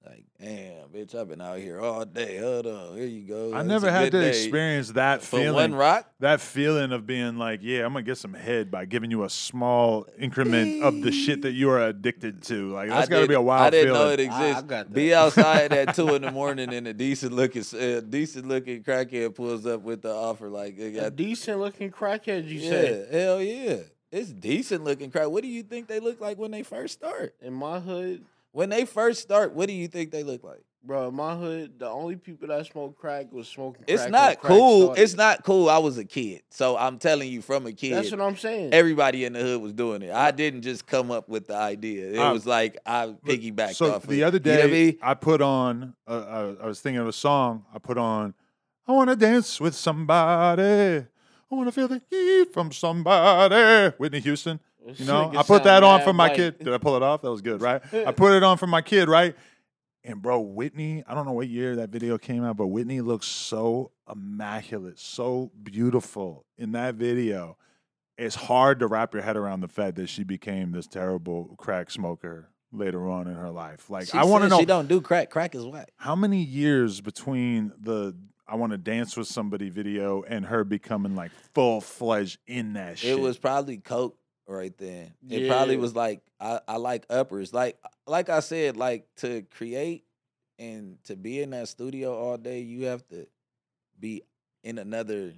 [0.02, 2.38] Like, damn, bitch, I've been out here all day.
[2.38, 3.52] Hold on, here you go.
[3.52, 4.28] I It's never had to day.
[4.30, 5.52] experience that for feeling.
[5.52, 6.10] one rock.
[6.20, 9.28] that feeling of being like, yeah, I'm gonna get some head by giving you a
[9.28, 12.72] small increment of the shit that you are addicted to.
[12.72, 14.00] Like that's I gotta be a wild I didn't feeling.
[14.06, 14.62] know it I- I exists.
[14.70, 18.82] got Be outside at two in the morning and a decent looking, uh, decent looking
[18.82, 23.06] crackhead pulls up with the offer like, they A decent looking crackhead, you yeah, say?
[23.12, 23.76] hell yeah,
[24.12, 25.28] it's decent looking crack.
[25.28, 27.34] What do you think they look like when they first start?
[27.40, 30.62] In my hood, When they first start, what do you think they look like?
[30.82, 33.84] bro, in my hood, the only people that smoke crack was smoking.
[33.86, 34.82] It's crack when not crack cool.
[34.86, 35.02] started.
[35.02, 35.68] It's not cool.
[35.68, 37.92] I was a kid, so I'm telling you from a kid.
[37.96, 38.72] That's what I'm saying.
[38.72, 40.10] Everybody in the hood was doing it.
[40.10, 42.12] I didn't just come up with the idea.
[42.12, 44.06] It Um, was like I piggybacked so off.
[44.06, 44.46] the of, other it.
[44.46, 44.98] You know what I day, mean?
[45.02, 45.94] I put on.
[46.08, 47.66] Uh, uh, I was thinking of a song.
[47.74, 48.32] I put on.
[48.88, 51.06] I want to dance with somebody.
[51.50, 53.94] I want to feel the heat from somebody.
[53.98, 54.60] Whitney Houston.
[54.94, 56.36] You know, I put that on for my white.
[56.36, 56.58] kid.
[56.58, 57.22] Did I pull it off?
[57.22, 57.82] That was good, right?
[57.92, 59.36] I put it on for my kid, right?
[60.02, 63.26] And bro, Whitney, I don't know what year that video came out, but Whitney looks
[63.26, 67.58] so immaculate, so beautiful in that video.
[68.16, 71.90] it's hard to wrap your head around the fact that she became this terrible crack
[71.90, 73.90] smoker later on in her life.
[73.90, 75.28] Like She I want to know She don't do crack.
[75.28, 75.90] Crack is whack.
[75.96, 78.16] how many years between the
[78.50, 82.98] I want to dance with somebody video and her becoming like full fledged in that
[82.98, 83.10] shit.
[83.16, 84.18] It was probably coke
[84.48, 85.12] right then.
[85.28, 87.54] It probably was like I, I like uppers.
[87.54, 90.04] Like like I said, like to create
[90.58, 93.26] and to be in that studio all day, you have to
[93.98, 94.22] be
[94.64, 95.32] in another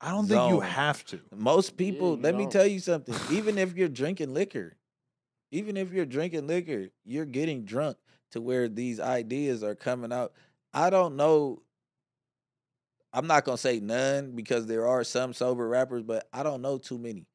[0.00, 1.20] I don't think you have to.
[1.34, 2.52] most people, you let me don't.
[2.52, 3.14] tell you something.
[3.30, 4.76] Even if you're drinking liquor,
[5.50, 7.96] even if you're drinking liquor, you're getting drunk
[8.30, 10.32] to where these ideas are coming out.
[10.72, 11.62] I don't know.
[13.12, 16.78] I'm not gonna say none because there are some sober rappers, but I don't know
[16.78, 17.26] too many.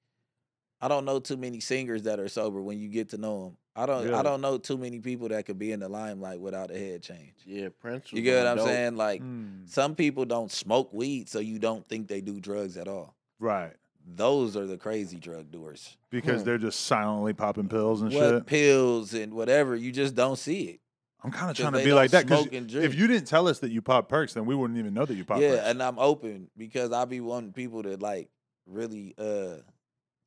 [0.79, 3.57] I don't know too many singers that are sober when you get to know them.
[3.75, 4.03] I don't.
[4.03, 4.15] Really?
[4.15, 7.01] I don't know too many people that could be in the limelight without a head
[7.03, 7.33] change.
[7.45, 8.11] Yeah, Prince.
[8.11, 8.65] You get what I'm dope.
[8.67, 8.95] saying?
[8.95, 12.87] Like Mm, some people don't smoke weed, so you don't think they do drugs at
[12.87, 13.15] all.
[13.39, 13.73] right.
[14.09, 15.97] Those are the crazy drug doers.
[16.09, 16.45] Because Hmm.
[16.45, 18.45] they're just silently popping pills and what shit.
[18.45, 19.75] pills and whatever.
[19.75, 20.79] You just don't see it.
[21.23, 23.71] I'm kind of trying to be like that because if you didn't tell us that
[23.71, 25.63] you pop perks, then we wouldn't even know that you pop yeah, perks.
[25.67, 28.29] and I'm open because I be wanting people to like
[28.67, 29.57] really uh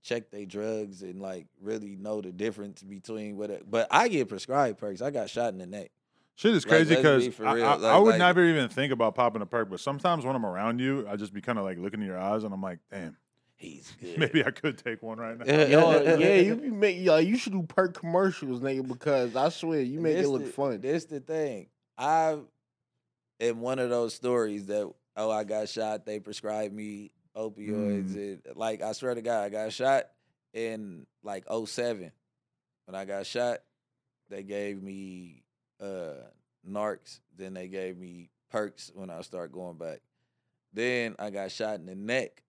[0.02, 3.50] check their drugs and like really know the difference between what.
[3.50, 5.00] it- But I get prescribed perks.
[5.02, 5.90] I got shot in the neck.
[6.36, 7.60] Shit is crazy because be for I.
[7.60, 10.46] I- I would like- never even think about popping a perk, but sometimes when I'm
[10.46, 12.78] around you, I just be kind of like looking in your eyes and I'm like,
[12.90, 13.16] damn,
[13.60, 14.18] He's good.
[14.18, 15.44] maybe I could take one right now.
[15.44, 19.82] Yo, yeah, you be make yo, you should do perk commercials, nigga, because I swear
[19.82, 20.80] you make it look the- fun.
[20.80, 21.66] This the thing.
[21.98, 22.38] I
[23.38, 26.06] am one of those stories that oh I got shot.
[26.06, 28.14] They prescribed me opioids.
[28.14, 28.46] Mm.
[28.46, 30.04] And, like I swear to God, I got shot
[30.54, 32.10] in like 07.
[32.86, 33.58] When I got shot,
[34.30, 35.42] they gave me
[35.82, 36.14] uh
[36.66, 37.20] narcs.
[37.36, 40.00] Then they gave me perks when I start going back.
[40.72, 42.42] Then I got shot in the neck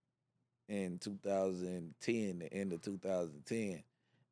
[0.72, 3.84] in 2010, the end of 2010,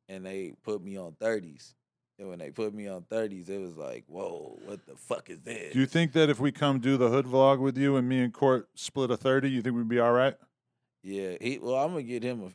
[0.08, 1.74] and they put me on 30s.
[2.18, 5.40] And when they put me on 30s, it was like, whoa, what the fuck is
[5.40, 5.72] this?
[5.74, 8.22] Do you think that if we come do the hood vlog with you and me
[8.22, 10.34] and Court split a 30, you think we'd be all right?
[11.02, 11.58] Yeah, he.
[11.58, 12.50] Well, I'm gonna get him a.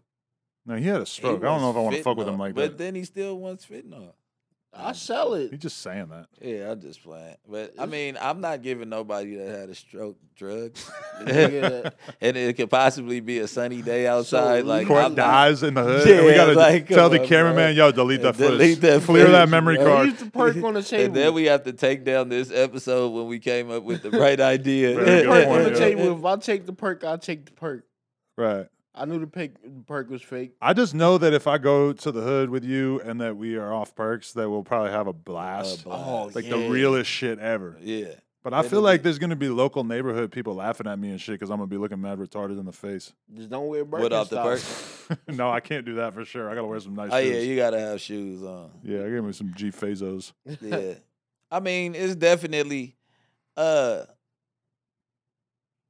[0.67, 1.41] No, he had a stroke.
[1.41, 2.67] I don't know if I want to fuck with him like but that.
[2.69, 4.13] But then he still wants fentanyl.
[4.77, 5.51] I sell it.
[5.51, 6.27] He's just saying that.
[6.41, 7.35] Yeah, I'm just playing.
[7.49, 10.89] But I mean, I'm not giving nobody that had a stroke drugs.
[12.21, 14.65] And it could possibly be a sunny day outside.
[14.65, 16.07] like Court I'm not- dies in the hood.
[16.07, 17.85] and we gotta like, tell the on, cameraman, bro.
[17.85, 18.79] yo, delete that Delete footage.
[18.79, 19.85] that Clear that memory bro.
[19.85, 20.07] card.
[20.09, 21.05] use the perk on the table.
[21.05, 24.11] And then we have to take down this episode when we came up with the
[24.19, 24.95] right idea.
[24.95, 25.75] Very good point, on the yeah.
[25.75, 26.17] table.
[26.19, 27.85] If I take the perk, I'll take the perk.
[28.37, 28.67] Right.
[28.97, 29.51] I knew the perk,
[29.87, 30.53] perk was fake.
[30.61, 33.55] I just know that if I go to the hood with you and that we
[33.57, 35.83] are off perks, that we'll probably have a blast.
[35.83, 36.07] blast.
[36.07, 36.51] Oh, like yeah.
[36.57, 37.77] the realest shit ever.
[37.81, 38.13] Yeah.
[38.43, 41.09] But I It'll feel like be- there's gonna be local neighborhood people laughing at me
[41.09, 43.11] and shit because I'm gonna be looking mad retarded in the face.
[43.33, 44.01] Just don't wear Birkenstocks.
[44.03, 45.35] Without the perk.
[45.35, 46.49] no, I can't do that for sure.
[46.49, 47.33] I gotta wear some nice Oh shoes.
[47.33, 48.69] yeah, you gotta have shoes on.
[48.83, 50.31] yeah, I gave me some G Fazos.
[50.61, 50.93] Yeah.
[51.51, 52.95] I mean, it's definitely
[53.57, 54.03] uh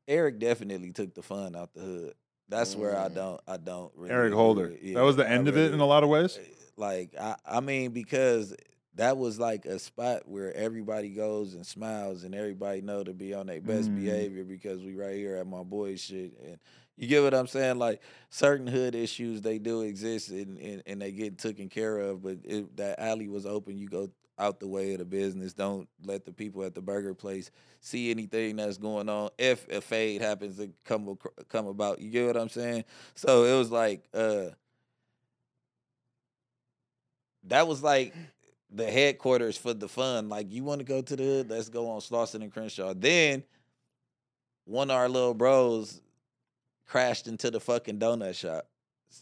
[0.07, 2.14] Eric definitely took the fun out the hood.
[2.48, 3.16] That's where I Mm.
[3.16, 4.68] don't I don't really Eric agree Holder.
[4.70, 6.38] with- that was the yeah, I end of it in a lot of ways.
[6.78, 8.54] Like I I mean because
[8.96, 13.34] that was like a spot where everybody goes and smiles and everybody know to be
[13.34, 13.96] on their best Mm.
[13.96, 16.58] behavior because we right here at my boys shit and
[16.98, 17.78] you get what I'm saying?
[17.78, 22.24] Like certain hood issues they do exist and, and, and they get taken care of,
[22.24, 25.53] but if that alley was open, you go out the way of the business.
[25.53, 29.30] Don't let the people at the burger place see anything that's going on.
[29.38, 31.18] If a fade happens to come
[31.49, 32.84] come about, you get what I'm saying?
[33.16, 34.49] So it was like uh
[37.48, 38.14] that was like
[38.72, 40.30] the headquarters for the fun.
[40.30, 41.45] Like, you want to go to the?
[41.48, 42.94] Let's go on Slauson and Crenshaw.
[42.94, 43.44] Then
[44.66, 46.02] one of our little bros
[46.88, 48.68] crashed into the fucking donut shop.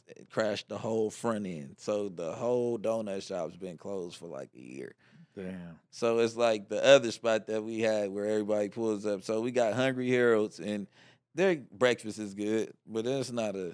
[0.08, 1.76] It crashed the whole front end.
[1.78, 4.96] So the whole donut shop's been closed for like a year.
[5.36, 5.80] Damn.
[5.92, 9.24] So it's like the other spot that we had where everybody pulls up.
[9.24, 10.88] So we got Hungry Heralds and
[11.36, 13.74] their breakfast is good, but it's not a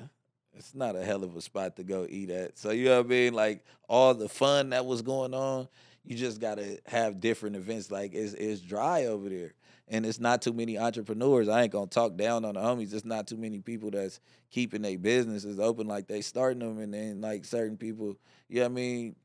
[0.53, 2.57] it's not a hell of a spot to go eat at.
[2.57, 3.34] So you know what I mean?
[3.34, 5.68] Like all the fun that was going on,
[6.06, 7.91] you just gotta have different events.
[7.91, 9.53] Like it's it's dry over there.
[9.90, 11.49] And it's not too many entrepreneurs.
[11.49, 12.94] I ain't gonna talk down on the homies.
[12.94, 14.20] It's not too many people that's
[14.52, 18.16] keeping their businesses open like they starting them and then like certain people,
[18.48, 19.16] you know what I mean?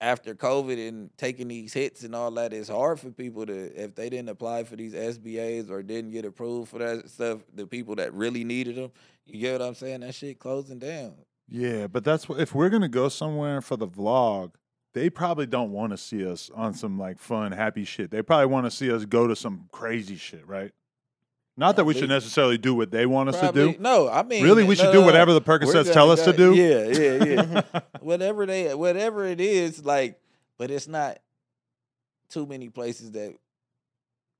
[0.00, 3.94] after COVID and taking these hits and all that, it's hard for people to if
[3.94, 7.40] they didn't apply for these SBAs or didn't get approved for that stuff.
[7.54, 8.90] The people that really needed them,
[9.24, 10.00] you get what I'm saying?
[10.00, 11.14] That shit closing down.
[11.48, 14.52] Yeah, but that's what if we're gonna go somewhere for the vlog,
[14.96, 18.10] they probably don't want to see us on some like fun, happy shit.
[18.10, 20.72] They probably want to see us go to some crazy shit, right?
[21.54, 23.82] Not that we should necessarily do what they want us Probably- to do.
[23.82, 25.06] No, I mean, Really, we no, should do no.
[25.06, 26.54] whatever the We're Percocets gonna tell us to go- do.
[26.54, 27.24] Yeah, yeah,
[27.74, 27.80] yeah.
[28.00, 30.18] whatever they, whatever it is, like,
[30.56, 31.18] but it's not
[32.30, 33.34] too many places that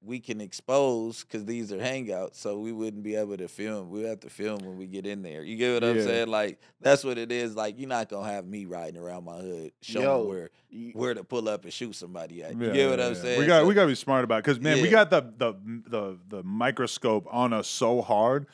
[0.07, 3.91] we can expose because these are hangouts, so we wouldn't be able to film.
[3.91, 5.43] We have to film when we get in there.
[5.43, 6.05] You get what I'm Yeah.
[6.05, 6.28] saying?
[6.28, 7.57] Like that's what it is.
[7.57, 11.12] Like you're not gonna have me riding around my hood showing Yo, where You- where
[11.15, 12.55] to pull up and shoot somebody at.
[12.55, 13.41] You Yeah, get what yeah, I'm saying?
[13.41, 15.55] We got So- we got to be smart about because man, we got the, the
[15.89, 18.47] the the microscope on us so hard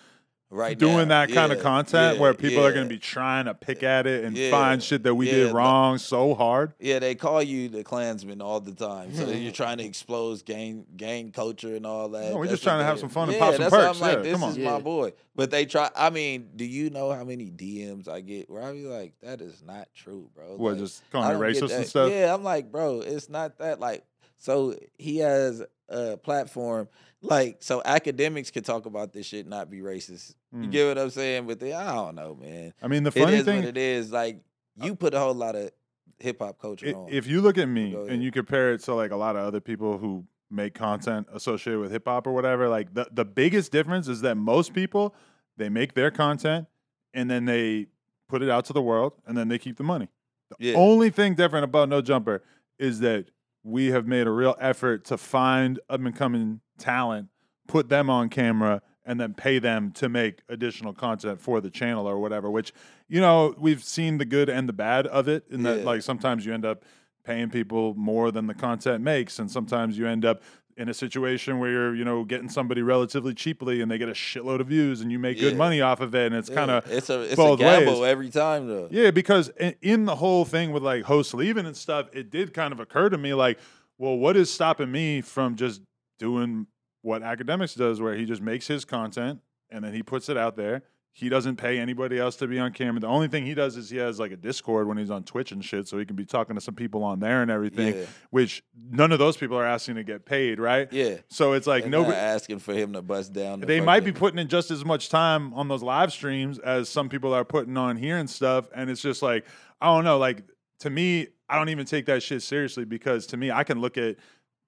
[0.53, 1.27] right doing now.
[1.27, 4.07] that kind of content yeah, where people are going to be trying to pick at
[4.07, 6.75] it and Yeah, find shit that we yeah, did wrong so hard.
[6.79, 9.15] Yeah, they call you the Klansman all the time.
[9.15, 9.33] So hmm.
[9.33, 12.31] you're trying to expose gang gang culture and all that.
[12.31, 13.97] No, we're That's just trying to have some fun and pop some that's why perks.
[13.97, 14.65] I'm like, Yeah, this come is on.
[14.65, 15.13] my boy.
[15.35, 15.91] But they try.
[15.97, 19.41] I mean, do you know how many DMs I get where I be like, that
[19.41, 20.57] is not true, bro.
[20.57, 22.11] What Like, just calling me racist and stuff?
[22.11, 23.81] Yeah, I'm like, bro, it's not that.
[23.81, 24.05] Like,
[24.39, 26.89] so he has a platform.
[27.23, 30.35] Like, so Akademiks could talk about this shit, not be racist.
[30.53, 30.71] You Mm.
[30.73, 31.47] get what I'm saying?
[31.47, 32.75] But they, I don't know, man.
[32.83, 34.11] I mean, the It funny is thing, what it is.
[34.11, 34.41] Like,
[34.77, 35.71] you put a whole lot of
[36.19, 37.09] hip hop culture i- on.
[37.11, 39.61] if you look at me and you compare it to like a lot of other
[39.61, 44.09] people who make content associated with hip hop or whatever, like the, the biggest difference
[44.09, 45.15] is that most people
[45.57, 46.67] they make their content
[47.15, 47.87] and then they
[48.29, 50.09] put it out to the world and then they keep the money.
[50.51, 50.75] The Yeah.
[50.77, 52.43] only thing different about No Jumper
[52.79, 53.27] is that
[53.63, 57.29] we have made a real effort to find up and coming talent,
[57.67, 62.07] put them on camera, and then pay them to make additional content for the channel
[62.07, 62.51] or whatever.
[62.51, 62.73] Which,
[63.09, 65.45] you know, we've seen the good and the bad of it.
[65.51, 65.85] In that, Yeah.
[65.85, 66.85] like, sometimes you end up
[67.25, 70.43] paying people more than the content makes, and sometimes you end up
[70.77, 74.13] in a situation where you're, you know, getting somebody relatively cheaply and they get a
[74.13, 76.71] shitload of views and you make good money off of it, and it's Yeah, kind
[76.71, 78.11] of it's a it's both a gamble ways.
[78.11, 78.89] every time though.
[78.91, 82.55] yeah, because in, in the whole thing with like hosts leaving and stuff, it did
[82.55, 83.59] kind of occur to me like,
[83.99, 85.83] well, what is stopping me from just
[86.19, 86.67] doing
[87.03, 90.57] what Akademiks does, where he just makes his content and then he puts it out
[90.57, 90.83] there.
[91.15, 92.99] He doesn't pay anybody else to be on camera.
[93.01, 95.53] The only thing he does is he has like a Discord when he's on Twitch
[95.53, 97.95] and shit, so he can be talking to some people on there and everything.
[97.95, 98.05] Yeah.
[98.31, 100.91] Which none of those people are asking to get paid, right?
[100.91, 101.17] Yeah.
[101.29, 103.61] So it's like They're nobody asking for him to bust down.
[103.61, 106.89] the they might be putting in just as much time on those live streams as
[106.89, 108.71] some people are putting on here and stuff.
[108.75, 109.45] And it's just like,
[109.83, 110.17] I don't know.
[110.17, 110.45] Like,
[110.79, 113.99] to me, I don't even take that shit seriously because to me, I can look
[113.99, 114.17] at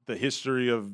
[0.07, 0.93] the history of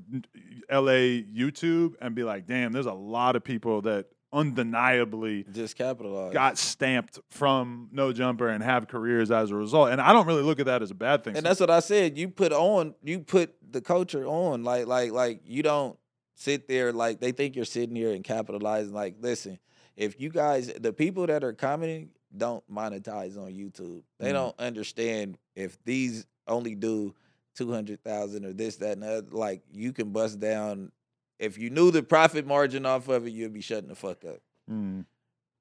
[0.70, 6.32] LA YouTube and be like, damn, there's a lot of people that undeniably just capitalize.
[6.32, 9.90] got stamped from No Jumper and have careers as a result.
[9.90, 11.36] And I don't really look at that as a bad thing.
[11.36, 12.16] and that's what I said.
[12.18, 14.62] You put on, you put the culture on.
[14.64, 15.98] Like, like, like you don't
[16.34, 18.92] sit there like they think you're sitting here and capitalizing.
[18.92, 19.58] Like, listen,
[19.96, 24.02] if you guys, the people that are commenting, don't monetize on YouTube.
[24.20, 24.34] They Mhm.
[24.34, 27.12] don't understand if these only do
[27.60, 29.28] two hundred thousand or this, that, and the other.
[29.30, 30.92] Like, you can bust down.
[31.38, 34.40] If you knew the profit margin off of it, you'd be shutting the fuck up.
[34.70, 35.04] Mm.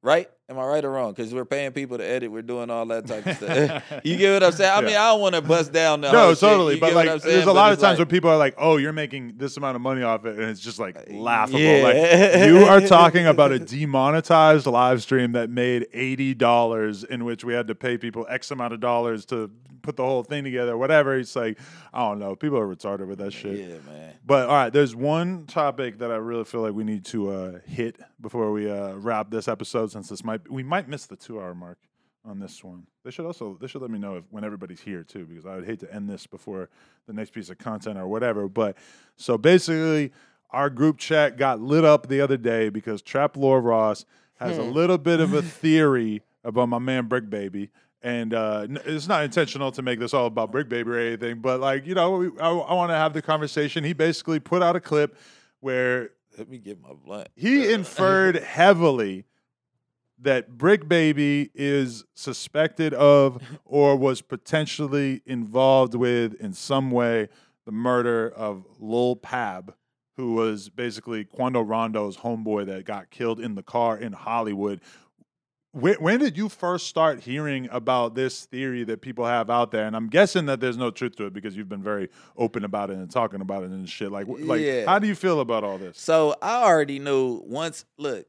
[0.02, 0.30] Right?
[0.48, 1.12] Am I right or wrong?
[1.12, 2.32] Because we're paying people to edit.
[2.32, 3.84] We're doing all that type of stuff.
[4.06, 4.72] you get what I'm saying?
[4.74, 6.80] I mean, I don't want to bust down the no, totally.
[6.80, 9.34] But like, there's a lot of times like- when people are like, "Oh, you're making
[9.36, 11.60] this amount of money off it," and it's just like laughable.
[11.60, 11.84] yeah.
[11.84, 17.44] Like you are talking about a demonetized live stream that made eighty dollars, in which
[17.44, 19.52] we had to pay people X amount of dollars to
[19.90, 20.78] put the whole thing together.
[20.78, 21.18] Whatever.
[21.18, 21.58] It's like,
[21.92, 22.36] I don't know.
[22.36, 23.58] People are retarded with that shit.
[23.58, 24.14] Yeah, man.
[24.24, 27.60] But all right, there's one topic that I really feel like we need to uh,
[27.66, 31.42] hit before we uh, wrap this episode, since this might we might miss the two
[31.42, 31.80] hour mark
[32.24, 32.86] on this one.
[33.04, 35.56] They should also they should let me know if when everybody's here too, because I
[35.56, 36.70] would hate to end this before
[37.08, 38.48] the next piece of content or whatever.
[38.48, 38.78] But
[39.16, 40.12] so basically,
[40.52, 44.06] our group chat got lit up the other day because Trap Lore Ross
[44.36, 47.72] has a little bit of a theory about my man Bricc Baby.
[48.02, 51.60] And uh, it's not intentional to make this all about Bricc Baby or anything, but
[51.60, 53.84] like you know, we, I, I want to have the conversation.
[53.84, 55.18] He basically put out a clip
[55.60, 57.28] where Let me get my blunt.
[57.36, 59.26] he inferred heavily
[60.22, 67.30] that Bricc Baby is suspected of or was potentially involved with in some way
[67.66, 69.74] the murder of Lil Pab,
[70.18, 74.82] who was basically Quando Rondo's homeboy that got killed in the car in Hollywood.
[75.72, 79.86] When, when did you first start hearing about this theory that people have out there?
[79.86, 82.90] And I'm guessing that there's no truth to it because you've been very open about
[82.90, 84.12] it and talking about it and shit.
[84.12, 84.86] Like, like, Yeah.
[84.88, 86.00] how do you feel about all this?
[86.00, 87.86] So I already knew once.
[87.98, 88.26] Look,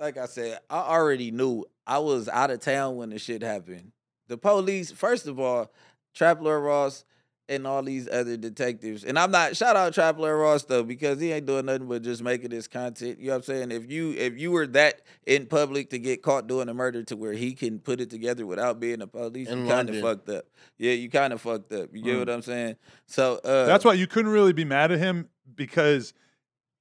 [0.00, 3.92] like I said, I already knew I was out of town when the shit happened.
[4.26, 5.70] The police, first of all,
[6.12, 7.04] Trapler Ross
[7.48, 11.20] and all these other detectives, and I'm not shout out Trap Lore Ross though because
[11.20, 13.18] he ain't doing nothing but just making this content.
[13.18, 13.72] You know what I'm saying?
[13.72, 17.16] If you if you were that in public to get caught doing a murder to
[17.16, 20.28] where he can put it together without being a police, In you kind of fucked
[20.28, 20.44] up.
[20.78, 21.88] Yeah, you kind of fucked up.
[21.92, 22.18] You get Mm.
[22.20, 22.76] what I'm saying?
[23.06, 26.12] So uh, That's why you couldn't really be mad at him because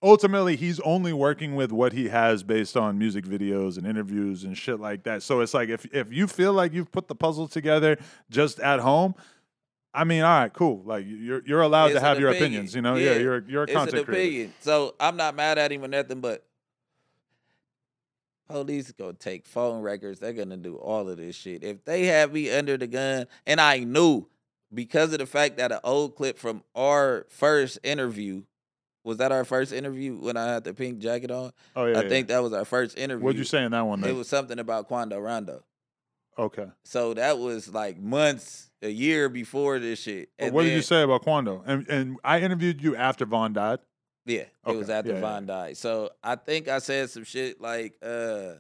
[0.04, 4.56] ultimately he's only working with what he has based on music videos and interviews and
[4.58, 5.24] shit like that.
[5.24, 7.98] So it's like if if you feel like you've put the puzzle together
[8.30, 9.16] just at home,
[9.94, 10.84] I mean, all right, cool.
[10.86, 12.52] Like you're you're allowed It's to have your opinion.
[12.52, 12.76] opinions.
[12.76, 13.14] You know, Yeah.
[13.14, 14.28] yeah, you're you're a it's content an creator.
[14.30, 14.54] opinion.
[14.60, 16.44] So I'm not mad at him or nothing, but
[18.48, 20.20] police gonna take phone records.
[20.20, 21.64] They're gonna do all of this shit.
[21.64, 24.28] If they have me under the gun, and I knew
[24.74, 28.44] because of the fact that an old clip from our first interview
[29.04, 31.52] was that our first interview when I had the pink jacket on.
[31.76, 32.00] Oh yeah.
[32.00, 32.10] I yeah.
[32.10, 33.24] think that was our first interview.
[33.24, 34.04] What'd you say in that one?
[34.04, 35.64] It was something about Quando Rondo.
[36.38, 36.68] okay.
[36.84, 40.30] So that was like months, a year before this shit.
[40.38, 41.64] But And what did you say about Quando?
[41.66, 43.80] And and I interviewed you after Von died.
[44.26, 45.78] Yeah, it was after yeah, yeah, Von died.
[45.78, 48.56] So I think I said some shit like, uh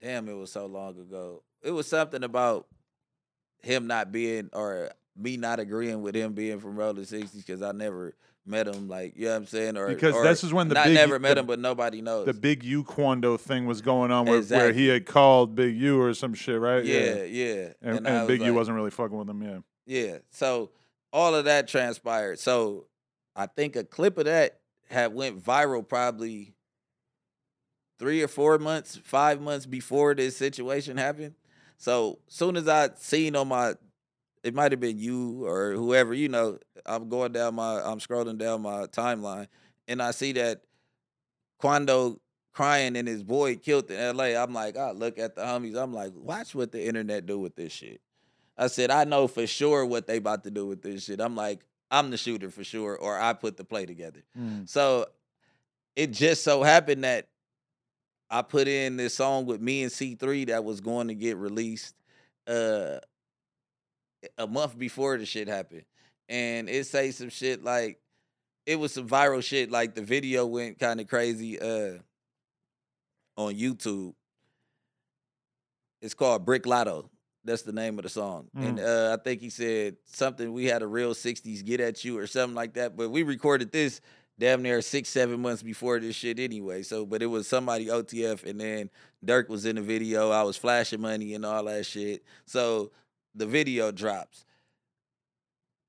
[0.00, 1.42] damn, it was so long ago.
[1.62, 2.66] It was something about
[3.62, 7.72] him not being or me not agreeing with him being from Roller 60s because I
[7.72, 8.14] never
[8.44, 9.76] met him, like, you know what I'm saying?
[9.76, 12.02] Or Because or this is when the not big- never met the- him, but nobody
[12.02, 12.26] knows.
[12.26, 16.00] The Big U Quando thing was going on where, where he had called Big U
[16.00, 16.84] or some shit, right?
[16.84, 17.68] yeah, yeah.
[17.80, 19.58] And, I and, was Big U like- wasn't really fucking with him, yeah.
[19.86, 20.18] Yeah.
[20.30, 20.70] So
[21.12, 22.38] all of that transpired.
[22.38, 22.86] So
[23.36, 24.58] I think a clip of that
[24.88, 26.54] had went viral probably
[27.98, 31.34] three or four months, five months before this situation happened.
[31.76, 33.74] So soon as I seen on my
[34.42, 38.38] it might have been you or whoever, you know, I'm going down my I'm scrolling
[38.38, 39.48] down my timeline
[39.88, 40.62] and I see that
[41.58, 42.20] Quando
[42.52, 44.24] crying and his boy killed in LA.
[44.40, 47.56] I'm like, I look at the homies, I'm like, watch what the internet do with
[47.56, 48.00] this shit.
[48.58, 51.20] I said, I know for sure what they about to do with this shit.
[51.20, 51.60] I'm like,
[51.90, 54.22] I'm the shooter for sure, or I put the play together.
[54.66, 55.06] So
[55.96, 57.28] it just so happened that
[58.30, 61.94] I put in this song with me and C3 that was going to get released
[62.46, 62.98] uh
[64.38, 65.84] a month before the shit happened.
[66.28, 67.98] And it say some shit like
[68.64, 71.98] it was some viral shit, like the video went kind of crazy uh
[73.36, 74.14] on YouTube.
[76.00, 77.10] It's called Brick Lotto.
[77.44, 78.48] That's the name of the song.
[78.54, 82.16] And uh, I think he said something, we had a real 60s get at you
[82.18, 82.96] or something like that.
[82.96, 84.00] But we recorded this
[84.38, 86.82] damn near six, seven months before this shit anyway.
[86.82, 88.90] So, but it was somebody OTF, and then
[89.24, 90.30] Durk was in the video.
[90.30, 92.22] I was flashing money and all that shit.
[92.46, 92.92] So
[93.34, 94.44] the video drops.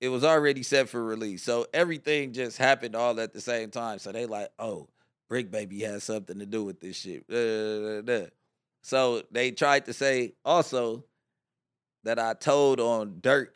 [0.01, 1.43] It was already set for release.
[1.43, 3.99] So everything just happened all at the same time.
[3.99, 4.89] So they like, oh,
[5.31, 7.27] Bricc Baby has something to do with this shit.
[7.27, 8.27] Da, da, da.
[8.81, 11.05] So they tried to say also
[12.03, 13.55] that I told on Durk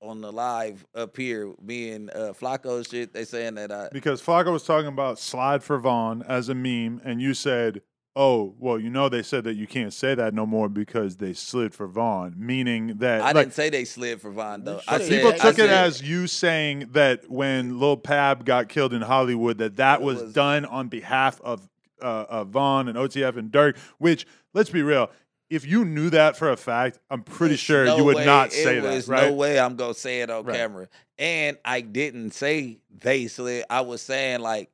[0.00, 3.12] on the live up here, me and uh, Flacco shit.
[3.12, 7.00] They saying that I Because Flacco was talking about slide for Von as a meme,
[7.04, 7.82] and you said,
[8.20, 11.32] "Oh, well, you know, they said that you can't say that no more because they
[11.32, 14.80] slid for Von," meaning that I like, didn't say they slid for Von, though.
[14.88, 18.68] I said, people I took it said- as you saying that when Lil Pab got
[18.68, 21.68] killed in Hollywood, that that was, was- done on behalf of
[22.02, 23.76] uh, of Von and OTF and Durk.
[23.98, 25.10] Which, let's be real,
[25.50, 28.26] if you knew that for a fact, I'm pretty There's sure no you would way-
[28.26, 29.28] not it say that, right?
[29.30, 30.56] No way I'm gonna say it on Right.
[30.56, 30.88] camera.
[31.18, 33.64] And I didn't say they slid.
[33.70, 34.70] I was saying like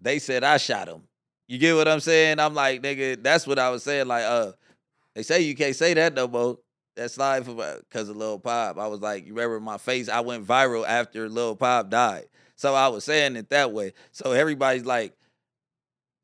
[0.00, 1.02] they said I shot him.
[1.48, 2.38] You get what I'm saying?
[2.38, 4.06] I'm like, nigga, that's what I was saying.
[4.06, 4.52] Like, uh,
[5.14, 6.58] they say you can't say that no more.
[6.94, 8.76] That's live because of Lil Pop.
[8.76, 10.08] I was like, you remember my face?
[10.08, 12.26] I went viral after Lil Pop died.
[12.56, 13.94] So I was saying it that way.
[14.10, 15.16] So everybody's like,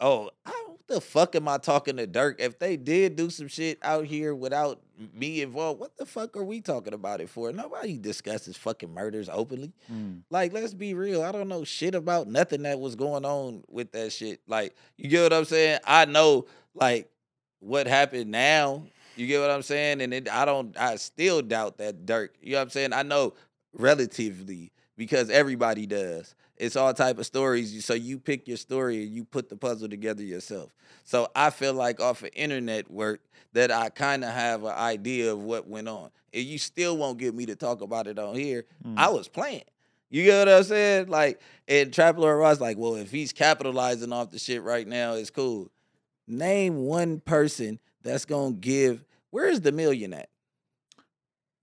[0.01, 2.37] oh, how the fuck am I talking to Durk?
[2.39, 4.81] If they did do some shit out here without
[5.15, 7.53] me involved, what the fuck are we talking about it for?
[7.53, 9.73] Nobody discusses fucking murders openly.
[9.93, 10.23] Mm.
[10.31, 11.23] Like, let's be real.
[11.23, 14.41] I don't know shit about nothing that was going on with that shit.
[14.47, 15.81] Like, you get what I'm saying?
[15.85, 17.11] I know, like,
[17.61, 18.85] what happened now.
[19.17, 20.01] You get what I'm saying?
[20.01, 22.31] And it, I don't, I still doubt that Durk.
[22.43, 22.93] You know what I'm saying?
[22.93, 23.35] I know
[23.73, 26.35] relatively because everybody does.
[26.57, 27.85] It's all type of stories.
[27.85, 30.73] So you pick your story and you put the puzzle together yourself.
[31.05, 33.21] So I feel like off of internet work
[33.53, 36.11] that I kind of have an idea of what went on.
[36.33, 38.65] And you still won't get me to talk about it on here.
[38.97, 39.15] I mm.
[39.15, 39.65] was playing.
[40.11, 41.09] You get what I'm saying?
[41.09, 45.15] Like, and Trap Lore Ross, like, well, if he's capitalizing off the shit right now,
[45.15, 45.71] it's cool.
[46.29, 49.05] Name one person that's gonna give.
[49.31, 50.29] Where is the million at?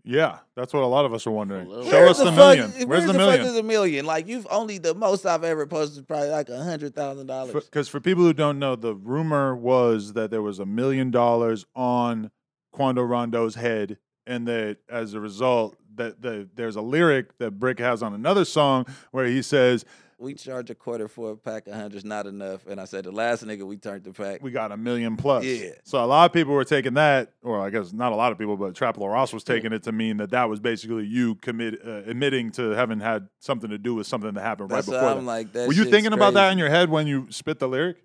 [0.03, 1.67] Yeah, that's what a lot of us are wondering.
[1.67, 2.71] Show Where's us the, fuck- million.
[2.71, 3.45] Where's Where's the, the million?
[3.45, 4.05] fuck a million?
[4.05, 7.53] Like you've only the most I've ever posted is probably like a hundred thousand dollars.
[7.53, 11.65] Because for people who don't know, the rumor was that there was a million dollars
[11.75, 12.31] on
[12.71, 17.79] Quando Rondo's head, and that as a result, that the, there's a lyric that Bricc
[17.79, 19.85] has on another song where he says,
[20.21, 22.65] we charge a quarter for a pack of hundreds, not enough.
[22.67, 24.41] And I said the last nigga we turned the pack.
[24.43, 25.43] we got a million plus.
[25.43, 25.71] Yeah.
[25.83, 28.37] So a lot of people were taking that, or I guess not a lot of
[28.37, 31.35] people, but Trap Lore Ross was taking it to mean that that was basically you
[31.35, 34.93] commit uh, admitting to having had something to do with something that happened That's right
[34.95, 35.09] before.
[35.09, 35.23] I'm that.
[35.31, 35.67] like that.
[35.67, 37.97] were you thinking about that in your head when you spit the lyric?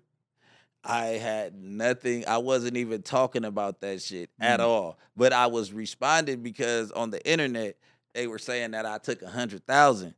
[0.83, 2.25] I had nothing.
[2.27, 4.63] I wasn't even talking about that shit at Mm.
[4.63, 4.97] all.
[5.15, 7.77] But I was responding because on the internet
[8.13, 10.13] they were saying that I took a hundred thousand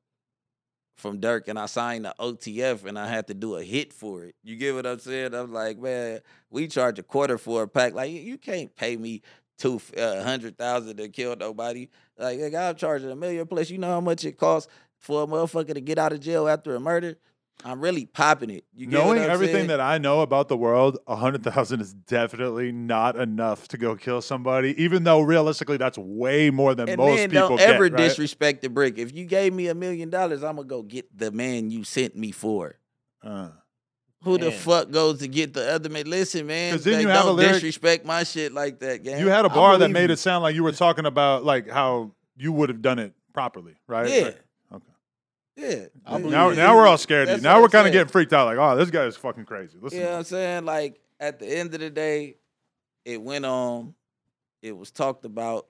[0.99, 4.23] from Durk and I signed the OTF and I had to do a hit for
[4.25, 4.35] it.
[4.43, 5.33] You get what I'm saying?
[5.33, 6.19] I'm like, man,
[6.49, 7.93] we charge a quarter for a pack.
[7.93, 9.21] Like you- can't pay me
[9.57, 11.89] two a uh, hundred thousand to kill nobody.
[12.17, 13.69] Like nigga, I'm charging a million plus.
[13.69, 16.75] You know how much it costs for a motherfucker to get out of jail after
[16.75, 17.17] a murder?
[17.65, 18.63] I'm really popping it.
[18.73, 19.67] You get Knowing I'm everything saying?
[19.67, 23.95] that I know about the world, a hundred thousand is definitely not enough to go
[23.97, 24.81] kill somebody.
[24.81, 27.69] Even though realistically, that's way more than And most then people don't get.
[27.71, 27.97] ever right?
[27.97, 28.97] disrespect the brick.
[28.97, 32.15] If you gave me a million dollars, I'm gonna go get the man you sent
[32.15, 32.75] me for.
[33.21, 33.49] Uh,
[34.23, 36.05] Who the fuck goes to get the other man?
[36.09, 36.71] Listen, man.
[36.73, 39.19] 'Cause then like, you have a don't lyric- disrespect my shit like that, gang.
[39.19, 40.13] you had a bar that made you.
[40.13, 43.75] it sound like you were talking about like how you would have done it properly,
[43.87, 44.09] right?
[44.09, 44.37] yeah, Right.
[45.63, 45.81] Okay.
[45.81, 45.87] yeah.
[46.05, 47.43] I believe Now, now we're all scared of you.
[47.43, 48.45] Now we're kind of getting freaked out.
[48.45, 49.77] Like, oh, this guy is fucking crazy.
[49.79, 50.65] Listen, You know what I'm saying?
[50.65, 52.37] Like at the end of the day,
[53.05, 53.93] it went on.
[54.61, 55.67] It was talked about.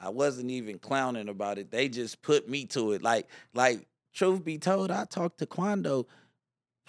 [0.00, 1.70] I wasn't even clowning about it.
[1.70, 3.02] They just put me to it.
[3.02, 6.06] Like, like truth be told, I talked to Quando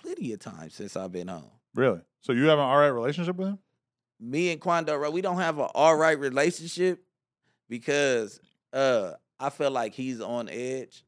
[0.02, 1.50] plenty of times since I've been home.
[1.76, 2.02] really.
[2.22, 3.60] So you have an all right relationship with him?
[4.20, 7.04] me and Quando, we don't have an all right relationship
[7.70, 8.40] because
[8.74, 11.04] uh I feel like he's on edge.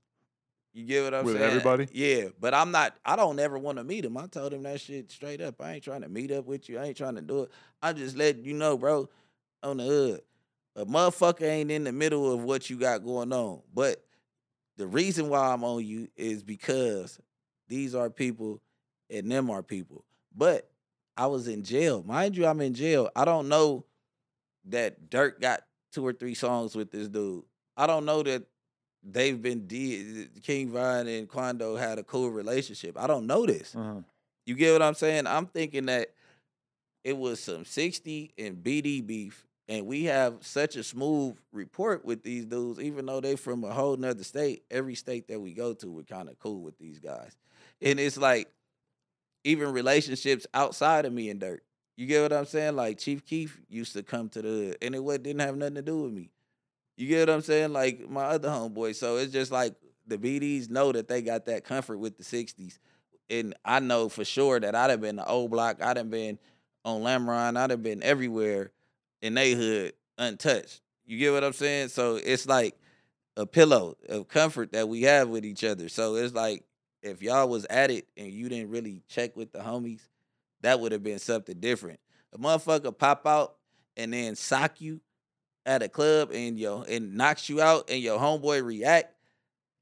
[0.78, 1.46] You get what I'm With saying?
[1.48, 1.88] everybody?
[1.92, 2.96] Yeah, but I'm not.
[3.04, 4.16] I don't ever want to meet him.
[4.16, 5.60] I told him that shit straight up.
[5.60, 6.78] I ain't trying to meet up with you.
[6.78, 7.52] I ain't trying to do it.
[7.82, 9.10] I just let you know, bro.
[9.64, 10.22] On the hood,
[10.76, 13.62] a motherfucker ain't in the middle of what you got going on.
[13.74, 14.06] But
[14.78, 17.20] the reason why I'm on you is because
[17.68, 18.62] these are people
[19.10, 20.06] and them are people.
[20.36, 20.70] But
[21.18, 22.04] I was in jail.
[22.06, 23.10] Mind you, I'm in jail.
[23.16, 23.84] I don't know
[24.66, 27.46] that Durk got two or three songs with this dude.
[27.76, 28.44] I don't know that
[29.10, 32.98] they've been de- King Von and Quando had a cool relationship.
[33.00, 33.76] I don't know this.
[33.76, 34.02] Uh-huh.
[34.46, 35.28] You get what I'm saying?
[35.28, 36.10] I'm thinking that
[37.04, 42.24] it was some 60 and BD beef, and we have such a smooth report with
[42.24, 44.64] these dudes, even though they from a whole nother state.
[44.72, 47.36] Every state that we go to, we're kind of cool with these guys.
[47.82, 48.50] And it's like
[49.44, 51.60] even relationships outside of me and Durk.
[51.96, 52.76] You get what I'm saying?
[52.76, 56.04] Like Chief Keef used to come to the and it didn't have nothing to do
[56.04, 56.30] with me.
[56.98, 57.74] You get what I'm saying?
[57.74, 58.96] Like my other homeboy.
[58.96, 59.76] So it's just like
[60.08, 62.80] the BDs know that they got that comfort with the 60s.
[63.30, 66.40] And I know for sure that I'd have been the old block, I'd have been
[66.84, 68.72] on Lamron, I'd have been everywhere
[69.22, 70.82] in they hood untouched.
[71.06, 71.90] You get what I'm saying?
[71.90, 72.76] So it's like
[73.36, 75.90] a pillow of comfort that we have with each other.
[75.90, 76.64] So it's like
[77.04, 80.02] if y'all was at it and you didn't really check with the homies,
[80.62, 82.00] that would have been something different.
[82.34, 83.56] A motherfucker pop out
[83.96, 85.02] and then sock you
[85.68, 89.14] at a club and yo and knocks you out and your homeboy react.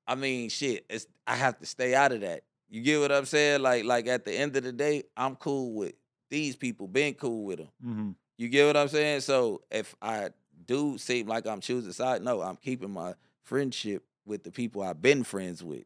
[0.08, 2.42] I mean, shit, it's I have to stay out of that.
[2.70, 3.62] You get what I'm saying?
[3.62, 5.94] Like, like at the end of the day, I'm cool with
[6.30, 7.70] these people, been cool with them.
[7.86, 8.10] Mm-hmm.
[8.38, 9.22] You get what I'm saying?
[9.22, 10.30] So if I
[10.66, 13.14] do seem like I'm choosing side, no, I'm keeping my
[13.44, 15.86] friendship with the people I've been friends with.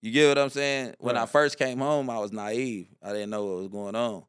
[0.00, 0.94] You get what I'm saying?
[1.00, 2.86] When I first came home, I was naive.
[3.02, 4.22] I didn't know what was going on.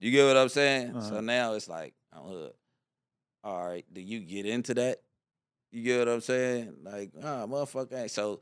[0.00, 0.90] You get what I'm saying?
[0.90, 1.08] Uh-huh.
[1.08, 2.52] So now it's like, I'm hood.
[3.44, 5.00] All right, do you get into that?
[5.70, 6.74] You get what I'm saying?
[6.82, 8.08] Like, ah, motherfucker.
[8.10, 8.40] So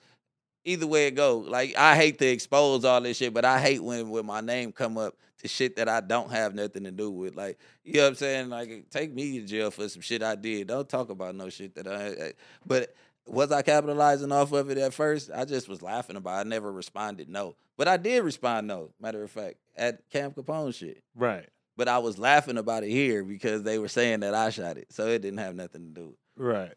[0.64, 3.82] either way it go, like I hate to expose all this shit, but I hate
[3.82, 7.10] when when my name come up to shit that I don't have nothing to do
[7.10, 7.34] with.
[7.34, 8.48] Like, you know what I'm saying?
[8.50, 10.68] Like, take me to jail for some shit I did.
[10.68, 12.26] Don't talk about no shit that I.
[12.26, 12.32] I-
[12.64, 12.94] But
[13.26, 15.30] was I capitalizing off of it at first?
[15.34, 16.36] I just was laughing about.
[16.36, 16.40] it.
[16.46, 18.90] I never responded no, but I did respond no.
[19.00, 21.02] Matter of fact, at Cam Capone shit.
[21.16, 21.48] Right.
[21.76, 24.92] But I was laughing about it here because they were saying that I shot it,
[24.92, 26.14] so it didn't have nothing to do.
[26.36, 26.74] Right.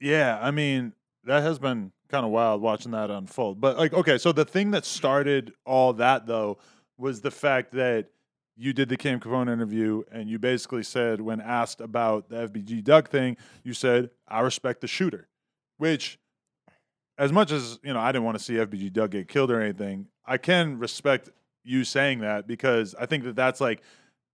[0.00, 0.92] Yeah, I mean,
[1.24, 3.60] that has been kind of wild watching that unfold.
[3.60, 6.58] But like, okay, so the thing that started all that though
[6.96, 8.06] was the fact that
[8.56, 12.82] you did the Cam Capone interview and you basically said when asked about the FBG
[12.82, 15.28] Duck thing, you said, I respect the shooter.
[15.78, 16.18] Which
[17.18, 19.60] as much as, you know, I didn't want to see FBG Duck get killed or
[19.60, 21.28] anything, I can respect
[21.64, 23.82] you saying that because I think that that's like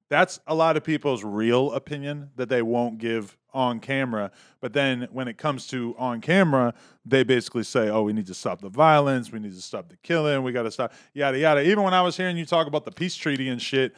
[0.08, 4.30] that's a lot of people's real opinion that they won't give on camera.
[4.60, 6.74] But then when it comes to on camera,
[7.04, 9.32] they basically say, oh, we need to stop the violence.
[9.32, 10.42] We need to stop the killing.
[10.42, 11.62] We got to stop, yada, yada.
[11.62, 13.94] Even when I was hearing you talk about the peace treaty and shit,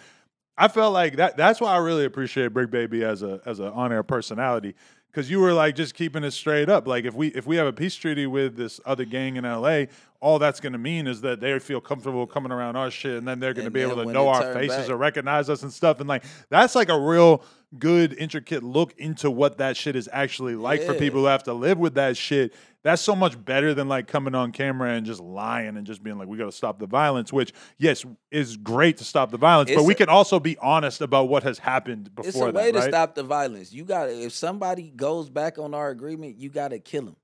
[0.57, 1.37] I felt like that.
[1.37, 4.77] That's why I really appreciate Bricc Baby as a as an on air personality
[5.15, 6.89] because you were like just keeping it straight up.
[6.89, 9.89] Like if we if we have a peace treaty with this other gang in L.A.,
[10.21, 13.29] all that's going to mean is that they feel comfortable coming around our shit, and
[13.29, 15.73] then they're going to be able to know our faces back- or recognize us and
[15.73, 16.01] stuff.
[16.01, 17.45] And like that's like a real
[17.79, 21.53] good intricate look into what that shit is actually like for people who have to
[21.53, 22.55] live with that shit.
[22.83, 26.19] That's so much better than like coming on camera and just lying and just being
[26.19, 29.71] like, we got to stop the violence, which, yes, is great to stop the violence,
[29.71, 32.45] but It's we a- can also be honest about what has happened before It's a
[32.59, 32.91] way that, to right?
[32.91, 33.73] stop the violence.
[33.73, 37.17] You got to if somebody goes back on our agreement, you got to kill them.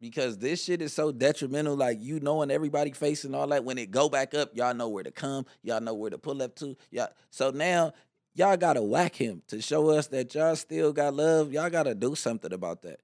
[0.00, 3.64] Because this shit is so detrimental, like you knowing everybody facing all that.
[3.64, 6.40] When it go back up, y'all know where to come, y'all know where to pull
[6.42, 6.74] up to.
[6.90, 7.92] Y'all, so now
[8.34, 11.52] y'all gotta whack him to show us that y'all still got love.
[11.52, 13.00] Y'all gotta do something about that.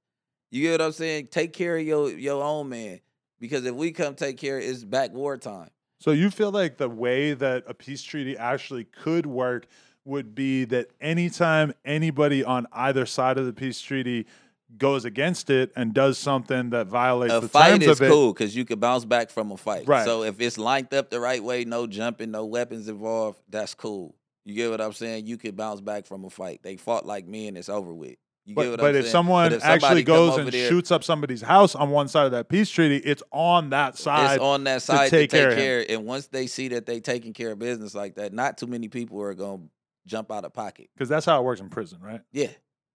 [0.50, 1.28] You get what I'm saying?
[1.30, 3.00] Take care of your your own man.
[3.38, 5.68] Because if we come take care, it's back wartime.
[5.98, 9.66] So you feel like the way that a peace treaty actually could work
[10.04, 14.26] would be that anytime anybody on either side of the peace treaty
[14.78, 18.10] goes against it and does something that violates a the fight terms is of it,
[18.10, 19.86] cool because you can bounce back from a fight.
[19.86, 20.04] Right.
[20.04, 24.14] So if it's lined up the right way, no jumping, no weapons involved, that's cool.
[24.46, 25.26] You get what I'm saying?
[25.26, 26.60] You can bounce back from a fight.
[26.62, 28.14] They fought like men, and it's over with.
[28.44, 29.12] You get But, what but I'm if saying?
[29.12, 32.30] someone But if actually goes and there, shoots up somebody's house on one side of
[32.30, 34.36] that peace treaty, it's on that side.
[34.36, 35.84] it's on that side to take take, care care.
[35.88, 38.86] And once they see that they taking care of business like that, not too many
[38.86, 39.64] people are gonna
[40.06, 40.90] jump out of pocket.
[40.94, 42.20] Because that's how it works in prison, right?
[42.30, 42.50] Yeah.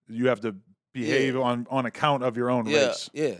[0.07, 0.55] You have to
[0.93, 2.87] behave on, on account of your own Yeah.
[2.87, 3.09] race.
[3.13, 3.35] Yeah.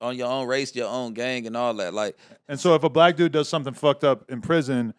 [0.00, 1.92] On your own race, your own gang and all that.
[1.92, 2.16] Like
[2.48, 4.94] And so if a black dude does something fucked up in prison,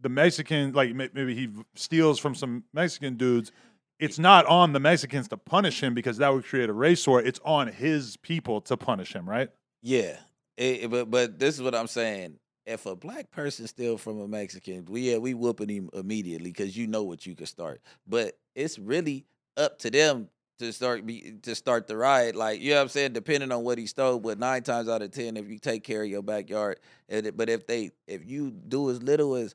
[0.00, 3.52] the Mexican, like maybe he steals from some Mexican dudes,
[3.98, 7.20] it's not on the Mexicans to punish him because that would create a race war.
[7.20, 9.50] It's on his people to punish him, right?
[9.82, 10.18] Yeah,
[10.56, 12.38] It- but but this is what I'm saying.
[12.66, 16.76] If a black person steal from a Mexican, we yeah we whooping him immediately because
[16.76, 17.80] you know what you could start.
[18.06, 19.24] But it's really
[19.56, 20.28] up to them
[20.58, 22.36] to start be to start the riot.
[22.36, 24.18] Like you know what I'm saying, depending on what he stole.
[24.20, 26.78] But nine times out of ten, if you take care of your backyard,
[27.08, 29.54] and but if they if you do as little as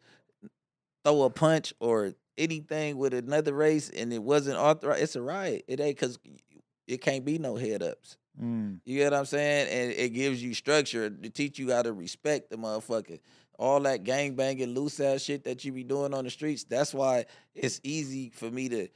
[1.06, 5.64] throw a punch or anything with another race and it wasn't authorized, it's a riot.
[5.68, 6.20] It ain't because
[6.88, 8.18] it can't be no head ups.
[8.42, 8.80] Mm.
[8.86, 9.70] You get what I'm saying?
[9.70, 13.20] And it gives you structure to teach you how to respect the motherfucker.
[13.58, 16.66] All that gang banging, loose ass shit that you be doing on the streets.
[16.66, 18.90] That's why it's easy for me to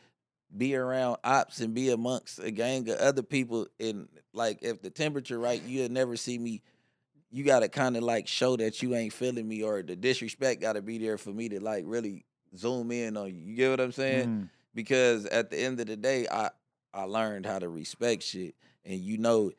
[0.56, 3.68] be around ops and be amongst a gang of other people.
[3.80, 6.61] And like, if the temperature right, you'll never see me.
[7.31, 10.81] You gotta kind of like show that you ain't feeling me, or the disrespect gotta
[10.81, 12.26] be there for me to like really
[12.57, 13.41] zoom in on you.
[13.41, 14.27] You get what I'm saying?
[14.27, 14.49] Mm.
[14.73, 16.49] because at the end of the day, I
[16.93, 19.51] I learned how to respect shit, and you know,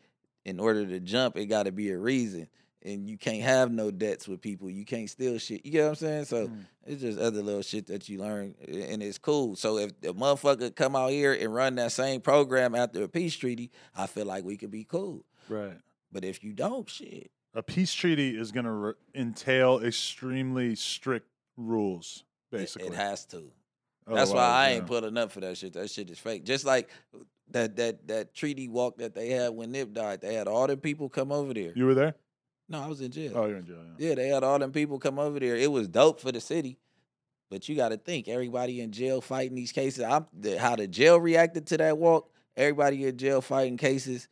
[0.45, 2.49] in order to jump, it got to be a reason,
[2.83, 4.69] and you can't have no debts with people.
[4.69, 5.65] You can't steal shit.
[5.65, 6.25] You get what I'm saying?
[6.25, 6.65] So Mm.
[6.87, 9.55] it's just other little shit that you learn, and it's cool.
[9.55, 13.37] So if the motherfucker come out here and run that same program after a peace
[13.37, 15.25] treaty, I feel like we could be cool.
[15.49, 15.79] Right.
[16.11, 21.27] But if you don't, shit, A peace treaty is going to re- entail extremely strict
[21.57, 22.89] rules, basically.
[22.89, 23.51] it has to.
[24.07, 24.77] Oh, That's why I yeah.
[24.77, 25.73] ain't pulling up for that shit.
[25.73, 26.45] That shit is fake.
[26.45, 26.91] Just like
[27.51, 30.21] that that that treaty walk that they had when Nip died.
[30.21, 31.73] They had all the people come over there.
[31.75, 32.15] You were there?
[32.69, 33.33] No, I was in jail.
[33.35, 33.79] Oh, you're in jail.
[33.99, 34.09] Yeah.
[34.11, 35.57] Yeah, they had all them people come over there.
[35.57, 36.79] It was dope for the city.
[37.51, 40.05] But you got to think, everybody in jail fighting these cases.
[40.05, 42.31] I'm the, how the jail reacted to that walk.
[42.57, 44.29] Everybody in jail fighting cases,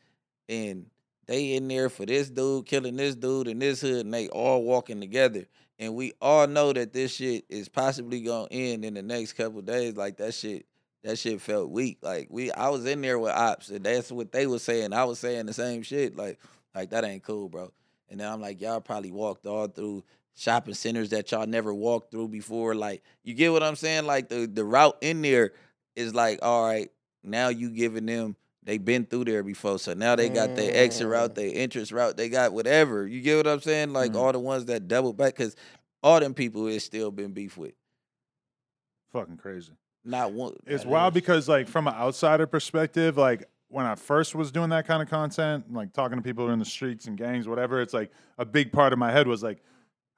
[0.49, 0.87] and
[1.29, 4.65] they in there for this dude killing this dude in this hood, and they all
[4.65, 5.45] walking together.
[5.79, 9.61] And we all know that this shit is possibly gonna end in the next couple
[9.61, 9.97] days.
[9.97, 10.67] Like that shit,
[11.05, 11.99] that shit felt weak.
[12.03, 14.95] Like we, I was in there with ops, and that's what they was saying.
[14.95, 16.17] I was saying the same shit.
[16.17, 16.41] Like,
[16.75, 17.71] like that ain't cool, bro.
[18.09, 22.11] And then I'm like, y'all probably walked all through shopping centers that y'all never walked
[22.11, 22.75] through before.
[22.75, 24.07] Like, you get what I'm saying?
[24.07, 25.53] Like the the route in there
[25.95, 26.91] is like, all right,
[27.23, 28.35] now you giving them
[28.69, 29.79] they been through there before.
[29.79, 33.07] So now they got their exit route, their entrance route, they got whatever.
[33.07, 33.95] You get what I'm saying?
[33.95, 34.17] Like Mm.
[34.17, 35.57] all the ones that double back, cause
[36.03, 37.73] all them people is still been beef with.
[39.13, 39.73] Fucking crazy.
[40.05, 40.55] Not one.
[40.67, 41.15] It's not wild us.
[41.15, 45.09] because, like, from an outsider perspective, like when I first was doing that kind of
[45.09, 48.71] content, like talking to people in the streets and gangs, whatever, it's like a big
[48.73, 49.63] part of my head was like,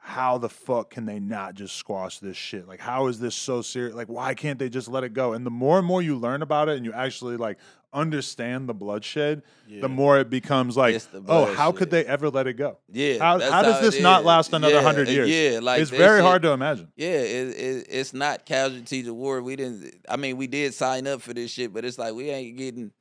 [0.03, 2.67] how the fuck can they not just squash this shit?
[2.67, 3.95] Like, how is this so serious?
[3.95, 5.35] Like, why can't they just let it go?
[5.35, 7.59] And the more and more you learn about it and you actually like
[7.93, 9.81] understand the bloodshed, Yeah.
[9.81, 12.79] the more it becomes like, oh, how could they ever let it go?
[12.91, 13.19] Yeah.
[13.19, 14.27] How, how does it this not is.
[14.27, 15.29] last another Yeah, hundred uh, years?
[15.31, 16.89] Yeah, like it's very shit- hard to imagine.
[16.97, 19.43] Yeah, it, it, it's not casualties of war.
[19.43, 19.95] We didn't.
[20.09, 22.93] I mean, we did sign up for this shit, but it's like we ain't getting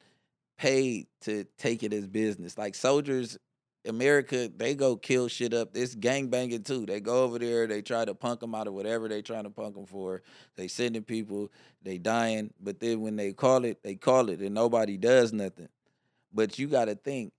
[0.58, 2.58] paid to take it as business.
[2.58, 3.38] Like soldiers
[3.86, 5.70] America, they go kill shit up.
[5.76, 6.86] It's gang banging too.
[6.86, 9.50] They go over there, they try to punk them out of whatever they trying to
[9.50, 10.22] punk them for.
[10.56, 11.52] They sending people,
[11.82, 15.70] they dying, but then when they call it, they call it, and nobody does nothing.
[16.34, 17.34] But you got to think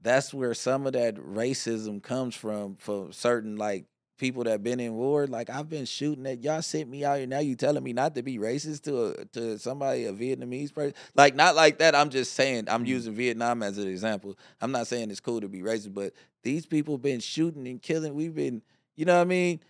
[0.00, 3.86] that's where some of that racism comes from for certain like
[4.18, 5.26] people that been in war.
[5.26, 7.26] Like I've been shooting at y'all sent me out here.
[7.26, 10.94] Now you telling me not to be racist to a, to somebody a Vietnamese person?
[11.14, 11.94] Like not like that.
[11.94, 12.86] I'm just saying I'm mm-hmm.
[12.86, 14.38] using Vietnam as an example.
[14.60, 16.12] I'm not saying it's cool to be racist, but
[16.42, 18.14] these people been shooting and killing.
[18.14, 18.62] We've been,
[18.96, 19.60] you know what I mean?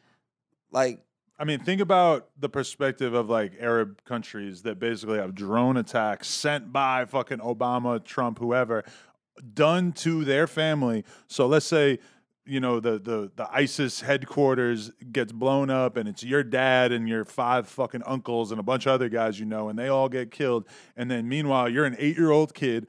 [0.70, 1.00] Like
[1.36, 6.28] I mean, think about the perspective of like Arab countries that basically have drone attacks
[6.28, 8.84] sent by fucking Obama, Trump, whoever,
[9.52, 11.04] done to their family.
[11.26, 11.98] So let's say,
[12.46, 17.08] you know, the the the ISIS headquarters gets blown up and it's your dad and
[17.08, 20.08] your five fucking uncles and a bunch of other guys you know, and they all
[20.08, 20.66] get killed.
[20.96, 22.86] And then meanwhile, you're an eight year old kid.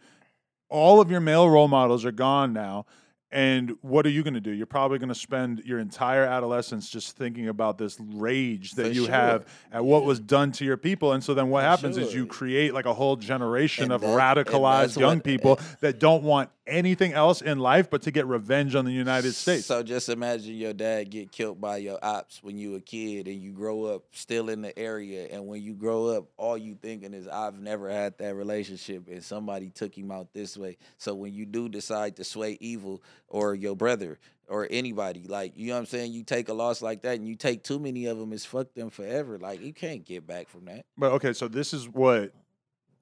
[0.70, 2.86] All of your male role models are gone now.
[3.32, 4.52] And what are you going to do?
[4.52, 8.92] You're probably going to spend your entire adolescence just thinking about this rage that For
[8.94, 9.12] you sure.
[9.14, 11.12] have at what was done to your people.
[11.12, 14.02] And so then what For happens is you create like a whole generation And of
[14.02, 18.26] that- radicalized young what- people that don't want anything else in life but to get
[18.28, 19.66] revenge on the United States.
[19.66, 23.42] So just imagine your dad get killed by your ops when you a kid and
[23.42, 27.14] you grow up still in the area and when you grow up all you thinking
[27.14, 30.78] is I've never had that relationship and somebody took him out this way.
[30.98, 34.18] So when you do decide to sway evil or your brother
[34.48, 37.28] or anybody like you know what I'm saying you take a loss like that and
[37.28, 40.50] you take too many of them it's fuck them forever like you can't get back
[40.50, 40.86] from that.
[40.98, 42.32] But okay, so this is what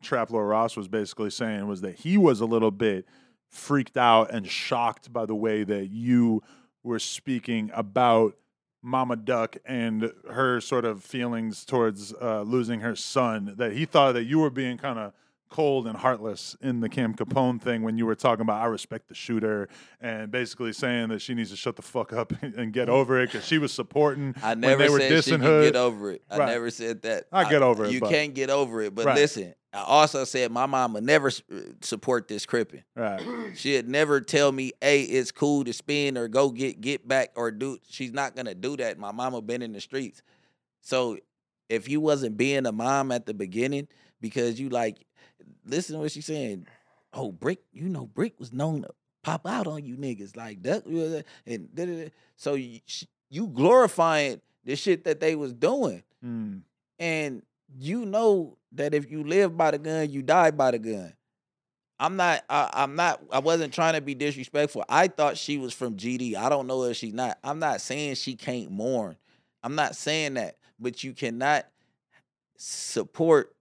[0.02, 3.06] Trap Lore Ross was basically saying was that he was a little bit
[3.54, 6.42] freaked out and shocked by the way that you
[6.84, 8.36] were speaking about
[8.82, 13.54] Mama Duck and her sort of feelings towards uh, losing her son.
[13.58, 15.14] That he thought that you were being kind of
[15.50, 19.08] cold and heartless in the Cam Capone thing when you were talking about I respect
[19.08, 19.70] the shooter
[20.02, 23.32] and basically saying that she needs to shut the fuck up and get over it
[23.32, 25.72] because she was supporting I when never they were said she dissing Hood.
[25.74, 26.24] get over it.
[26.30, 26.50] I Right.
[26.50, 27.26] never said that.
[27.32, 28.96] I get over it, You but- can't get over it.
[28.96, 29.16] But Right.
[29.16, 32.84] listen, I also said my mama never uh, support this cripping.
[32.96, 33.22] Right.
[33.56, 37.50] She'd never tell me, "Hey, it's cool to spin or go get get back or
[37.52, 39.00] do." She's not gonna do that.
[39.00, 40.22] My mama been in the streets,
[40.82, 41.18] so
[41.70, 43.88] if you wasn't being a mom at the beginning
[44.22, 45.06] because you like,
[45.66, 46.68] listen to what she's saying.
[47.16, 48.90] Oh, Brick, you know, Brick was known to
[49.24, 50.86] pop out on you niggas like that,
[51.46, 52.10] and da-da-da.
[52.36, 52.80] so you,
[53.30, 56.62] you glorifying the shit that they was doing, Mm.
[57.00, 57.42] and
[57.80, 61.14] you know that if you live by the gun, you die by the gun.
[62.00, 62.44] I'm not.
[62.50, 63.22] I, I'm not.
[63.32, 64.84] I wasn't trying to be disrespectful.
[64.90, 66.36] I thought she was from GD.
[66.36, 67.38] I don't know if she's not.
[67.44, 69.16] I'm not saying she can't mourn.
[69.64, 70.58] I'm not saying that.
[70.80, 71.66] But you cannot
[72.58, 73.56] support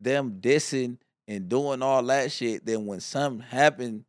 [0.00, 2.64] them dissing and doing all that shit.
[2.64, 4.04] Then when something happened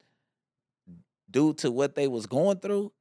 [1.31, 2.91] due to what they was going through,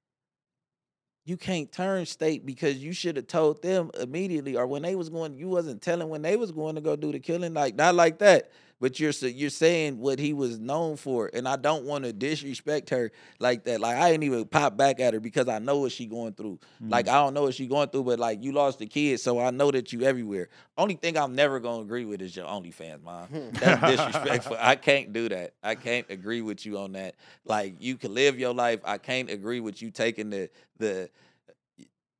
[1.24, 5.08] you can't turn state because you should have told them immediately or when they was
[5.08, 7.94] going you wasn't telling when they was going to go do the killing like not
[7.94, 8.50] like that
[8.82, 12.90] but you're you're saying what he was known for and I don't want to disrespect
[12.90, 13.80] her like that.
[13.80, 16.58] Like I didn't even pop back at her because I know what she going through.
[16.80, 17.10] Like mm.
[17.10, 19.52] I don't know what she going through but like you lost the kid so I
[19.52, 20.48] know that you everywhere.
[20.76, 23.28] Only thing I'm never going to agree with is your OnlyFans mom.
[23.52, 24.56] That's disrespectful.
[24.58, 25.54] I can't do that.
[25.62, 27.14] I can't agree with you on that.
[27.44, 28.80] Like you can live your life.
[28.84, 31.08] I can't agree with you taking the the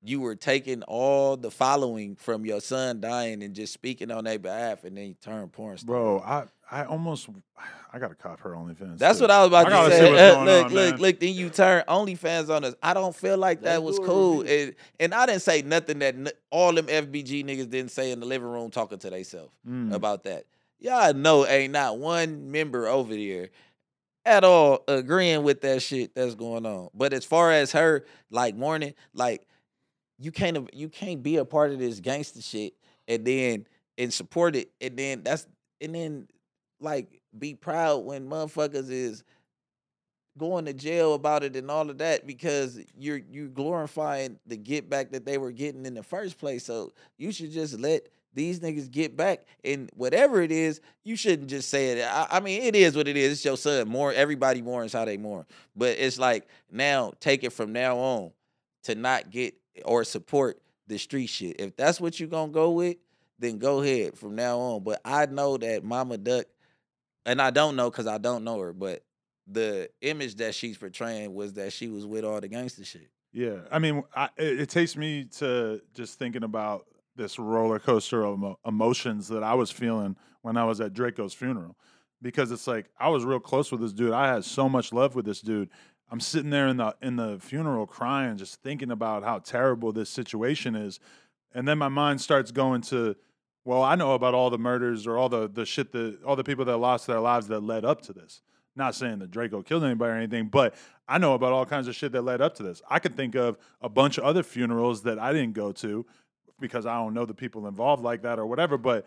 [0.05, 4.39] you were taking all the following from your son dying and just speaking on their
[4.39, 5.95] behalf, and then you turn porn star.
[5.95, 7.29] Bro, I I almost
[7.93, 8.99] I gotta cop her OnlyFans.
[8.99, 9.25] That's too.
[9.25, 10.11] what I was about I gotta to say.
[10.11, 11.01] what's Uh, going look, on, look, man.
[11.01, 11.21] look.
[11.21, 12.75] Then you turn OnlyFans on us.
[12.83, 14.41] I don't feel like that Let's was cool.
[14.43, 18.21] And, and I didn't say nothing that n- all them FBG niggas didn't say in
[18.21, 19.93] the living room talking to themselves Mm.
[19.93, 20.47] about that.
[20.81, 23.51] Y'all know ain't not one member over there
[24.25, 26.89] at all agreeing with that shit that's going on.
[26.95, 29.47] But as far as her like mourning, like
[30.23, 32.75] you can't you can't be a part of this gangster shit
[33.09, 33.67] and then
[33.99, 35.47] and support it and then that's
[35.81, 36.29] and then
[36.81, 39.25] like be proud when motherfuckers is
[40.39, 44.89] going to jail about it and all of that because you're you glorifying the get
[44.89, 46.65] back that they were getting in the first place.
[46.65, 51.51] So you should just let these niggas get back and whatever it is, you shouldn't
[51.51, 52.05] just say it.
[52.05, 53.33] I, I mean, it is what it is.
[53.33, 53.89] It's your son.
[53.89, 55.45] More everybody mourns how they mourn.
[55.77, 58.33] But it's like now take it from now on
[58.85, 59.55] to not get
[59.85, 61.61] or support the street shit.
[61.61, 62.97] If that's what you're gonna go with,
[63.39, 64.85] then go ahead from now on.
[64.85, 66.47] But I know that Mama Duck,
[67.27, 69.05] and I don't know because I don't know her, but
[69.47, 73.09] the image that she's portraying was that she was with all the gangster shit.
[73.33, 76.87] Yeah, I mean, I, it, it takes me to just thinking about
[77.17, 81.35] this roller coaster of emo- emotions that I was feeling when I was at Drakeo's
[81.35, 81.77] funeral,
[82.21, 84.13] because it's like I was real close with this dude.
[84.13, 85.71] I had so much love with this dude.
[86.13, 90.11] I'm sitting there in the in the funeral crying, just thinking about how terrible this
[90.11, 91.01] situation is,
[91.55, 93.17] and then my mind starts going to,
[93.65, 96.45] well, I know about all the murders or all the the shit that all the
[96.45, 98.43] people that lost their lives that led up to this.
[98.77, 100.75] Not saying that Drakeo killed anybody or anything, but
[101.09, 102.83] I know about all kinds of shit that led up to this.
[102.91, 106.05] I could think of a bunch of other funerals that I didn't go to
[106.61, 108.77] because I don't know the people involved like that or whatever.
[108.77, 109.07] But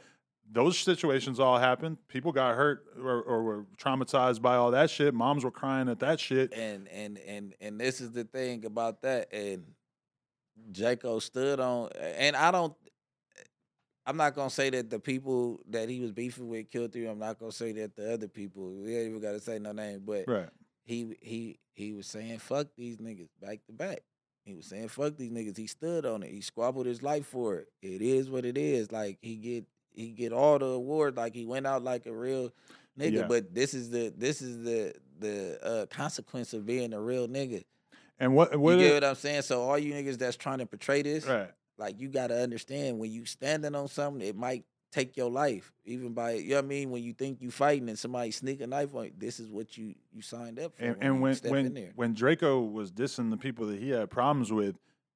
[0.51, 1.97] those situations all happened.
[2.07, 5.13] People got hurt or, or were traumatized by all that shit.
[5.13, 6.53] Moms were crying at that shit.
[6.53, 9.63] and and and and this is the thing about that and
[10.71, 12.73] Drakeo stood on and I don't
[14.05, 17.09] I'm not gonna say that the people that he was beefing with killed him.
[17.09, 20.03] I'm not gonna say that the other people we ain't even gotta say no name,
[20.05, 20.49] but Right.
[20.83, 24.01] he he he was saying fuck these niggas back to back.
[24.43, 25.57] He was saying fuck these niggas.
[25.57, 26.29] He stood on it.
[26.29, 27.67] He squabbled his life for it.
[27.81, 28.91] It is what it is.
[28.91, 29.65] Like he get
[29.95, 31.17] he get all the awards.
[31.17, 32.51] Like he went out like a real
[32.99, 33.11] nigga.
[33.13, 33.27] Yeah.
[33.27, 37.63] But this is the this is the the uh, consequence of being a real nigga.
[38.19, 39.41] And what what you it- get what I'm saying?
[39.43, 41.51] So all you niggas that's trying to portray this, right.
[41.77, 45.73] like you gotta understand when you standing on something, it might take your life.
[45.83, 48.61] Even by you know what I mean, when you think you fighting and somebody sneak
[48.61, 50.83] a knife on you, this is what you you signed up for.
[50.83, 51.91] and, when and when step in when there.
[51.95, 54.75] when Drakeo was dissing the people that he had problems with,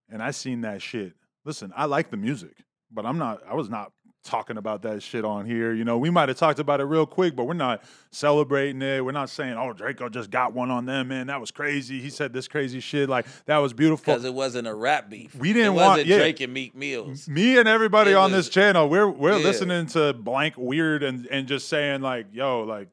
[0.10, 1.14] and I seen that shit.
[1.46, 2.58] Listen, I like the music,
[2.92, 3.42] but I'm not.
[3.48, 3.94] I was not
[4.24, 5.74] talking about that shit on here.
[5.74, 9.04] You know, we might have talked about it real quick, but we're not celebrating it.
[9.04, 11.28] We're not saying, "Oh, Drakeo just got one on them, man.
[11.28, 12.00] That was crazy.
[12.02, 13.10] He said this crazy shit.
[13.10, 15.34] Like that was beautiful." Because it wasn't a rap beef.
[15.36, 16.18] We didn't it want- wasn't yeah.
[16.18, 17.28] Drake and Meek Mills.
[17.30, 19.44] Me and everybody It on was- this channel, we're we're Yeah.
[19.44, 22.90] listening to blank weird and and just saying like, "Yo, like."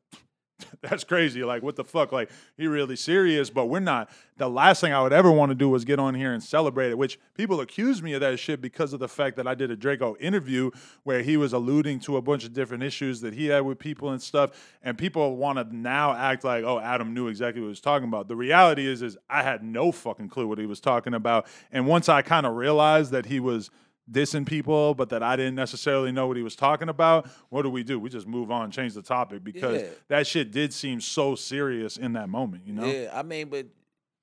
[0.80, 1.44] That's crazy.
[1.44, 2.12] Like, what the fuck?
[2.12, 4.10] Like, he really serious, but we're not.
[4.38, 6.90] The last thing I would ever want to do was get on here and celebrate
[6.90, 9.70] it, which people accuse me of that shit because of the fact that I did
[9.70, 10.70] a Drakeo interview
[11.04, 14.10] where he was alluding to a bunch of different issues that he had with people
[14.10, 14.76] and stuff.
[14.82, 18.08] And people want to now act like, oh, Adam knew exactly what he was talking
[18.08, 18.28] about.
[18.28, 21.46] The reality is, is I had no fucking clue what he was talking about.
[21.70, 23.70] And once I kind of realized that he was
[24.10, 27.70] dissing people, but that I didn't necessarily know what he was talking about, what do
[27.70, 27.98] we do?
[27.98, 29.88] We just move on, change the topic because Yeah.
[30.08, 32.86] that shit did seem so serious in that moment, you know?
[32.86, 33.66] Yeah, I mean, but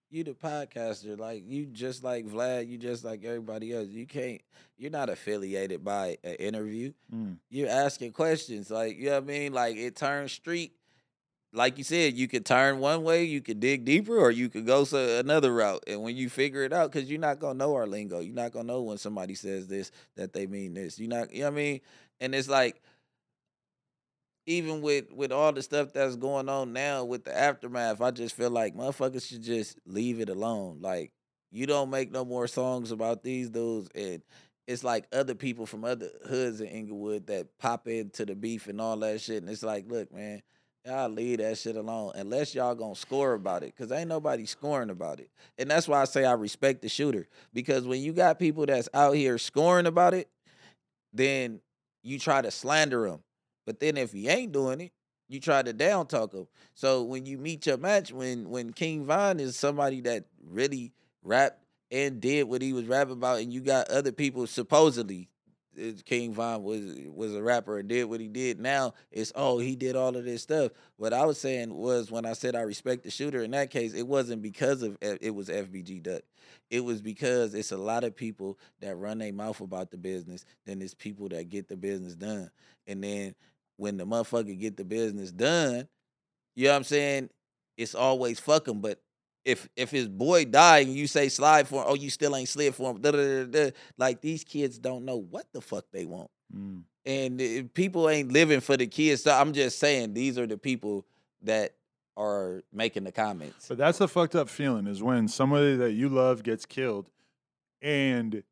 [0.10, 3.88] you the podcaster, like you just like Vlad, you just like everybody else.
[3.88, 4.42] You can't
[4.78, 6.94] you're not affiliated by an interview.
[7.14, 7.38] Mm.
[7.50, 8.70] You're asking questions.
[8.70, 9.54] Like, you know what I mean?
[9.54, 10.74] Like it turns street.
[11.56, 14.66] Like you said, you could turn one way, you could dig deeper, or you could
[14.66, 15.84] go so uh, another route.
[15.86, 18.52] And when you figure it out, because you're not gonna know our lingo, you're not
[18.52, 20.98] gonna know when somebody says this that they mean this.
[20.98, 21.82] You're not, you know what I mean?
[22.20, 22.82] And it's like,
[24.46, 28.36] even with with all the stuff that's going on now with the aftermath, I just
[28.36, 30.80] feel like motherfuckers should just leave it alone.
[30.82, 31.12] Like
[31.52, 34.24] you don't make no more songs about these dudes, and
[34.68, 38.82] it's like other people from other hoods in Inglewood that pop into the beef and
[38.82, 39.44] all that shit.
[39.44, 40.42] And it's like, look, man,
[40.86, 44.90] y'all leave that shit alone unless y'all gonna score about it, cause ain't nobody scoring
[44.90, 45.30] about it.
[45.58, 48.90] And that's why I say I respect the shooter because when you got people that's
[48.94, 50.30] out here scoring about it,
[51.14, 51.62] then
[52.02, 53.20] you try to slander him.
[53.66, 54.92] But then if he ain't doing it,
[55.30, 56.48] you try to down talk him.
[56.74, 60.92] So when you meet your match, when when King Von is somebody that really
[61.24, 65.30] rapped and did what he was rapping about, and you got other people supposedly
[66.06, 66.82] King Von was
[67.14, 68.60] was a rapper and did what he did.
[68.60, 70.72] Now it's oh he did all of this stuff.
[70.98, 73.94] What I was saying was when I said I respect the shooter in that case,
[73.94, 76.22] it wasn't because of eh, it was FBG Duck.
[76.70, 80.46] It was because it's a lot of people that run their mouth about the business.
[80.66, 82.50] Then it's people that get the business done.
[82.88, 83.36] And then
[83.78, 85.88] when the motherfucker get the business done,
[86.56, 87.30] you know what I'm saying?
[87.78, 88.82] It's always fucking.
[88.82, 89.02] But
[89.46, 92.50] if if his boy died and you say slide for him, oh you still ain't
[92.50, 96.32] slid for him, like these kids don't know what the fuck they want.
[96.56, 96.84] Mm.
[97.06, 99.24] And people ain't living for the kids.
[99.24, 101.06] So I'm just saying these are the people
[101.42, 101.74] that
[102.16, 103.68] are making the comments.
[103.68, 107.10] But that's a fucked up feeling is when somebody that you love gets killed,
[107.82, 108.44] and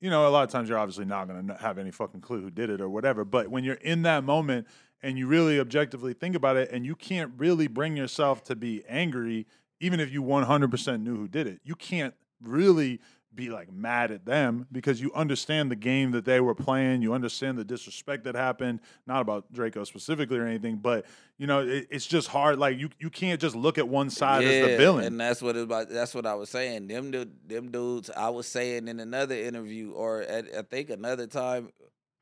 [0.00, 2.50] you know a lot of times you're obviously not gonna have any fucking clue who
[2.50, 3.24] did it or whatever.
[3.24, 4.66] But when you're in that moment
[5.02, 8.82] and you really objectively think about it, and you can't really bring yourself to be
[8.88, 9.46] angry,
[9.84, 13.00] even if you 100% knew who did it, you can't really
[13.34, 17.02] be like mad at them because you understand the game that they were playing.
[17.02, 21.04] You understand the disrespect that happened, not about Drakeo specifically or anything, but
[21.36, 22.58] you know, it, it's just hard.
[22.58, 25.04] Like you, you can't just look at one side as the villain.
[25.04, 25.90] And that's what about.
[25.90, 26.86] That's what I was saying.
[26.86, 28.10] Them them dudes.
[28.16, 31.70] I was saying in another interview, or at, I think another time.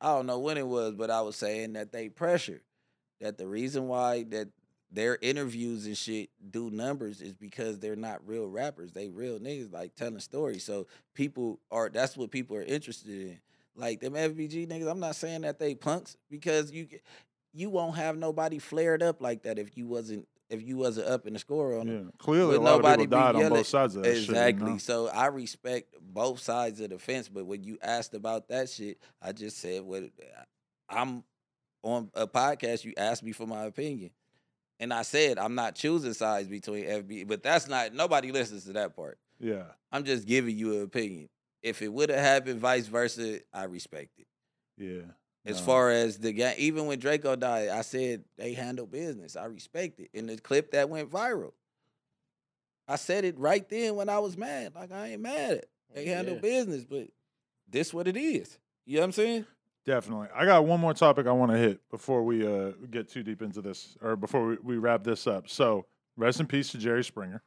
[0.01, 2.63] I don't know when it was, but I was saying that they pressure.
[3.21, 4.49] That the reason why that
[4.93, 8.93] their interviews and shit do numbers is because they're not real rappers.
[8.93, 10.65] They real niggas like telling stories.
[10.65, 11.89] So people are.
[11.89, 13.41] That's what people are interested in.
[13.75, 14.91] Like them FBG niggas.
[14.91, 16.89] I'm not saying that they punks because you
[17.55, 21.27] you won't have nobody flared up like that if you wasn't if you wasn't up
[21.27, 21.93] in the score on Yeah.
[21.95, 22.13] them.
[22.19, 24.17] Clearly, a lot of nobody people died on both sides of that shit.
[24.29, 24.73] you Exactly.
[24.73, 24.79] know?
[24.79, 28.99] So I respect both sides of the fence, but when you asked about that shit,
[29.23, 30.03] I just said what
[30.91, 31.25] I'm
[31.83, 32.85] on a podcast.
[32.85, 34.11] You asked me for my opinion,
[34.83, 38.73] and I said I'm not choosing sides between FB, but that's not nobody listens to
[38.75, 39.19] that part.
[39.39, 39.65] Yeah.
[39.93, 41.29] I'm just giving you an opinion.
[41.63, 44.27] If it would have happened vice versa, I respect it.
[44.77, 45.03] Yeah.
[45.45, 45.67] As No.
[45.67, 49.37] far as the game, even when Drakeo died, I said they handle business.
[49.37, 50.11] I respect it.
[50.13, 51.53] In the clip that went viral,
[52.89, 54.75] I said it right then when I was mad.
[54.75, 55.59] Like I ain't mad.
[55.59, 55.65] at.
[55.95, 56.41] They handle Yeah.
[56.41, 57.09] business, but
[57.69, 58.59] this what it is.
[58.87, 59.47] You know what I'm saying?
[59.85, 60.29] Definitely.
[60.35, 63.43] I got one more topic I want to hit before we uh, get too deep
[63.43, 65.49] into this, or before we, we wrap this up.
[65.49, 65.87] So,
[66.17, 67.43] rest in peace to Jerry Springer.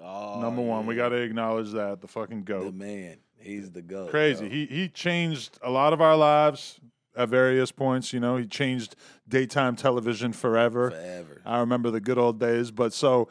[0.00, 2.64] Oh, Number one, we got to acknowledge that the fucking goat.
[2.66, 4.10] The man, he's the goat.
[4.10, 4.48] Crazy.
[4.48, 6.78] He he changed a lot of our lives
[7.16, 8.12] at various points.
[8.12, 8.94] You know, he changed
[9.26, 10.92] daytime television forever.
[10.92, 11.42] forever.
[11.44, 12.70] I remember the good old days.
[12.70, 13.28] But so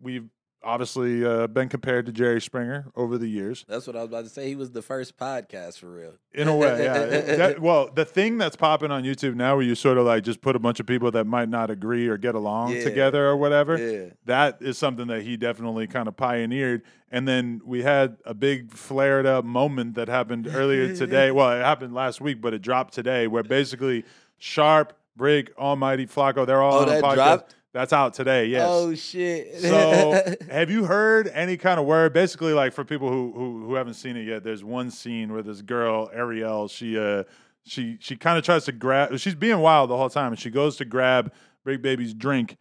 [0.00, 0.28] we've
[0.62, 3.64] obviously uh, been compared to Jerry Springer over the years.
[3.68, 4.48] That's what I was about to say.
[4.48, 6.14] He was the first podcast for real.
[6.34, 7.04] In a way, yeah.
[7.36, 10.40] That- well, the thing that's popping on YouTube now, where you sort of like just
[10.40, 12.84] put a bunch of people that might not agree or get along Yeah.
[12.84, 14.10] together or whatever, Yeah.
[14.26, 16.82] that is something that he definitely kind of pioneered.
[17.10, 21.30] And then we had a big flared up moment that happened earlier today.
[21.30, 24.04] Well, it happened last week, but it dropped today, where basically
[24.38, 27.14] Sharp, Bricc, Almighty, Flacco, they're all Oh, on a that podcast.
[27.14, 27.54] dropped?
[27.72, 28.46] That's out today.
[28.46, 28.66] Yes.
[28.66, 29.60] Oh shit.
[29.60, 32.12] So, have you heard any kind of word?
[32.12, 35.42] Basically, like for people who, who who haven't seen it yet, there's one scene where
[35.42, 37.24] this girl Ariel, she uh
[37.64, 39.16] she she kind of tries to grab.
[39.18, 41.32] She's being wild the whole time, and she goes to grab
[41.66, 42.56] Bricc Baby's drink,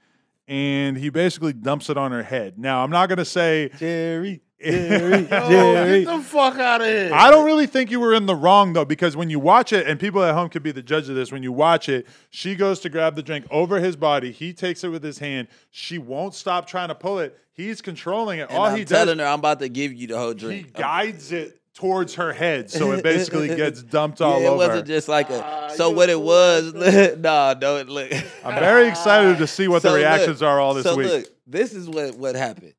[0.48, 2.60] and he basically dumps it on her head.
[2.60, 3.70] Now, I'm not gonna say.
[3.78, 4.42] Jerry.
[4.66, 4.72] Yo,
[5.30, 7.12] get the fuck out of here.
[7.14, 9.86] I don't really think you were in the wrong though, because when you watch it,
[9.88, 12.56] and people at home could be the judge of this, when you watch it, she
[12.56, 14.32] goes to grab the drink over his body.
[14.32, 15.48] He takes it with his hand.
[15.70, 17.38] She won't stop trying to pull it.
[17.54, 18.50] He's controlling it.
[18.50, 20.66] And All I'm he does, telling her I'm about to give you the whole drink.
[20.68, 24.58] he guides it towards her head, so it basically gets dumped all yeah, it over.
[24.58, 24.94] wasn't her.
[24.94, 25.44] just like a.
[25.46, 26.74] Ah, so you what it was?
[27.20, 28.12] nah, no, it look.
[28.44, 31.08] I'm very excited to see what So the look, reactions are all this so week.
[31.08, 32.74] look, this is what what happened.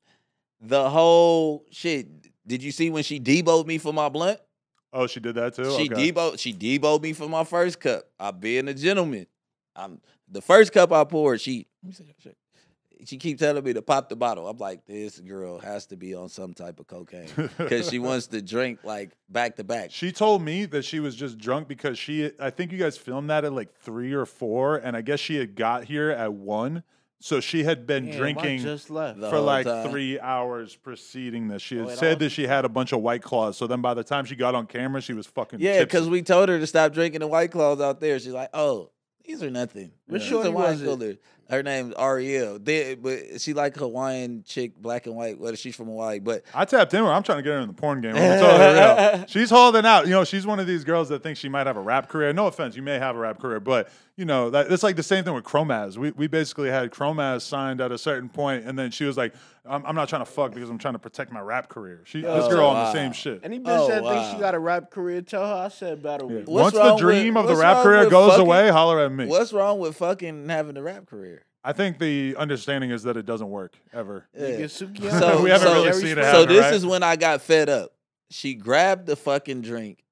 [0.60, 2.08] The whole shit.
[2.46, 4.40] Did you see when she deboed me for my blunt?
[4.92, 5.64] oh, she did that too.
[5.76, 6.12] She okay.
[6.12, 8.04] debo she deboed me for my first cup.
[8.18, 9.26] I being a gentleman.
[9.76, 11.40] I'm the first cup I poured.
[11.40, 12.36] She let me see that shit.
[13.04, 14.48] She keep telling me to pop the bottle.
[14.48, 18.26] I'm like, this girl has to be on some type of cocaine because she wants
[18.28, 19.92] to drink like back to back.
[19.92, 22.32] She told me that she was just drunk because she.
[22.40, 25.36] I think you guys filmed that at like three or four, and I guess she
[25.36, 26.82] had got here at one,
[27.20, 29.20] so she had been Damn, I drinking just left.
[29.20, 29.90] The for whole like time.
[29.90, 31.62] three hours preceding this.
[31.62, 33.56] She oh, had Wait, I said was- that she had a bunch of white claws.
[33.56, 35.84] So then by the time she got on camera, she was fucking Yeah, tipsy.
[35.84, 38.18] because we told her to stop drinking the white claws out there.
[38.18, 38.90] She's like, oh,
[39.24, 39.92] these are nothing.
[40.06, 40.84] Which These shorty are wine was it?
[40.86, 41.16] coolers.
[41.50, 42.58] Her name's Ariel.
[42.58, 45.38] They, but she like Hawaiian chick, black and white.
[45.38, 47.14] Well, she's from Hawaii, but I tapped in with her.
[47.14, 48.14] I'm trying to get her in the porn game.
[48.14, 48.74] I'm totally
[49.18, 49.26] real.
[49.28, 50.04] She's holding out.
[50.04, 52.34] You know, she's one of these girls that thinks she might have a rap career.
[52.34, 53.88] No offense, you may have a rap career, but
[54.18, 55.96] you know, that, it's like the same thing with Chromaz.
[55.96, 59.32] We we basically had Chromaz signed at a certain point, and then she was like,
[59.64, 62.22] "I'm, I'm not trying to fuck because I'm trying to protect my rap career." She
[62.22, 63.40] this Oh, girl on the same shit.
[63.44, 66.28] Any bitch Oh, that thinks she got a rap career, tell her I said battle
[66.30, 66.38] Yeah.
[66.40, 66.48] week.
[66.48, 69.26] What's Once the dream with- of the rap career goes fucking- away, holler at me.
[69.26, 71.44] what's wrong with fucking having a rap career?
[71.62, 74.26] I think the understanding is that it doesn't work ever.
[74.36, 74.66] Yeah.
[74.66, 76.74] So- We haven't so- really seen it So this right?
[76.74, 77.92] is when I got fed up.
[78.30, 80.02] She grabbed the fucking drink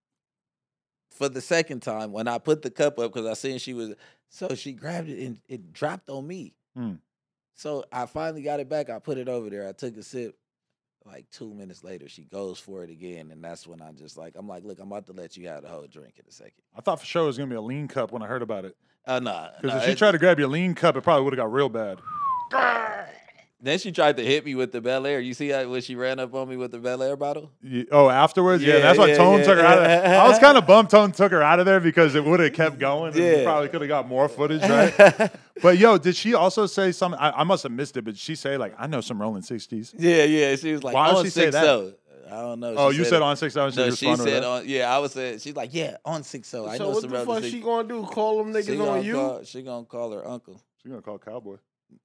[1.16, 3.94] for the second time when I put the cup up because I seen she was.
[4.28, 6.54] So she grabbed it and it dropped on me.
[6.76, 6.94] Hmm.
[7.54, 8.90] So I finally got it back.
[8.90, 9.66] I put it over there.
[9.68, 10.36] I took a sip.
[11.04, 14.34] Like two minutes later, she goes for it again, and that's when I just like
[14.36, 16.54] I'm like, look, I'm about to let you have the whole drink in a second.
[16.76, 18.64] I thought for sure it was gonna be a lean cup when I heard about
[18.64, 18.76] it.
[19.06, 21.38] Oh no, Because if she tried to grab your lean cup, it probably would have
[21.38, 22.00] got real bad.
[23.58, 25.24] Then she tried to hit me with the Belaire.
[25.24, 27.50] You see how when she ran up on me with the Belaire bottle?
[27.62, 29.44] Ye- Oh, afterwards, yeah, Yeah, that's why yeah, Tone yeah.
[29.44, 30.20] took her out of there.
[30.20, 32.52] I was kind of bummed Tone took her out of there because it would have
[32.52, 33.14] kept going.
[33.14, 33.44] And Yeah.
[33.44, 35.32] probably could have got more footage, right?
[35.62, 37.18] but yo, did she also say something?
[37.18, 39.94] I, I must have missed it, but she say like, "I know some Rolling 60s?
[39.98, 40.54] Yeah, yeah.
[40.56, 41.64] She was like, Why would on she say that?
[41.66, 41.94] oh.
[42.28, 42.74] I don't know.
[42.76, 43.76] Oh, She you said on six oh, hours.
[43.76, 44.64] No, just she said on.
[44.66, 45.38] Yeah, I was saying.
[45.38, 46.66] She's like, yeah, on six oh.
[46.66, 48.02] I know what some the other fuck she gonna do?
[48.02, 49.14] Call them niggas gonna on you?
[49.14, 50.60] Call, she gonna call her uncle.
[50.82, 51.56] She's gonna call Cowboy.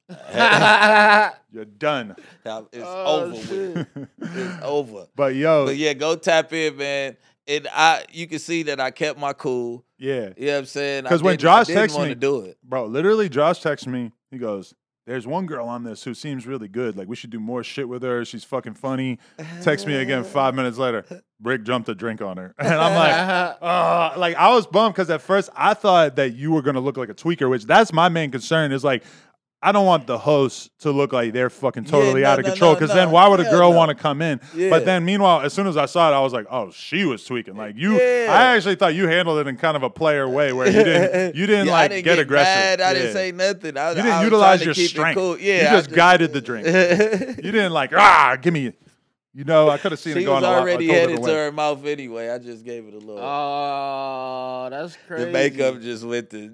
[0.10, 2.16] Oh You're done.
[2.46, 3.30] Now, It's over.
[3.32, 3.88] With.
[4.22, 5.08] It's over.
[5.16, 7.18] But yo, But yeah, go tap in, man.
[7.48, 9.84] And I, you can see that I kept my cool.
[9.98, 11.04] yeah, You know what I'm saying?
[11.04, 12.58] Because when Josh didn't texts wanna me- do it.
[12.64, 12.86] bro.
[12.86, 14.12] Literally, Josh texts me.
[14.30, 14.74] He goes,
[15.08, 16.96] "There's one girl on this who seems really good.
[16.96, 18.24] Like we should do more shit with her.
[18.24, 19.18] She's fucking funny."
[19.62, 21.04] Text me again five minutes later.
[21.44, 23.58] Bricc jumped a drink on her, and I'm like.
[23.62, 26.96] Uh, like I was bummed because at first I thought that you were gonna look
[26.96, 28.72] like a tweaker, which that's my main concern.
[28.72, 29.04] Is like
[29.64, 32.52] I don't want the host to look like they're fucking totally no, out of no,
[32.52, 32.72] control.
[32.72, 32.96] no, Because no.
[32.96, 33.78] then why would a girl no.
[33.78, 34.42] want to come in?
[34.56, 34.72] Yeah.
[34.72, 37.24] But then meanwhile, as soon as I saw it, I was like, oh, she was
[37.24, 37.56] tweaking.
[37.56, 38.28] Like you, Yeah.
[38.30, 41.36] I actually thought you handled it in kind of a player way where you didn't,
[41.36, 42.80] you didn't Yeah, like I didn't get, aggressive.
[42.80, 42.82] Mad.
[42.82, 43.78] I didn't say nothing.
[43.78, 45.18] I, You didn't I was utilize trying your keep it strength.
[45.18, 45.38] Cool.
[45.40, 46.66] Yeah, you I just guided the drink.
[47.46, 48.74] you didn't like ah, give me.
[49.34, 51.24] You know, I could have seen she it going was a lot- a already headed
[51.24, 52.30] to her mouth anyway.
[52.30, 53.20] I just gave it a little.
[53.24, 55.24] Oh, that's crazy.
[55.26, 56.52] the makeup just went to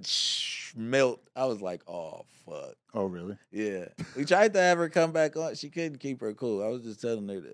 [0.77, 1.21] melt.
[1.35, 2.75] I was like, oh fuck.
[2.93, 3.37] Oh, really?
[3.51, 3.85] Yeah.
[4.15, 5.55] We tried to have her come back on.
[5.55, 6.63] She couldn't keep her cool.
[6.63, 7.53] I was just telling her to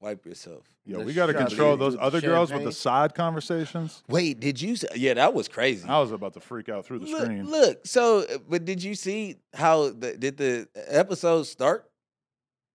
[0.00, 0.64] wipe yourself.
[0.84, 3.14] Yo, The we got to shot control with those the other girls with the side
[3.14, 4.02] conversations.
[4.08, 4.76] Wait, did you?
[4.76, 5.88] Say, yeah, that was crazy.
[5.88, 7.48] I was about to freak out through the look, screen.
[7.48, 11.90] look, so uh, but did you see how the, did the episode start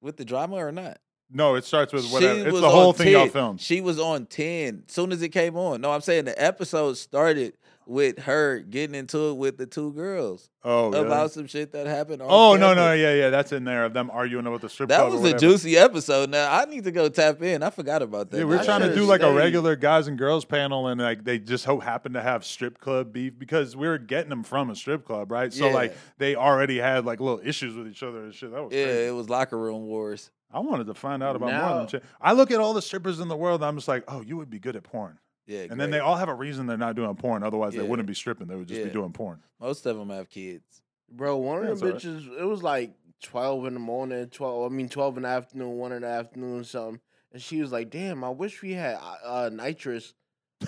[0.02, 1.00] with the drama or not?
[1.34, 2.42] No, it starts with whatever.
[2.42, 3.62] She It's the whole on thing y'all filmed.
[3.62, 5.80] She was on 10 soon as it came on.
[5.80, 7.54] No, I'm saying the episode started
[7.92, 11.06] with her getting into it with the two girls Oh, really?
[11.06, 12.22] about some shit that happened.
[12.22, 14.90] on Oh no no yeah yeah that's in there of them arguing about the strip
[14.90, 15.14] That club.
[15.14, 16.30] or was a juicy episode.
[16.30, 17.62] Now I need to go tap in.
[17.64, 18.38] I forgot about that.
[18.38, 21.02] Yeah, we're I trying to should've do like a regular guys and girls panel, and
[21.02, 24.44] like they just so happen to have strip club beef because we were getting them
[24.44, 25.52] from a strip club, right?
[25.54, 28.52] So like they already had like little issues with each other and shit.
[28.52, 29.08] That was Yeah, crazy.
[29.08, 30.32] it was locker room wars.
[30.54, 31.88] I wanted to find out about more Now- of them.
[32.02, 32.04] Shit.
[32.20, 33.64] I look at all the strippers in the world.
[33.64, 36.16] I'm just like, oh, you would be good at porn, Yeah, and then they all
[36.16, 37.44] have a reason they're not doing porn.
[37.44, 38.48] Otherwise, they wouldn't be stripping.
[38.48, 39.40] They would just be doing porn.
[39.60, 40.82] most of them have kids.
[41.12, 42.22] Bro, one Yeah, of them it's alright.
[42.24, 42.94] bitches, it was like
[43.24, 46.64] 12 in the morning, 12, I mean, 12 in the afternoon, 1 in the afternoon,
[46.64, 47.02] something.
[47.34, 50.14] And she was like, damn, I wish we had uh, uh, nitrous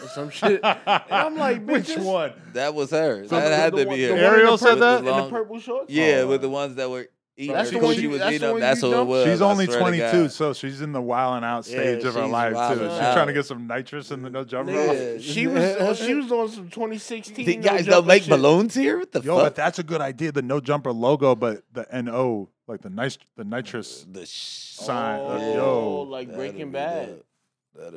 [0.01, 0.59] or some shit.
[0.63, 0.79] and
[1.09, 2.33] I'm like, which one?
[2.53, 3.25] That was her.
[3.27, 4.23] So that the- had the to one- be the her.
[4.23, 4.99] one Ariel said purple- that?
[4.99, 5.91] In the purple shorts?
[5.93, 7.07] Yeah, Oh, with the ones that were
[7.37, 9.03] eating that's her the one coochie you- was that's eating the That's you who it
[9.05, 9.25] was.
[9.27, 12.55] She's only 22, so she's in the wilding out stage Yeah, of her life too.
[12.55, 14.71] wilding She's trying to get some nitrous in the no jumper.
[14.71, 15.17] Yeah.
[15.19, 17.45] She was uh, she was on some 2016.
[17.45, 18.29] The no guys jumper don't make shit.
[18.29, 18.99] balloons here.
[18.99, 20.31] What the Yo, but that's a good idea.
[20.31, 25.19] The no jumper logo, but the NO, like the nice, the nitrous The sh- sign.
[25.19, 27.21] uh, Oh, yo, like That'd Breaking Bad.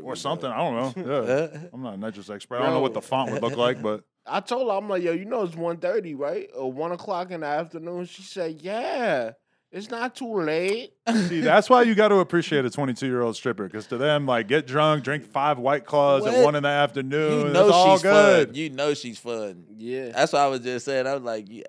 [0.03, 0.49] or something.
[0.49, 0.59] dope.
[0.59, 1.25] I don't know.
[1.27, 1.33] Yeah.
[1.35, 2.57] Uh, I'm not a nitrous expert.
[2.61, 5.03] I don't know what the font would look like, but I told her, I'm like,
[5.03, 6.49] yo, you know it's 1.30, right?
[6.57, 8.07] Or 1 o'clock in the afternoon.
[8.07, 9.33] She said, yeah,
[9.73, 10.93] it's not too late.
[11.29, 14.27] see, that's why you got to appreciate a 22 year old stripper because to them,
[14.27, 17.41] like, get drunk, drink five white claws at one in the afternoon.
[17.41, 18.49] you it's know all she's good.
[18.49, 18.55] fun.
[18.55, 19.65] You know she's fun.
[19.77, 20.11] Yeah.
[20.11, 21.07] That's what I was just saying.
[21.07, 21.65] I was like, yeah.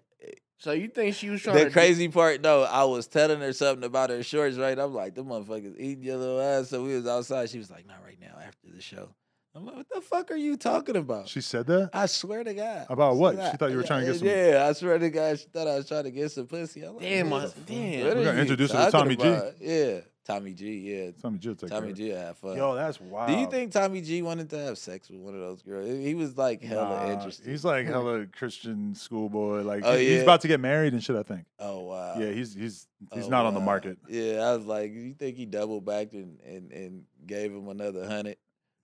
[0.60, 3.40] So you think she was trying to- the to crazy part, though, I was telling
[3.42, 4.78] her something about her shorts, right?
[4.80, 6.70] I'm like, the motherfuckers eating your little ass.
[6.70, 7.52] So we was outside.
[7.52, 9.10] She was like, not right now, after the show.
[9.58, 11.28] I'm like, what the fuck are you talking about?
[11.28, 11.90] She said that.
[11.94, 12.86] I swear to God.
[12.90, 13.34] About what?
[13.52, 15.68] She thought you were trying to get some- Yeah, I swear to God, she thought
[15.68, 16.84] I was trying to get some pussy.
[16.84, 18.06] I'm like, Damn, what I- damn.
[18.06, 19.28] We're gonna introduce her to talking Tommy G.
[19.28, 19.54] about?
[19.60, 20.78] Yeah, Tommy G.
[20.80, 21.48] Yeah, Tommy G.
[21.48, 22.10] will take Tommy care G.
[22.10, 22.58] Had fun.
[22.58, 23.30] Yo, that's wild.
[23.30, 25.88] Do you think Tommy G wanted to have sex with one of those girls?
[25.90, 27.48] He was like hella Nah, interested.
[27.48, 29.62] He's like hella Christian schoolboy.
[29.62, 30.24] Like Oh, he's, he's yeah.
[30.24, 31.16] about to get married and shit.
[31.16, 31.46] I think.
[31.60, 32.16] oh wow.
[32.20, 33.98] yeah, he's he's he's Oh, not on the market.
[34.10, 38.06] Yeah, I was like, you think he double backed and, and, and gave him another
[38.06, 38.36] hundred?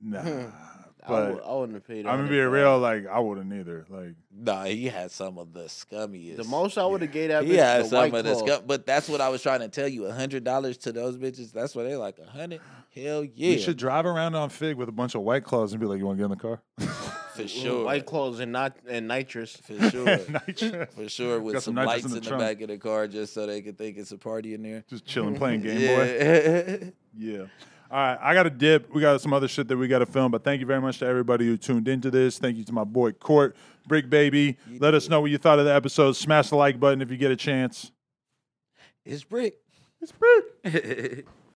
[0.03, 0.19] Nah,
[1.05, 2.05] I, would, but I wouldn't have paid.
[2.05, 2.80] I'm gonna be for real.
[2.80, 3.85] Like I wouldn't either.
[3.89, 6.38] Like Nah, he had some of the scummiest.
[6.38, 8.34] The most I would have gave that he bitch had the some white of the
[8.34, 8.45] claw.
[8.45, 8.63] scum.
[8.65, 10.05] But that's what I was trying to tell you.
[10.05, 11.51] A hundred dollars to those bitches.
[11.51, 12.19] That's what they like.
[12.19, 12.61] A hundred.
[12.95, 15.80] Hell yeah, we should drive around on Fig with a bunch of white claws and
[15.81, 16.61] be like, "You want to get in the car?"
[17.35, 17.85] for sure.
[17.85, 19.57] White claws and not and nitrous.
[19.57, 20.05] for sure.
[20.30, 20.93] Nitrous.
[20.93, 22.41] For sure, with Got some some, nitrous lights in in the the, trunk.
[22.43, 24.84] back of the car, just so they could think it's a party in there.
[24.89, 26.93] Just chilling, playing Game Boy.
[27.17, 27.31] yeah.
[27.39, 27.45] Yeah.
[27.93, 28.91] All right, I got a dip.
[28.91, 30.97] We got some other shit that we got to film, but thank you very much
[30.97, 32.39] to everybody who tuned into this.
[32.39, 33.55] Thank you to my boy Court,
[33.87, 34.57] Bricc Baby.
[34.79, 36.13] Let us know what you thought of the episode.
[36.13, 37.91] Smash the like button if you get a chance.
[39.05, 39.51] it's Bricc.
[40.01, 41.27] It's Brick.